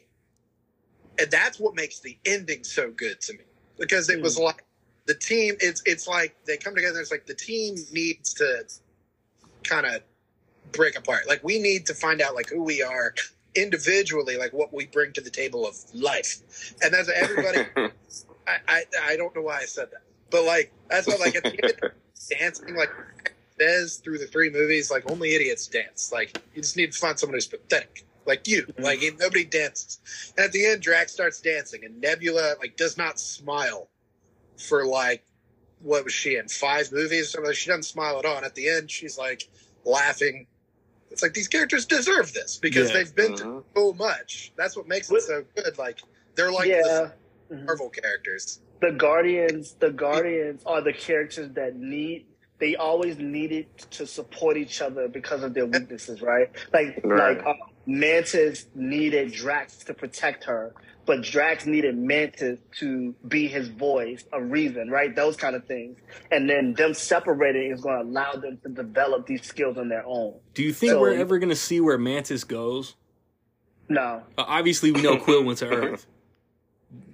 [1.19, 3.45] And that's what makes the ending so good to me
[3.79, 4.43] because it was hmm.
[4.43, 4.65] like
[5.05, 5.55] the team.
[5.59, 6.99] It's it's like they come together.
[6.99, 8.65] It's like the team needs to
[9.63, 10.01] kind of
[10.73, 11.27] break apart.
[11.27, 13.13] Like we need to find out like who we are
[13.55, 17.91] individually, like what we bring to the table of life, and that's everybody.
[18.47, 21.43] I, I I don't know why I said that, but like that's what like at
[21.43, 21.91] the end
[22.39, 22.89] dancing like
[23.59, 26.11] says through the three movies like only idiots dance.
[26.11, 28.05] Like you just need to find someone who's pathetic.
[28.25, 29.99] Like you, like nobody dances.
[30.35, 33.87] And at the end, Drax starts dancing, and Nebula like does not smile
[34.57, 35.23] for like
[35.81, 37.27] what was she in five movies?
[37.27, 37.53] or something.
[37.53, 38.37] She doesn't smile at all.
[38.37, 39.47] And at the end, she's like
[39.83, 40.47] laughing.
[41.11, 42.97] It's like these characters deserve this because Yeah.
[42.97, 43.37] they've been Mhm.
[43.37, 44.51] through so much.
[44.55, 45.77] That's what makes it so good.
[45.77, 45.99] Like
[46.33, 47.11] they're like yeah.
[47.49, 47.65] The Mhm.
[47.65, 48.61] Marvel characters.
[48.81, 52.25] the guardians the guardians are the characters that need
[52.59, 57.37] they always needed to support each other because of their weaknesses right like Right.
[57.37, 57.55] like um,
[57.87, 60.73] Mantis needed Drax to protect her,
[61.05, 65.15] but Drax needed Mantis to be his voice, a reason, right?
[65.15, 65.99] Those kind of things.
[66.31, 70.03] And then them separating is going to allow them to develop these skills on their
[70.03, 70.33] own.
[70.55, 72.95] Do you think So- we're ever gonna see where Mantis goes?
[73.87, 76.07] No, Uh, obviously, we know Quill went to Earth,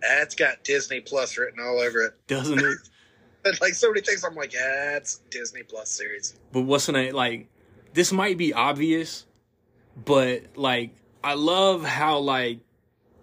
[0.02, 2.14] That's got Disney Plus written all over it.
[2.28, 2.78] doesn't it?
[3.44, 6.36] But like so many things, I'm like, yeah, it's Disney Plus series.
[6.52, 7.16] But what's in it?
[7.16, 7.48] Like,
[7.92, 9.26] this might be obvious,
[10.06, 10.92] but like,
[11.24, 12.60] I love how like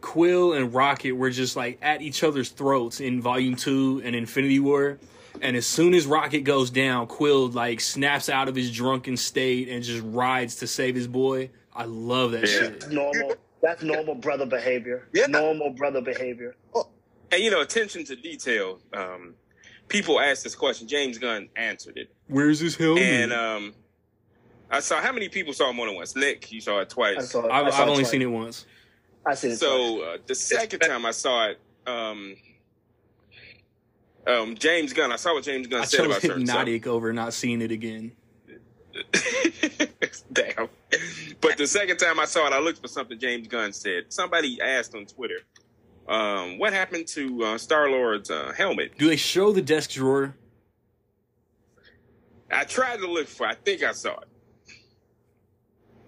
[0.00, 4.58] Quill and Rocket were just like at each other's throats in Volume Two and Infinity
[4.58, 4.98] War.
[5.40, 9.68] And as soon as Rocket goes down, Quill like snaps out of his drunken state
[9.68, 11.50] and just rides to save his boy.
[11.72, 12.46] I love that Yeah.
[12.48, 12.88] shit.
[12.90, 13.34] normal.
[13.62, 15.08] That's normal brother behavior.
[15.12, 15.26] Yeah.
[15.26, 16.54] Normal brother behavior.
[16.74, 16.88] Oh.
[17.32, 18.78] And you know, attention to detail.
[18.94, 19.34] Um,
[19.88, 20.86] people asked this question.
[20.88, 23.02] James Gunn answered it, Where's his helmet?
[23.02, 23.74] and um,
[24.70, 26.14] I saw how many people saw it more than once.
[26.14, 27.30] Nick, you saw it I twice.
[27.30, 27.48] saw.
[27.48, 28.10] I've, I saw I've only twice.
[28.10, 28.66] seen it once.
[29.26, 29.58] I seen it.
[29.58, 29.60] twice.
[29.60, 32.36] So uh, the second time I saw it, um,
[34.26, 35.10] um, James Gunn.
[35.10, 36.58] I saw what James Gunn I said chose about certain stuff.
[36.58, 38.12] Hypnotic over not seeing it again.
[40.32, 40.68] Damn.
[41.40, 44.04] But the second time I saw it, I looked for something James Gunn said.
[44.12, 45.40] Somebody asked on Twitter,
[46.08, 50.34] um, "What happened to uh, Star Lord's uh, helmet?" Do they show the desk drawer?
[52.50, 53.46] I tried to look for.
[53.46, 54.28] I think I saw it.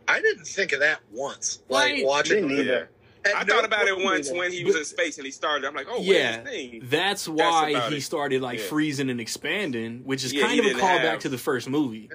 [0.08, 1.62] I didn't think of that once.
[1.68, 2.06] Like Right.
[2.06, 2.48] watching.
[2.48, 2.88] Me neither.
[3.24, 5.30] At I no thought about it point- once when he was in space and he
[5.30, 5.66] started.
[5.66, 8.00] I'm like, "Oh, yeah, where's his thing?" that's why about he it.
[8.00, 8.64] started like Yeah.
[8.64, 12.08] freezing and expanding, which is Yeah, kind of a callback have- to the first movie.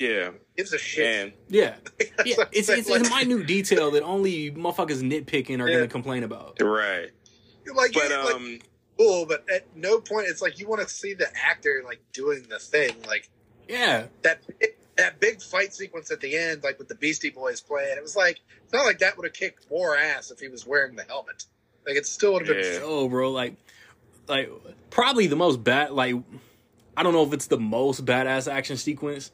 [0.00, 1.06] Yeah, Gives a shit.
[1.06, 1.76] and Yeah,
[2.24, 5.68] yeah, what I'm it's saying, it's like- a minute detail that only motherfuckers nitpicking are
[5.68, 5.76] Yeah.
[5.76, 6.60] gonna complain about.
[6.62, 7.10] right.
[7.74, 8.58] like, But yeah, like, um,
[8.98, 12.44] cool, but at no point it's like you want to see the actor like doing
[12.48, 13.28] the thing, like
[13.68, 14.40] Yeah, that
[14.96, 17.96] that big fight sequence at the end, like with the Beastie Boys playing.
[17.96, 20.66] It was like it's not like that would have kicked more ass if he was
[20.66, 21.44] wearing the helmet.
[21.86, 22.64] Like it still would have been.
[22.74, 22.80] Yeah.
[22.82, 23.54] oh, bro, like,
[24.28, 24.50] like
[24.90, 25.90] probably the most bad.
[25.92, 26.14] Like,
[26.96, 29.30] I don't know if it's the most badass action sequence,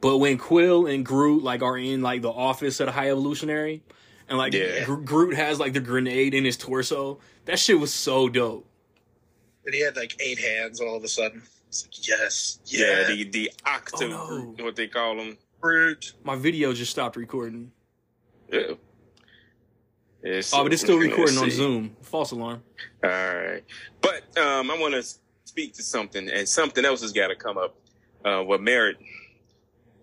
[0.00, 3.82] but when Quill and Groot like are in like the office of the High Evolutionary,
[4.28, 4.84] and like Yeah.
[4.84, 8.66] Gro- Groot has like the grenade in his torso, that shit was so dope.
[9.64, 11.42] And he had like eight hands all of a sudden.
[11.68, 14.64] It's like yes, yeah, yeah, the the octo, Oh, no.
[14.64, 15.36] what they call them.
[15.60, 16.12] Groot.
[16.24, 17.72] My video just stopped recording.
[18.50, 18.72] Yeah.
[20.22, 21.50] It's- Oh, but it's still recording on.
[21.50, 21.96] Zoom.
[22.02, 22.62] False alarm.
[23.04, 23.62] All right,
[24.00, 25.02] but um, I want to
[25.44, 27.76] speak to something, and something else has got to come up.
[28.24, 28.96] Uh, what Merritt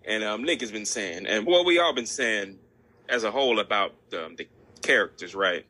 [0.06, 2.58] and um, Nick has been saying, and what we all been saying
[3.08, 4.48] as a whole about um, the
[4.82, 5.66] characters, right?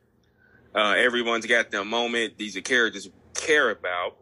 [0.75, 2.37] Uh, everyone's got their moment.
[2.37, 4.17] These are characters we care about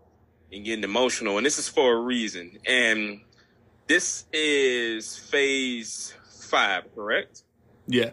[0.52, 2.58] and getting emotional, and this is for a reason.
[2.66, 3.22] And
[3.88, 7.44] this is Phase Five, correct?
[7.88, 8.12] Yeah.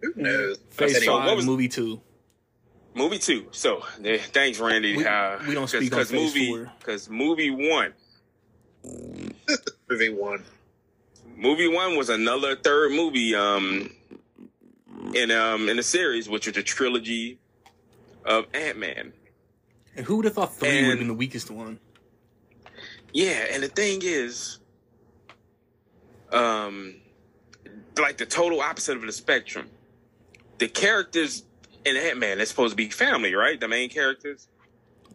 [0.00, 0.58] Who knows?
[0.70, 2.00] Phase Okay, five, what was- movie two.
[2.94, 3.46] Movie two.
[3.52, 4.96] So eh, thanks, Randy.
[4.96, 6.72] We- uh, we don't cause, speak on cause phase movie four.
[6.78, 7.94] because movie one,
[9.88, 10.44] Movie one.
[11.42, 13.90] Movie one was another third movie um
[15.14, 17.38] in um in the series, which is a trilogy
[18.24, 19.12] of Ant Man.
[19.96, 21.78] And who would have thought three would have been the weakest one?
[23.12, 24.58] Yeah, and the thing is,
[26.32, 26.94] um,
[27.98, 29.68] like the total opposite of the spectrum.
[30.58, 31.44] The characters
[31.84, 33.60] in Ant Man, they're supposed to be family, right?
[33.60, 34.48] The main characters.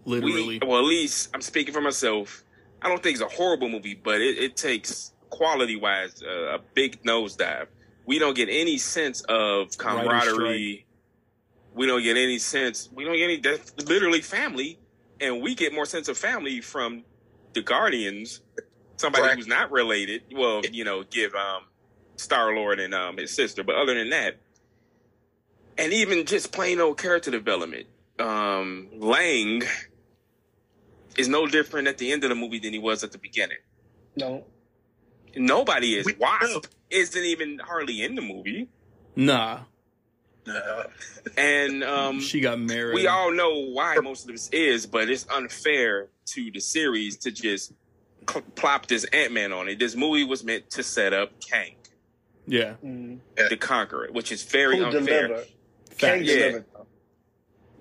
[0.06, 0.60] Literally.
[0.60, 2.44] We, well, at least I'm speaking for myself.
[2.82, 6.60] I don't think it's a horrible movie, but it, it takes quality wise uh, a
[6.74, 7.68] big nosedive.
[8.06, 10.86] We don't get any sense of camaraderie.
[11.74, 12.90] We don't get any sense.
[12.94, 13.38] We don't get any.
[13.38, 14.80] That's literally family,
[15.20, 17.04] and we get more sense of family from
[17.54, 18.42] the Guardians.
[18.96, 19.36] Somebody Correct.
[19.38, 20.24] who's not related.
[20.34, 21.64] Well, you know, give um,
[22.16, 24.38] Star Lord and um, his sister, but other than that,
[25.78, 27.88] and even just plain old character development.
[28.20, 29.62] Um, Lang
[31.18, 33.58] is no different at the end of the movie than he was at the beginning.
[34.16, 34.44] No.
[35.38, 36.06] Nobody is.
[36.06, 36.62] We Wasp know.
[36.90, 38.68] isn't even hardly in the movie,
[39.16, 39.60] nah.
[40.46, 40.84] No.
[41.38, 42.96] and um, she got married.
[42.96, 47.32] we all know why most of this is, but it's unfair to the series to
[47.32, 47.74] just
[48.30, 49.78] cl- plop this Ant Man on it.
[49.80, 51.76] This movie was meant to set up Kang,
[52.48, 52.76] Yeah.
[52.84, 53.20] Mm.
[53.50, 55.28] the Conqueror, which is very Who unfair.
[55.28, 55.48] delivered?
[55.98, 56.36] King Yeah.
[56.36, 56.66] delivered.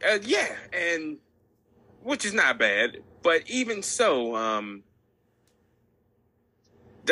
[0.08, 1.18] Uh, yeah, and
[2.02, 4.82] which is not bad, but even so, um,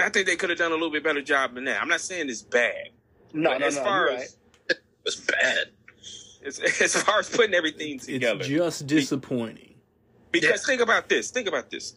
[0.03, 1.81] I think they could have done a little bit better job than that.
[1.81, 2.89] I'm not saying it's bad.
[3.33, 3.85] No, but no, as no.
[3.85, 4.37] far you're as
[4.71, 5.67] It was bad.
[6.47, 9.75] as, as far as putting everything together, It's just disappointing.
[10.33, 10.67] Because Yeah.
[10.67, 11.31] think about this.
[11.31, 11.95] Think about this.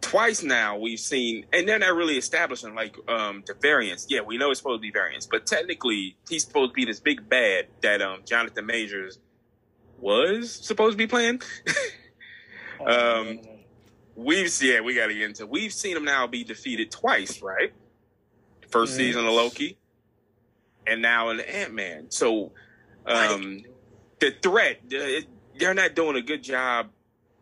[0.00, 4.06] twice now we've seen, and they're not really establishing like um, the variants.
[4.08, 7.00] Yeah, we know it's supposed to be variants, but technically he's supposed to be this
[7.00, 9.18] big bad that um, Jonathan Majors
[9.98, 11.42] was supposed to be playing.
[12.86, 13.40] um,
[14.24, 15.46] we've yeah, we got to get into.
[15.46, 17.72] We've seen him now be defeated twice, right?
[18.70, 18.98] First Yeah.
[19.06, 19.78] season of Loki,
[20.86, 22.10] and now in Ant Man.
[22.10, 22.52] So
[23.06, 23.62] um,
[24.20, 24.78] the threat,
[25.58, 26.88] they're not doing a good job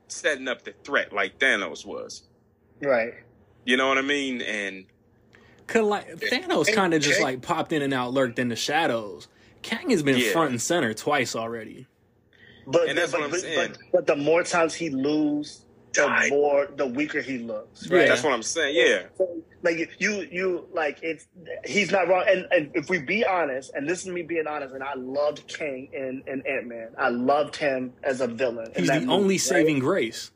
[0.06, 2.22] setting up the threat like Thanos was.
[2.80, 3.12] right.
[3.64, 4.40] You know what I mean?
[4.40, 4.86] And
[5.66, 9.28] Cause like Thanos kind of just like popped in and out, lurked in the shadows.
[9.60, 10.32] Kang has been Yeah.
[10.32, 11.86] front and center twice already.
[12.66, 13.70] But, And that's but, what I'm but, saying.
[13.72, 15.66] But, but the more times he lose,
[15.98, 16.30] the Died.
[16.30, 17.88] more the weaker he looks.
[17.88, 17.98] Yeah.
[17.98, 18.08] Right.
[18.08, 18.76] that's what I'm saying.
[18.76, 19.06] Yeah.
[19.16, 21.26] So, like you, you like it's
[21.64, 22.24] he's not wrong.
[22.28, 25.46] And, and if we be honest, and this is me being honest, and I loved
[25.48, 26.88] King in, in Ant Man.
[26.96, 28.72] I loved him as a villain.
[28.76, 29.40] He's the movie, only right?
[29.40, 30.30] saving grace.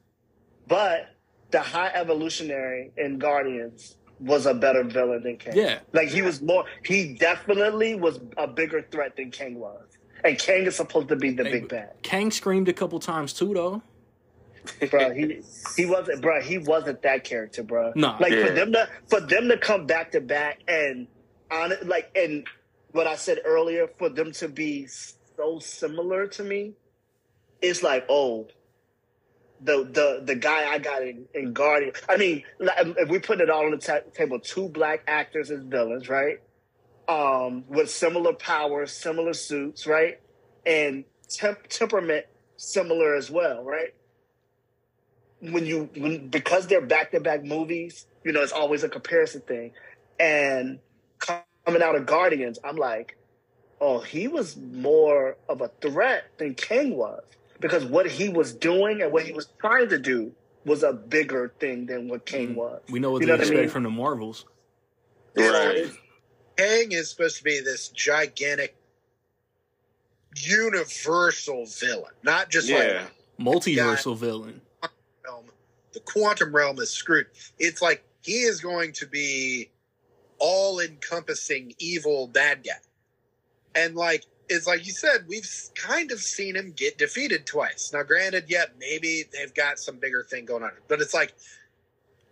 [0.67, 1.09] But
[1.51, 5.55] the High Evolutionary in Guardians was a better villain than King.
[5.57, 5.79] Yeah.
[5.93, 6.65] Like he was more.
[6.85, 9.83] He definitely was a bigger threat than King was.
[10.25, 11.95] And King is supposed to be the Hey, big bad.
[12.03, 13.83] Kang screamed a couple times too, though.
[14.91, 15.13] Bro.
[15.13, 15.43] He
[15.77, 16.41] he wasn't, bro.
[16.41, 17.93] He wasn't that character, bro.
[17.97, 18.17] Nah.
[18.21, 18.47] like Yeah.
[18.47, 21.07] for them to for them to come back to back and
[21.51, 22.47] on it, like and
[22.93, 26.73] what I said earlier, for them to be so similar to me,
[27.61, 28.49] it's like oh.
[29.65, 31.93] The, the the guy I got in, in Guardian.
[32.09, 35.53] I mean, like, if we put it all on the ta- table, two black actors
[35.53, 36.41] as villains, right?
[37.09, 40.21] Um, with similar powers, similar suits, right?
[40.67, 42.27] And temp- temperament
[42.57, 43.95] similar as well, right?
[45.43, 49.41] When you when because they're back to back movies, you know, it's always a comparison
[49.43, 49.73] thing.
[50.19, 50.79] And
[51.19, 53.17] coming out of Guardians, I'm like,
[53.81, 57.23] oh, he was more of a threat than King was
[57.61, 60.33] because what he was doing and what he was trying to do
[60.65, 62.59] was a bigger thing than what King mm-hmm.
[62.59, 62.81] was.
[62.89, 63.69] We know what You to know what I expect mean?
[63.69, 64.45] from the Marvels.
[65.37, 65.91] So Right.
[66.57, 68.77] Kang is supposed to be this gigantic,
[70.37, 73.07] universal villain, not just Yeah.
[73.41, 74.61] Multiversal villain.
[75.93, 77.27] The quantum realm is screwed.
[77.59, 79.71] It's like he is going to be
[80.39, 82.73] all-encompassing evil bad guy,
[83.75, 87.93] and like it's like you said, we've kind of seen him get defeated twice.
[87.93, 91.35] Now, granted, yeah, maybe they've got some bigger thing going on, but it's like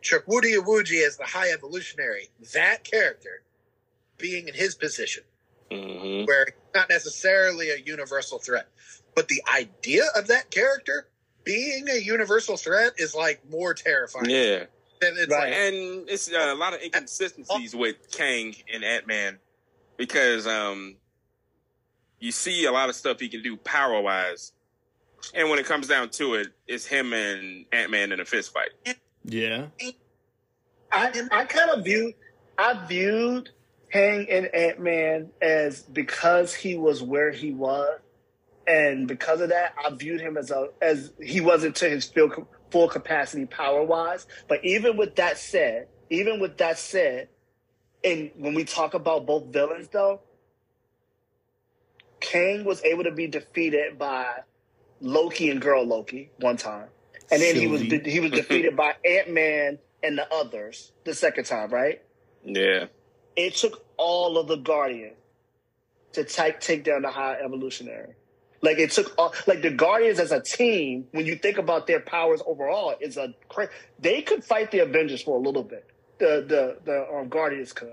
[0.03, 3.43] Chukwudi Iwuji as the High Evolutionary, that character
[4.19, 5.25] being in his position
[5.71, 8.69] hmm where not necessarily a universal threat.
[9.15, 11.09] But the idea of that character
[11.45, 14.31] being a universal threat is like more terrifying.
[14.31, 14.65] Yeah.
[15.03, 15.51] And it's Right.
[15.51, 19.39] like, And it's uh, a lot of inconsistencies with Kang and Ant Man
[19.97, 20.97] because um,
[22.19, 24.53] you see a lot of stuff he can do power wise.
[25.35, 28.53] And when it comes down to it, it's him and Ant Man in a fist
[28.53, 28.71] fight.
[29.25, 29.67] Yeah.
[30.93, 32.15] I I kind of viewed
[32.59, 33.51] I viewed
[33.93, 38.01] Kang and Ant Man as because he was where he was,
[38.71, 42.49] and because of that, I viewed him as a as he wasn't to his full
[42.71, 44.27] full capacity power wise.
[44.49, 47.29] But even with that said, even with that said,
[48.05, 50.21] and when we talk about both villains, though,
[52.21, 54.27] Kang was able to be defeated by
[55.01, 56.89] Loki and Girl Loki one time,
[57.31, 61.45] and then he was he was defeated by Ant Man and the others the second
[61.45, 62.03] time, right?
[62.45, 62.87] Yeah.
[63.35, 65.17] It took all of the Guardians
[66.13, 68.15] to take take down the High Evolutionary.
[68.63, 71.07] Like it took all, like the Guardians as a team.
[71.13, 73.35] When you think about their powers overall, is a
[73.99, 75.87] they could fight the Avengers for a little bit.
[76.19, 77.89] The the the um, Guardians could,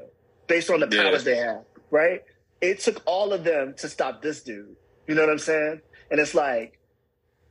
[0.47, 1.03] based on the Yeah.
[1.03, 2.21] powers they have, right?
[2.59, 4.75] It took all of them to stop this dude.
[5.07, 5.81] You know what I'm saying?
[6.11, 6.79] And it's like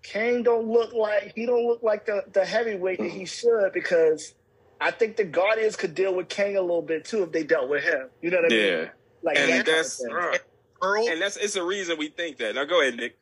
[0.03, 4.35] Kane don't look like he don't look like the the heavyweight that he should because
[4.79, 7.71] I think the Guardians could deal with Kang a little bit too if they dealt
[7.71, 8.11] with him.
[8.21, 8.67] You know what I mean?
[8.67, 8.89] Yeah.
[9.23, 10.39] Like And that kind of that's thing.
[10.83, 12.55] Earl, and that's it's a reason we think that.
[12.55, 13.19] Now go ahead, Nick.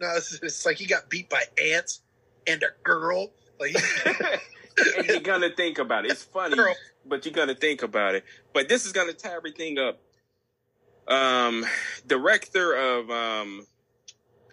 [0.00, 2.00] no, it's, it's like he got beat by ants
[2.46, 3.30] and a girl.
[3.60, 3.74] Like,
[4.98, 6.12] and you're gonna think about it.
[6.12, 6.74] It's funny, Girl.
[7.06, 8.24] but you're gonna think about it.
[8.52, 10.00] But this is gonna tie everything up.
[11.06, 11.64] Um,
[12.06, 13.66] director of um,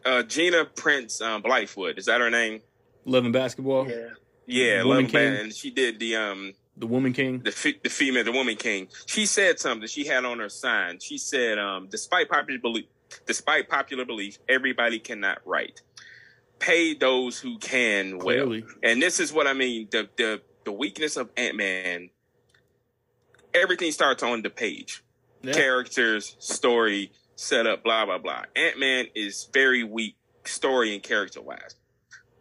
[0.06, 2.62] uh, Gina Prince um, Bythewood is that her name?
[3.06, 3.90] Loving basketball.
[3.90, 4.10] yeah.
[4.48, 5.34] Yeah, Woman Love King.
[5.36, 7.40] and she did the um The Woman King.
[7.44, 8.88] the fe- the female the woman king.
[9.06, 11.00] She said something she had on her sign.
[11.00, 12.86] She said, um, despite popular belief,
[13.28, 15.84] despite popular belief, everybody cannot write.
[16.58, 18.26] Pay those who can well.
[18.26, 18.66] Clearly.
[18.82, 19.90] And this is what I mean.
[19.92, 22.10] The the the weakness of Ant Man.
[23.54, 25.04] Everything starts on the page.
[25.44, 25.54] Yeah.
[25.54, 28.44] Characters, story, setup, blah blah blah.
[28.56, 31.76] Ant Man is very weak story and character wise.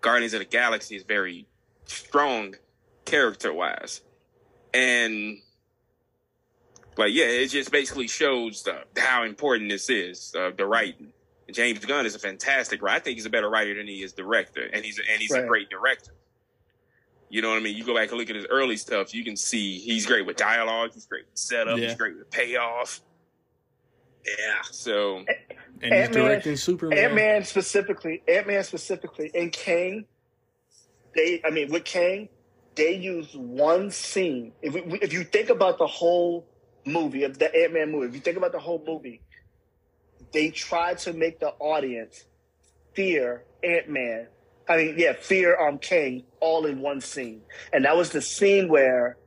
[0.01, 1.47] Guardians of the Galaxy is very
[1.85, 2.55] strong
[3.05, 4.01] character wise,
[4.75, 5.39] and
[6.97, 10.35] like yeah, it just basically shows the, how important this is.
[10.37, 11.13] Uh, the writing.
[11.51, 12.97] James Gunn is a fantastic writer.
[12.97, 15.45] I think he's a better writer than he is director, and he's and he's Right.
[15.45, 16.13] a great director.
[17.29, 17.77] You know what I mean?
[17.77, 20.37] You go back and look at his early stuff, you can see he's great with
[20.37, 21.87] dialogue, he's great with setup, Yeah.
[21.89, 23.01] he's great with payoff.
[24.27, 24.63] Yeah.
[24.71, 25.29] So And
[25.81, 26.99] he's Ant-Man- directing Superman.
[26.99, 30.07] Ant Man specifically, Ant Man specifically, and Kang.
[31.15, 32.29] They, I mean, with Kang,
[32.81, 34.53] they use one scene.
[34.63, 36.47] If we, if you think about the whole
[36.87, 39.21] movie of the Ant Man movie, if you think about the whole movie,
[40.33, 42.25] they try to make the audience
[42.95, 44.29] fear Ant Man.
[44.67, 47.43] I mean, yeah, fear um Kang all in one scene,
[47.73, 49.19] and that was the scene where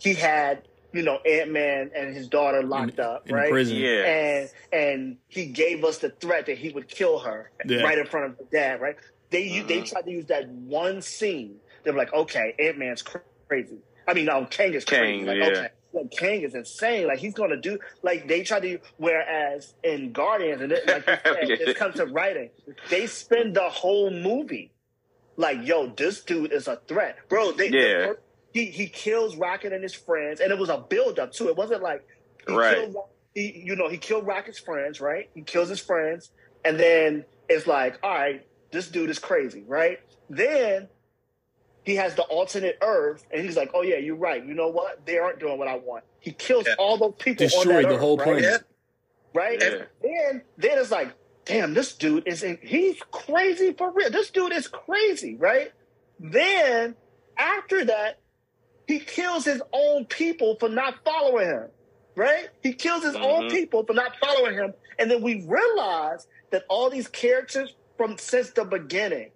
[0.00, 0.62] he had
[0.94, 3.50] you know Ant Man and his daughter locked in, up, in right?
[3.50, 3.76] prison.
[3.76, 7.82] yeah, and and he gave us the threat that he would kill her Yeah.
[7.82, 8.80] right in front of the dad.
[8.80, 8.96] Right?
[9.30, 11.56] They u they tried to use that one scene.
[11.84, 13.78] They were like, okay, Ant Man's crazy.
[14.06, 15.18] I mean, um, Kang is crazy.
[15.18, 15.44] Kang, like, yeah.
[15.46, 17.06] okay, like, Kang is insane.
[17.06, 18.78] Like he's gonna do like they try to.
[18.96, 21.56] Whereas in Guardians, and it, like you said, Yeah.
[21.70, 22.50] it comes to writing,
[22.90, 24.72] they spend the whole movie
[25.36, 27.52] like, yo, this dude is a threat, bro.
[27.52, 28.06] They, the Yeah.
[28.06, 28.18] fir-
[28.52, 31.48] he he kills Rocket and his friends, and it was a build up too.
[31.48, 32.06] It wasn't like
[32.46, 32.76] he Right.
[32.76, 32.96] killed
[33.34, 35.28] he, you know, he killed Rocket's friends, right?
[35.34, 36.30] He kills his friends,
[36.64, 39.98] and then it's like, all right, this dude is crazy, right?
[40.30, 40.88] Then
[41.84, 44.44] he has the alternate Earth, and he's like, oh yeah, you're right.
[44.44, 45.04] You know what?
[45.06, 46.04] They aren't doing what I want.
[46.20, 46.74] He kills Yeah.
[46.78, 48.24] all those people, on Destroyed that the Earth, whole right?
[48.24, 48.44] planet.
[48.44, 48.58] Yeah.
[49.40, 49.58] right?
[49.60, 49.66] Yeah.
[49.68, 51.12] And then then it's like,
[51.44, 54.10] damn, this dude is in, he's crazy for real.
[54.10, 55.72] This dude is crazy, right?
[56.18, 56.94] Then
[57.36, 58.18] after that,
[58.86, 61.68] he kills his own people for not following him,
[62.16, 62.48] right?
[62.62, 63.50] He kills his own Mhm.
[63.50, 68.50] people for not following him, and then we realize that all these characters from since
[68.50, 69.30] the beginning,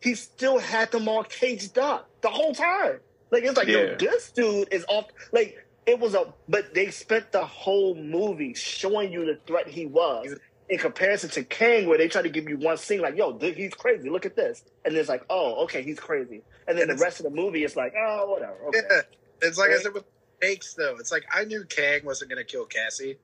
[0.00, 3.00] he still had them all caged up the whole time.
[3.30, 3.78] Like it's like, Yeah.
[3.78, 5.06] yo, this dude is off.
[5.32, 9.86] Like it was a, but they spent the whole movie showing you the threat he
[9.86, 10.34] was.
[10.68, 13.54] In comparison to Kang, where they try to give you one scene, like, yo, th-
[13.54, 14.10] he's crazy.
[14.10, 14.64] Look at this.
[14.84, 16.42] And it's like, oh, okay, he's crazy.
[16.66, 18.56] And then And the rest of the movie is like, oh, whatever.
[18.68, 18.80] Okay.
[18.90, 19.00] Yeah.
[19.42, 20.02] It's like I said with
[20.38, 20.96] stakes though.
[20.98, 23.16] It's like I knew Kang wasn't gonna kill Cassie.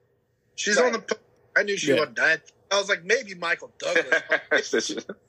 [0.55, 0.95] She's Right.
[0.95, 1.19] on the
[1.57, 1.99] I knew she Yeah.
[1.99, 2.43] wasn't dead.
[2.71, 5.01] I was like, maybe Michael Douglas yeah.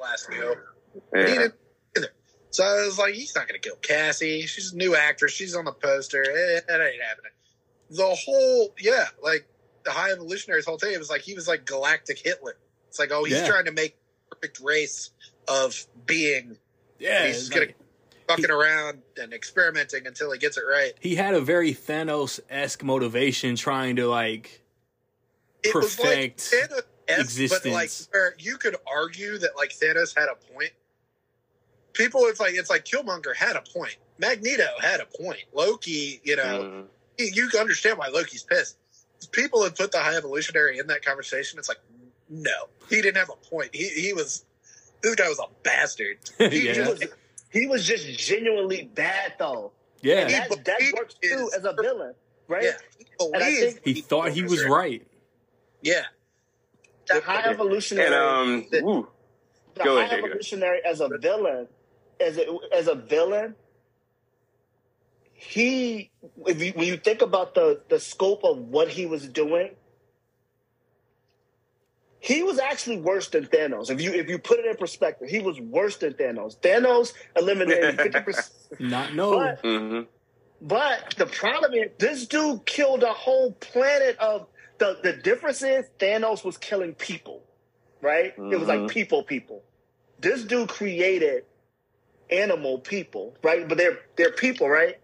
[0.00, 0.54] last go.
[1.12, 1.54] But he didn't
[1.96, 2.08] either.
[2.50, 4.42] So I was like, he's not going to kill Cassie.
[4.46, 5.32] She's a new actress.
[5.32, 6.22] She's on the poster.
[6.22, 7.32] Eh, it, it ain't happening.
[7.90, 9.46] The whole, yeah, like
[9.84, 12.56] the High Evolutionary's whole thing, it was like he was like galactic Hitler.
[12.88, 13.46] It's like, oh, he's Yeah.
[13.48, 13.96] trying to make
[14.30, 15.10] perfect race
[15.46, 16.56] of being
[16.98, 17.76] Yeah, He's it's gonna- like-
[18.28, 20.92] fucking around and experimenting until he gets it right.
[21.00, 24.62] he had a very Thanos esque motivation, trying to like
[25.62, 26.38] It was like
[27.08, 30.70] Perfect Thanos, but like where you could argue that like Thanos had a point.
[31.94, 33.96] People, it's like it's like Killmonger had a point.
[34.18, 35.40] Magneto had a point.
[35.52, 36.84] Loki, you know, Mhm.
[37.18, 38.76] you, you understand why Loki's pissed.
[39.32, 41.58] People have put the High Evolutionary in that conversation.
[41.58, 41.78] It's like,
[42.28, 42.52] no,
[42.88, 43.70] he didn't have a point.
[43.74, 44.44] He he was
[45.02, 46.18] this guy was a bastard.
[46.38, 47.04] He yeah, He, was,
[47.50, 49.72] he was just genuinely bad, though.
[50.02, 50.20] yeah.
[50.20, 52.14] And that, that believed works too as a villain,
[52.48, 52.64] right?
[52.64, 55.04] Yeah, he And I think- He thought he was right.
[55.82, 56.02] Yeah,
[57.08, 58.06] The High Evolutionary.
[58.06, 59.08] And um, The- woo.
[59.74, 60.24] the Go High ahead, go ahead.
[60.30, 61.68] Evolutionary as a villain,
[62.20, 63.54] as a, as a villain,
[65.32, 66.10] he
[66.46, 69.70] if you, when you think about the the scope of what he was doing,
[72.18, 73.88] he was actually worse than Thanos.
[73.90, 76.58] If you if you put it in perspective, he was worse than Thanos.
[76.58, 78.52] Thanos eliminated fifty percent.
[78.80, 79.30] Not no.
[79.38, 80.00] But hmm
[80.60, 84.48] but the problem is, this dude killed a whole planet of
[84.78, 84.98] the.
[85.02, 87.42] The difference is Thanos was killing people,
[88.02, 88.32] right?
[88.36, 88.88] It was like Mhm.
[88.90, 89.62] people, people.
[90.20, 91.44] This dude created
[92.30, 93.66] animal people, right?
[93.68, 94.98] But they're they're people, right?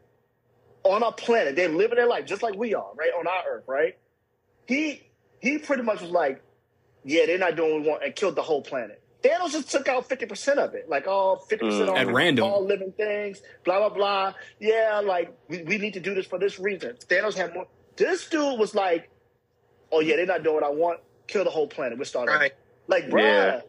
[0.82, 3.10] On a planet, they're living their life just like we are, right?
[3.18, 3.96] On our Earth, right?
[4.66, 5.02] He
[5.40, 6.42] he pretty much was like,
[7.04, 9.00] yeah, they're not doing what we want, and killed the whole planet.
[9.22, 10.86] Thanos just took out 50% of it.
[10.86, 11.92] Like, all 50% Mm.
[11.92, 12.44] on At random.
[12.44, 14.34] all living things, blah, blah, blah.
[14.60, 16.96] Yeah, like, we, we need to do this for this reason.
[17.08, 17.66] Thanos had more.
[17.96, 19.08] This dude was like,
[19.94, 21.00] oh, yeah, they're not doing what I want.
[21.26, 21.98] Kill the whole planet.
[21.98, 22.34] We're starting.
[22.34, 22.52] right.
[22.86, 23.60] Like, bruh, Yeah.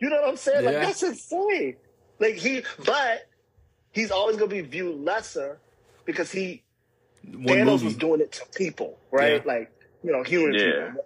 [0.00, 0.64] you know what I'm saying?
[0.64, 0.80] Like, Yeah.
[0.86, 1.76] that's insane.
[2.18, 3.28] Like, he, but
[3.92, 5.58] he's always going to be viewed lesser
[6.04, 6.62] because he,
[7.32, 7.84] One Thanos movie.
[7.86, 9.42] was doing it to people, right?
[9.44, 9.52] Yeah.
[9.52, 9.70] Like,
[10.02, 10.88] you know, human Yeah.
[10.90, 11.04] people.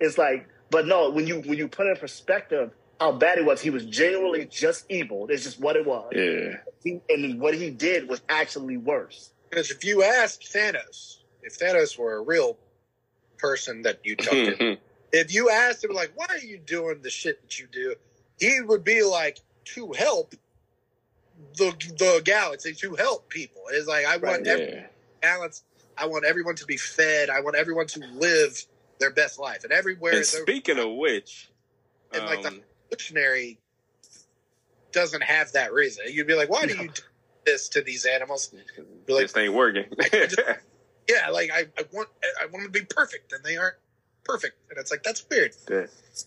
[0.00, 2.70] It's like, but no, when you when you put it in perspective
[3.00, 5.26] how bad it was, he was genuinely just evil.
[5.28, 6.10] It's just what it was.
[6.14, 6.56] Yeah.
[6.82, 9.30] He, and what he did was actually worse.
[9.50, 12.56] Because if you ask Thanos, if Thanos were a real
[13.38, 14.78] person that you talked to,
[15.12, 17.94] if you asked him like, "Why are you doing the shit that you do?"
[18.38, 20.34] He would be like, "To help."
[21.56, 23.62] the the galaxy to help people.
[23.70, 24.46] It's like I want Right.
[24.46, 24.86] every Yeah.
[25.20, 25.62] balance.
[25.96, 27.28] I want everyone to be fed.
[27.30, 28.64] I want everyone to live
[28.98, 29.64] their best life.
[29.64, 31.48] And everywhere And speaking of which,
[32.12, 33.58] And, like, the- um, dictionary
[34.92, 36.04] doesn't have that reason.
[36.08, 37.02] You'd be like, why do you do
[37.44, 38.52] this to these animals?
[38.76, 39.86] You're like, this ain't working.
[41.08, 42.08] yeah, like I, I want
[42.40, 43.76] I want them to be perfect, and they aren't
[44.24, 44.56] perfect.
[44.70, 45.52] And it's like that's weird.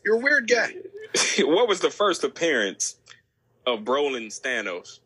[0.05, 0.73] You're a weird guy.
[1.39, 2.95] what was the first appearance
[3.65, 4.99] of Brolin's Thanos?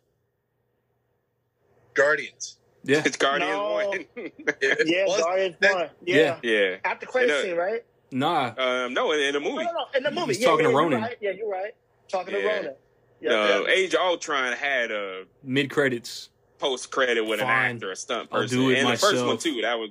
[1.93, 2.57] Guardians.
[2.83, 3.03] Yeah.
[3.05, 3.73] It's Guardian No.
[3.73, 4.05] One.
[4.61, 5.89] Yeah, was- Guardians that- one.
[6.05, 6.39] Yeah.
[6.41, 6.51] Yeah.
[6.51, 6.75] yeah.
[6.83, 7.83] After credit uh, scene, right?
[8.11, 8.53] Nah.
[8.57, 9.63] Um, no, in, in the movie.
[9.63, 9.85] no, no.
[9.95, 10.27] In the movie.
[10.33, 11.01] He's yeah, talking yeah, to you're Ronan.
[11.01, 11.17] Right.
[11.21, 11.71] Yeah, you're right.
[12.09, 12.41] Talking Yeah.
[12.41, 12.75] to Ronan.
[13.21, 13.73] Yeah, Uh, yeah.
[13.73, 16.29] Age of Ultron had a Mid credits.
[16.61, 17.49] Post credit with Fine.
[17.49, 19.61] an actor, a stunt I'll person, do it and the first one too.
[19.61, 19.89] That was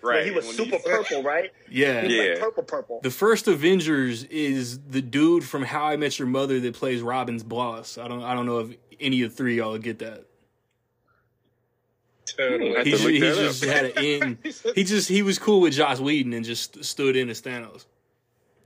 [0.00, 0.24] Where right.
[0.24, 1.50] he was when super purple, right?
[1.68, 2.02] Yeah.
[2.02, 2.22] He was Yeah.
[2.34, 3.00] like purple, purple.
[3.02, 7.42] The first Avengers is the dude from How I Met Your Mother that plays Robin's
[7.42, 7.98] boss.
[7.98, 10.24] I don't I don't know if any of the three y'all get that.
[12.36, 12.84] Totally.
[12.84, 14.38] He just, he just had an in.
[14.74, 17.84] He just he was cool with Joss Whedon and just stood in as Thanos.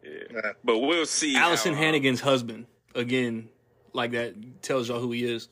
[0.04, 0.10] Yeah.
[0.32, 0.52] Yeah.
[0.62, 1.34] But we'll see.
[1.36, 3.48] Alyson how, um, Hannigan's husband again,
[3.92, 5.48] like that tells y'all who he is.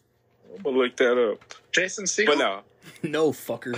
[0.57, 1.55] I'm gonna look that up.
[1.73, 2.61] Jason But no.
[3.03, 3.75] No fucker,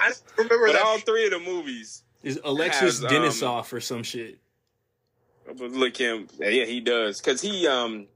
[0.00, 0.82] I remember but that.
[0.82, 2.04] all three of the movies.
[2.22, 4.38] is Alexis Has, um, Denisof or some shit.
[5.48, 6.28] I'm look him.
[6.38, 8.06] Yeah, he does because he um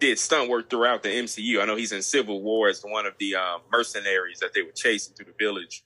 [0.00, 1.60] did stunt work throughout the MCU.
[1.60, 4.72] I know he's in Civil War as one of the um, mercenaries that they were
[4.72, 5.84] chasing through the village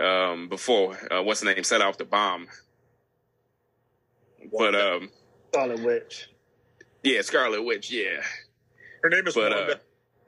[0.00, 2.46] um, before uh, what's the name set off the bomb.
[4.56, 5.10] But um,
[5.52, 6.28] Scarlet Witch.
[7.02, 7.90] yeah, Scarlet Witch.
[7.90, 8.22] Yeah,
[9.06, 9.74] Her name is but uh,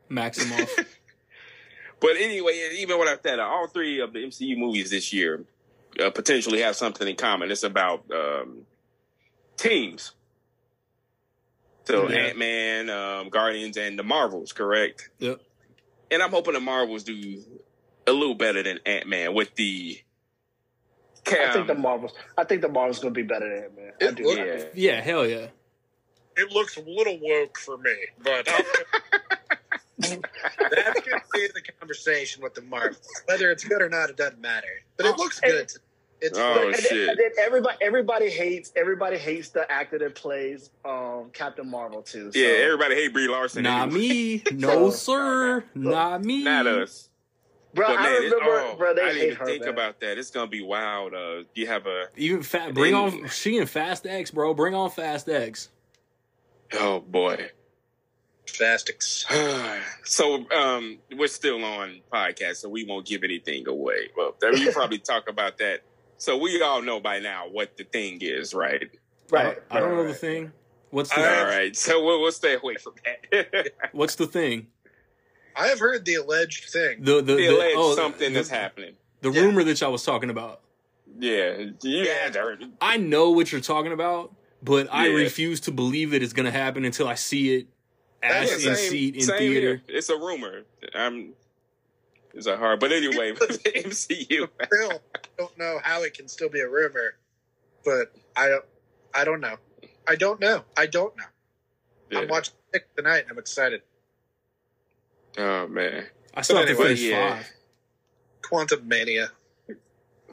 [0.08, 0.68] Maximoff.
[2.00, 5.44] but anyway, even without that, uh, all three of the MCU movies this year
[6.00, 7.50] uh, potentially have something in common.
[7.50, 8.66] It's about um,
[9.56, 10.12] teams.
[11.86, 12.18] So Yeah.
[12.18, 15.10] Ant Man, um, Guardians, and the Marvels, correct?
[15.18, 15.40] yep.
[16.12, 17.42] And I'm hoping the Marvels do
[18.06, 19.98] a little better than Ant Man with the.
[21.26, 22.12] I think the Marvels.
[22.38, 23.92] I think the Marvels gonna be better than it, man.
[24.00, 24.22] I It do.
[24.22, 24.92] looked- yeah.
[24.92, 25.48] Yeah, hell yeah.
[26.38, 28.46] It looks a little woke for me, but
[29.98, 33.00] that's going to be the conversation with the Marvels.
[33.26, 34.66] Whether it's good or not, it doesn't matter.
[34.96, 35.70] But it looks good.
[36.20, 37.08] It's Oh, But- and, then, shit.
[37.10, 42.32] and then everybody, everybody hates, everybody hates the actor that plays um, Captain Marvel too.
[42.32, 42.38] So.
[42.40, 43.62] Yeah, everybody hate Brie Larson.
[43.62, 44.42] Not me.
[44.52, 45.64] No, So- sir.
[45.76, 46.42] Not me.
[46.42, 47.08] Not us.
[47.72, 47.86] bro.
[47.86, 48.94] But I man, it- remember, oh, bro.
[48.94, 49.46] They I didn't even her.
[49.46, 49.68] think man.
[49.68, 50.18] about that.
[50.18, 51.14] It's gonna be wild.
[51.14, 52.74] Uh, you have a Even fat.
[52.74, 53.28] Bring on.
[53.28, 54.54] She and Fast X, bro.
[54.54, 55.68] Bring on Fast X.
[56.74, 57.50] oh boy.
[58.46, 59.26] Fast X.
[60.04, 64.08] so um, we're still on podcast, so we won't give anything away.
[64.16, 65.80] Well, I mean, you probably talk about that.
[66.16, 68.90] So we all know by now what the thing is, right?
[69.30, 69.58] right?
[69.70, 70.52] I don't know the thing.
[70.90, 71.76] What's the I- All right.
[71.76, 73.70] So we'll, we'll stay away from that.
[73.92, 74.68] What's the thing?
[75.54, 77.02] I have heard the alleged thing.
[77.02, 78.94] The the, the the alleged oh, something the, that's happening.
[79.20, 79.42] The Yeah.
[79.42, 80.60] rumor that y'all was talking about.
[81.18, 82.70] Yeah, you had heard it.
[82.80, 84.32] I know what you're talking about,
[84.62, 87.66] but I refuse to believe that it's gonna happen until I see it
[88.22, 89.60] That's ass the in Same- seat in same theater.
[89.68, 89.82] here.
[89.88, 90.62] It's a rumor.
[90.94, 91.32] I'm.
[92.34, 94.48] It's a hard, but anyway, the MCU.
[94.66, 97.14] Still, I don't know how it can still be a rumor,
[97.84, 98.64] but I don't.
[99.14, 99.56] I don't know.
[100.06, 100.62] I don't know.
[100.76, 101.24] I don't know.
[102.10, 102.20] Yeah.
[102.20, 103.22] I'm watching it tonight.
[103.22, 103.82] and I'm excited.
[105.36, 106.04] Oh man.
[106.34, 107.36] I still have to anyway, finish yeah.
[107.36, 107.50] five.
[108.42, 109.28] Quantumania.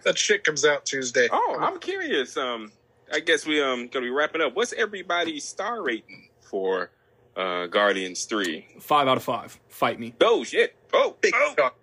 [0.04, 1.28] That shit comes out Tuesday.
[1.32, 2.38] Oh, I'm curious.
[2.38, 2.72] Um,
[3.12, 4.56] I guess we um gonna be wrapping up.
[4.56, 6.92] What's everybody's star rating for
[7.36, 8.68] uh Guardians Three?
[8.80, 9.60] Five out of five.
[9.70, 10.14] Fight me.
[10.22, 10.76] Oh shit!
[10.94, 11.54] Oh, big oh.
[11.56, 11.74] dog.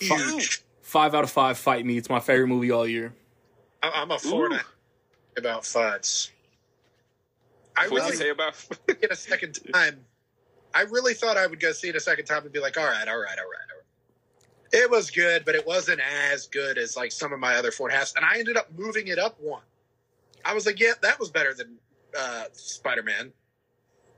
[0.00, 0.18] Fuck.
[0.18, 0.62] Huge.
[0.82, 1.58] Five out of five.
[1.58, 1.96] Fight me.
[1.96, 3.14] It's my favorite movie all year.
[3.82, 4.58] I- I'm a four Ooh.
[5.36, 6.30] about fives.
[7.76, 8.54] I What'd really say about?
[8.86, 10.04] get a second time.
[10.74, 12.84] I really thought I would go see it a second time and be like, all
[12.84, 14.72] right, all right, all right, all right.
[14.72, 17.88] It was good, but it wasn't as good as like some of my other four
[17.88, 18.14] and a halves.
[18.16, 19.62] And I ended up moving it up one.
[20.46, 21.76] I was like, yeah, that was better than
[22.18, 23.32] uh, Spider Man.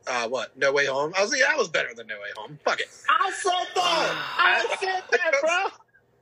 [0.06, 0.56] Uh, what?
[0.56, 1.12] No Way Home?
[1.16, 2.58] I was like, yeah, that was better than No Way Home.
[2.64, 2.88] Fuck it.
[3.08, 4.34] I said that.
[4.38, 5.70] I said that, bro.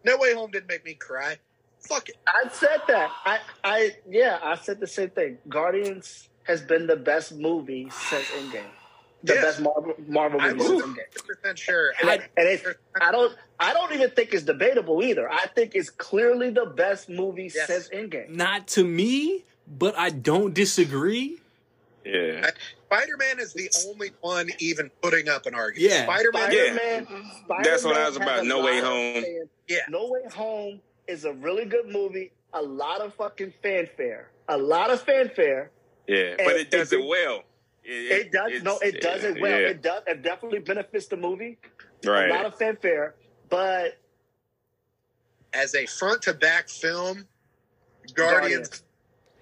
[0.04, 1.36] No Way Home didn't make me cry.
[1.80, 2.16] Fuck it.
[2.26, 3.10] I said that.
[3.24, 5.38] I, I, yeah, I said the same thing.
[5.48, 8.62] Guardians has been the best movie since Endgame.
[9.22, 9.44] The Yes.
[9.44, 11.52] best Marvel, Marvel I'm movie since Endgame.
[11.52, 11.92] 100% sure.
[12.00, 12.64] And, I, and it's,
[13.00, 15.30] I don't, I don't even think it's debatable either.
[15.30, 17.66] I think it's clearly the best movie Yes.
[17.68, 18.30] since Endgame.
[18.30, 21.38] Not to me, but I don't disagree.
[22.04, 22.50] yeah,
[22.86, 25.92] Spider Man is the only one even putting up an argument.
[25.92, 26.04] Yeah.
[26.04, 26.52] Spider Man.
[26.52, 26.74] Yeah.
[26.74, 28.44] Spider-Man, Spider-Man That's what I was about.
[28.46, 29.22] No Way Home.
[29.22, 29.48] fans.
[29.68, 29.78] Yeah.
[29.88, 32.30] No Way Home is a really good movie.
[32.52, 34.30] A lot of fucking fanfare.
[34.48, 35.70] A lot of fanfare.
[36.06, 37.42] yeah, but it does it and- well.
[37.88, 39.60] It, does no, it does it well.
[39.60, 39.68] yeah.
[39.68, 40.02] It does.
[40.08, 41.56] It definitely benefits the movie.
[42.04, 42.28] right.
[42.28, 43.14] A lot of fanfare,
[43.48, 43.96] but
[45.52, 47.26] as a front to back film,
[48.14, 48.82] Guardians, Guardians.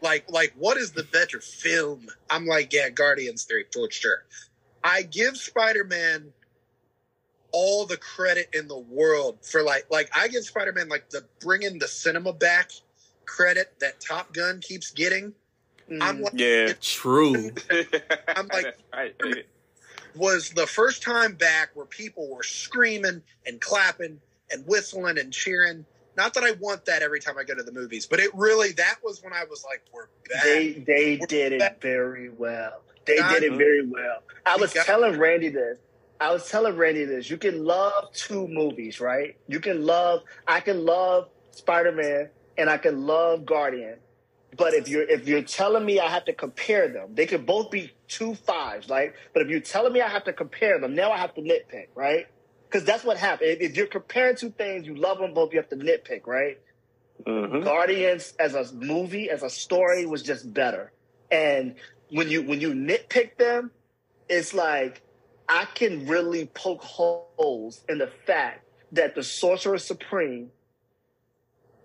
[0.04, 2.06] Like like what is the better film?
[2.30, 4.24] I'm like, yeah, Guardians three for sure.
[4.84, 6.32] I give Spider Man
[7.50, 11.24] all the credit in the world for like like I give Spider Man like the
[11.40, 12.70] bringing the cinema back
[13.24, 15.32] credit that Top Gun keeps getting.
[16.00, 16.72] I'm mm, like, yeah.
[16.80, 17.50] True.
[18.36, 19.44] I'm like- Right.
[20.14, 24.20] was the first time back where people were screaming and clapping
[24.52, 25.84] and whistling and cheering.
[26.16, 28.72] Not that I want that every time I go to the movies, but it really
[28.72, 32.82] that was when I was like, "We're back." they they did it very well.
[33.06, 34.22] They did it very well.
[34.46, 35.78] I was telling Randy this.
[36.20, 37.28] I was telling Randy this.
[37.28, 39.36] You can love two movies, right?
[39.48, 40.22] You can love.
[40.46, 43.96] I can love Spider Man and I can love Guardian.
[44.56, 47.70] But if you're if you're telling me I have to compare them, they could both
[47.70, 49.12] be two fives, right?
[49.32, 51.88] But if you're telling me I have to compare them, now I have to nitpick,
[51.96, 52.26] right?
[52.66, 53.58] Because that's what happened.
[53.60, 56.58] If, you're comparing two things, you love them both, you have to nitpick, right?
[57.26, 57.62] Mhm.
[57.62, 60.92] Guardians as a movie, as a story, was just better.
[61.30, 61.76] And
[62.10, 63.70] when you when you nitpick them,
[64.28, 65.02] it's like
[65.48, 70.50] I can really poke holes in the fact that the Sorcerer Supreme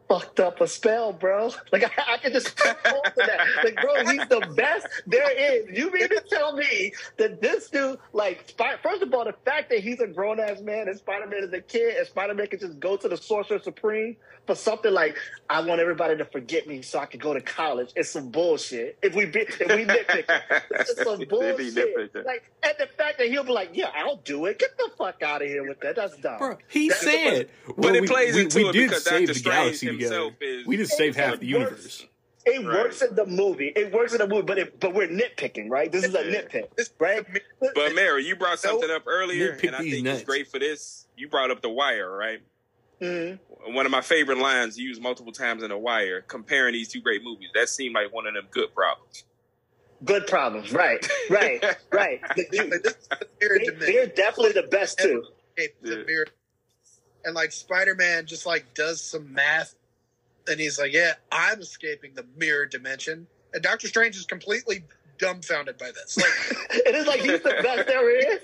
[0.09, 1.51] fucked up a spell, bro.
[1.71, 3.39] Like I, I can just poke holes that.
[3.63, 5.77] Like, bro, he's the best there is.
[5.77, 9.79] You mean to tell me that this dude, like, first of all, the fact that
[9.81, 12.59] he's a grown ass man and Spider Man is a kid, and Spider Man can
[12.59, 14.15] just go to the Sorcerer Supreme
[14.47, 15.15] for something like,
[15.47, 17.91] I want everybody to forget me so I can go to college.
[17.95, 18.97] It's some bullshit.
[19.03, 20.25] If we be, if we nitpick,
[20.71, 22.15] it's some bullshit.
[22.25, 24.57] Like, and the fact that he'll be like, yeah, I'll do it.
[24.57, 25.95] Get the fuck out of here with that.
[25.97, 26.39] That's dumb.
[26.39, 27.49] Bro, he That's- said.
[27.67, 29.55] But well, it we, plays we, into we it did because save Doctor the Strange
[29.55, 30.35] galaxy together.
[30.41, 31.69] is- We just saved half the works.
[31.69, 32.05] universe.
[32.45, 32.83] It Right.
[32.83, 33.67] works in the movie.
[33.75, 35.91] It works in the movie, but it, but we're nitpicking, right?
[35.91, 37.25] This is a nitpick, right?
[37.75, 40.19] But Mary, you brought something up earlier, Nitpick and I think nuts.
[40.21, 41.05] it's great for this.
[41.17, 42.39] You brought up the wire, right?
[43.01, 43.39] Mhm.
[43.67, 47.23] One of my favorite lines used multiple times in the wire, comparing these two great
[47.23, 47.49] movies.
[47.53, 49.25] That seemed like one of them good problems.
[50.03, 51.05] Good problems, right?
[51.29, 51.61] Right,
[51.91, 52.21] right.
[52.37, 52.95] this is the
[53.39, 55.25] they, they're definitely the best too.
[55.57, 56.27] escape the mirror.
[57.25, 59.75] And like Spider Man just like does some math
[60.49, 63.27] and he's like, Yeah, I'm escaping the mirror dimension.
[63.53, 64.83] And Doctor Strange is completely
[65.17, 66.17] dumbfounded by this.
[66.17, 66.27] Like,
[66.85, 68.39] it is like he's the best there is,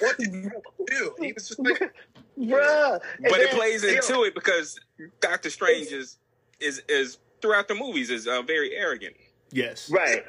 [0.00, 0.50] what did you
[0.86, 1.14] do?
[1.20, 1.78] He was just like
[2.38, 3.00] bruh.
[3.18, 4.78] And but it plays you know, into it because
[5.20, 6.18] Doctor Strange is
[6.60, 9.14] is is throughout the movies is uh, very arrogant.
[9.50, 9.90] Yes.
[9.90, 10.24] right.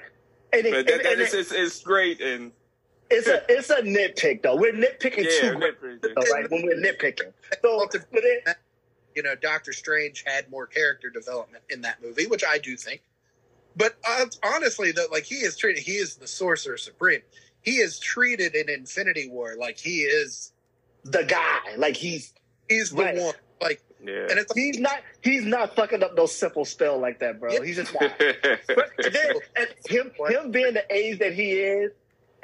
[0.53, 2.51] And, it, But that, and- that and is it- it's, it's great and
[3.11, 4.55] it's a it's a nitpick though.
[4.55, 6.49] We're nitpicking yeah, too great, good- though, right?
[6.51, 8.55] When we're nitpicking, so but it,
[9.19, 13.01] you know, Doctor Strange had more character development in that movie, which I do think.
[13.75, 17.19] But uh, honestly, though, like he is treated, he is the Sorcerer Supreme.
[17.61, 20.53] He is treated in Infinity War like he is.
[21.03, 22.33] the guy, like he's
[22.69, 23.17] He's the Right.
[23.17, 23.33] one.
[23.59, 24.27] Like, yeah.
[24.29, 27.51] and it's like, he's not he's not fucking up no simple spell like that, bro.
[27.51, 27.63] Yeah.
[27.65, 28.11] He's just not.
[28.67, 31.91] But then, and him him being the age that he is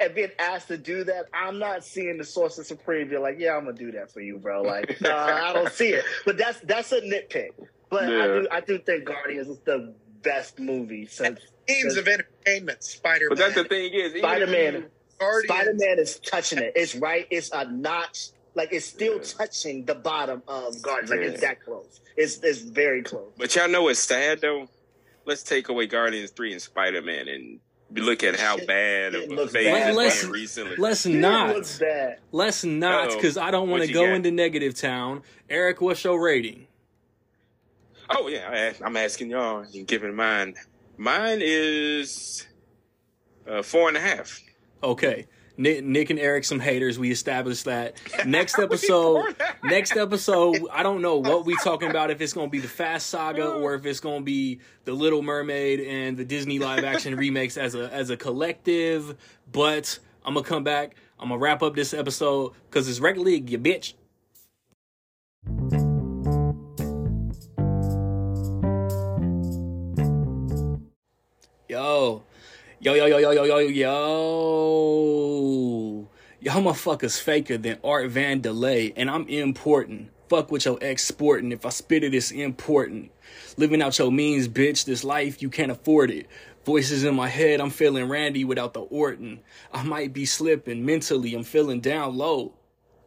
[0.00, 3.56] and being asked to do that, I'm not seeing the Sorcerer Supreme be like, yeah,
[3.56, 4.62] I'm gonna do that for you, bro.
[4.62, 6.04] Like, nah, I don't see it.
[6.24, 7.50] But that's that's a nitpick.
[7.90, 12.82] But I do I do think Guardians is the best movie since themes of entertainment.
[12.82, 13.28] Spider Man.
[13.30, 14.74] but that's the thing is, Spider-Man.
[14.76, 14.84] if.
[15.44, 16.72] Spider Man is touching it.
[16.76, 17.26] It's right.
[17.30, 18.28] It's a notch.
[18.54, 19.22] Like it's still Yeah.
[19.22, 21.10] touching the bottom of Guardians.
[21.10, 22.00] Like it's that close.
[22.16, 23.32] It's it's very close.
[23.38, 24.68] But y'all know what's sad though?
[25.24, 27.60] Let's take away Guardians three and Spider Man and
[27.96, 29.88] look at how bad It of a looks phase bad.
[29.88, 30.76] it's Let's- been recently.
[30.76, 31.76] Let's not.
[31.80, 32.18] bad.
[32.32, 34.14] Let's not, because I don't want to go got?
[34.14, 35.22] into negative town.
[35.50, 36.66] Eric, what's your rating?
[38.10, 40.54] Oh yeah, I ask, I'm asking y'all and giving mine.
[40.96, 42.46] Mine is
[43.48, 44.40] uh, four and a half.
[44.82, 45.26] Okay.
[45.58, 46.98] Nick, Nick and Eric, some haters.
[46.98, 47.96] We established that.
[48.26, 52.10] Next episode, next episode, I don't know what we talking about.
[52.10, 55.80] If it's gonna be the Fast Saga or if it's gonna be the Little Mermaid
[55.80, 59.16] and the Disney live action remakes as a as a collective.
[59.50, 60.96] But I'm gonna come back.
[61.18, 63.94] I'm gonna wrap up this episode because it's Rec League, you bitch.
[71.68, 72.22] Yo,
[72.78, 73.86] yo, yo, yo, yo, yo, yo, yo.
[76.40, 80.10] Y'all motherfuckers faker than Art Vandelay, and I'm important.
[80.28, 81.52] Fuck with your exporting.
[81.52, 83.12] If I spit it, it's important.
[83.56, 84.84] Living out your means, bitch.
[84.84, 86.26] This life, you can't afford it.
[86.66, 89.40] Voices in my head, I'm feeling Randy without the Orton.
[89.72, 92.52] I might be slipping mentally, I'm feeling down low.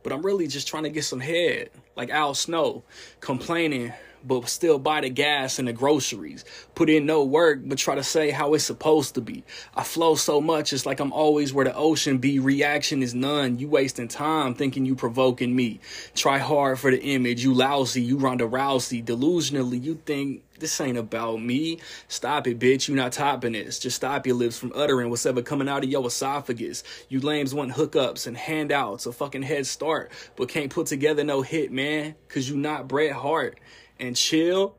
[0.01, 2.83] But I'm really just trying to get some head, like Al Snow,
[3.19, 3.93] complaining
[4.23, 6.45] but still buy the gas and the groceries.
[6.75, 9.43] Put in no work, but try to say how it's supposed to be.
[9.75, 12.39] I flow so much, it's like I'm always where the ocean be.
[12.39, 13.59] Reaction is none.
[13.59, 15.79] You wasting time thinking you provoking me.
[16.15, 17.43] Try hard for the image.
[17.43, 18.01] You lousy.
[18.01, 19.03] You Ronda Rousey.
[19.03, 21.79] Delusionally, you think this ain't about me.
[22.07, 22.87] Stop it, bitch.
[22.87, 23.79] You not topping this.
[23.79, 26.83] Just stop your lips from uttering what's ever coming out of your esophagus.
[27.07, 31.41] You lames want hookups and handouts, a fucking head start, but can't put together no
[31.41, 32.15] hit, man.
[32.27, 33.59] Cause you not Bret Hart
[33.99, 34.75] and chill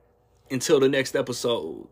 [0.51, 1.87] until the next episode.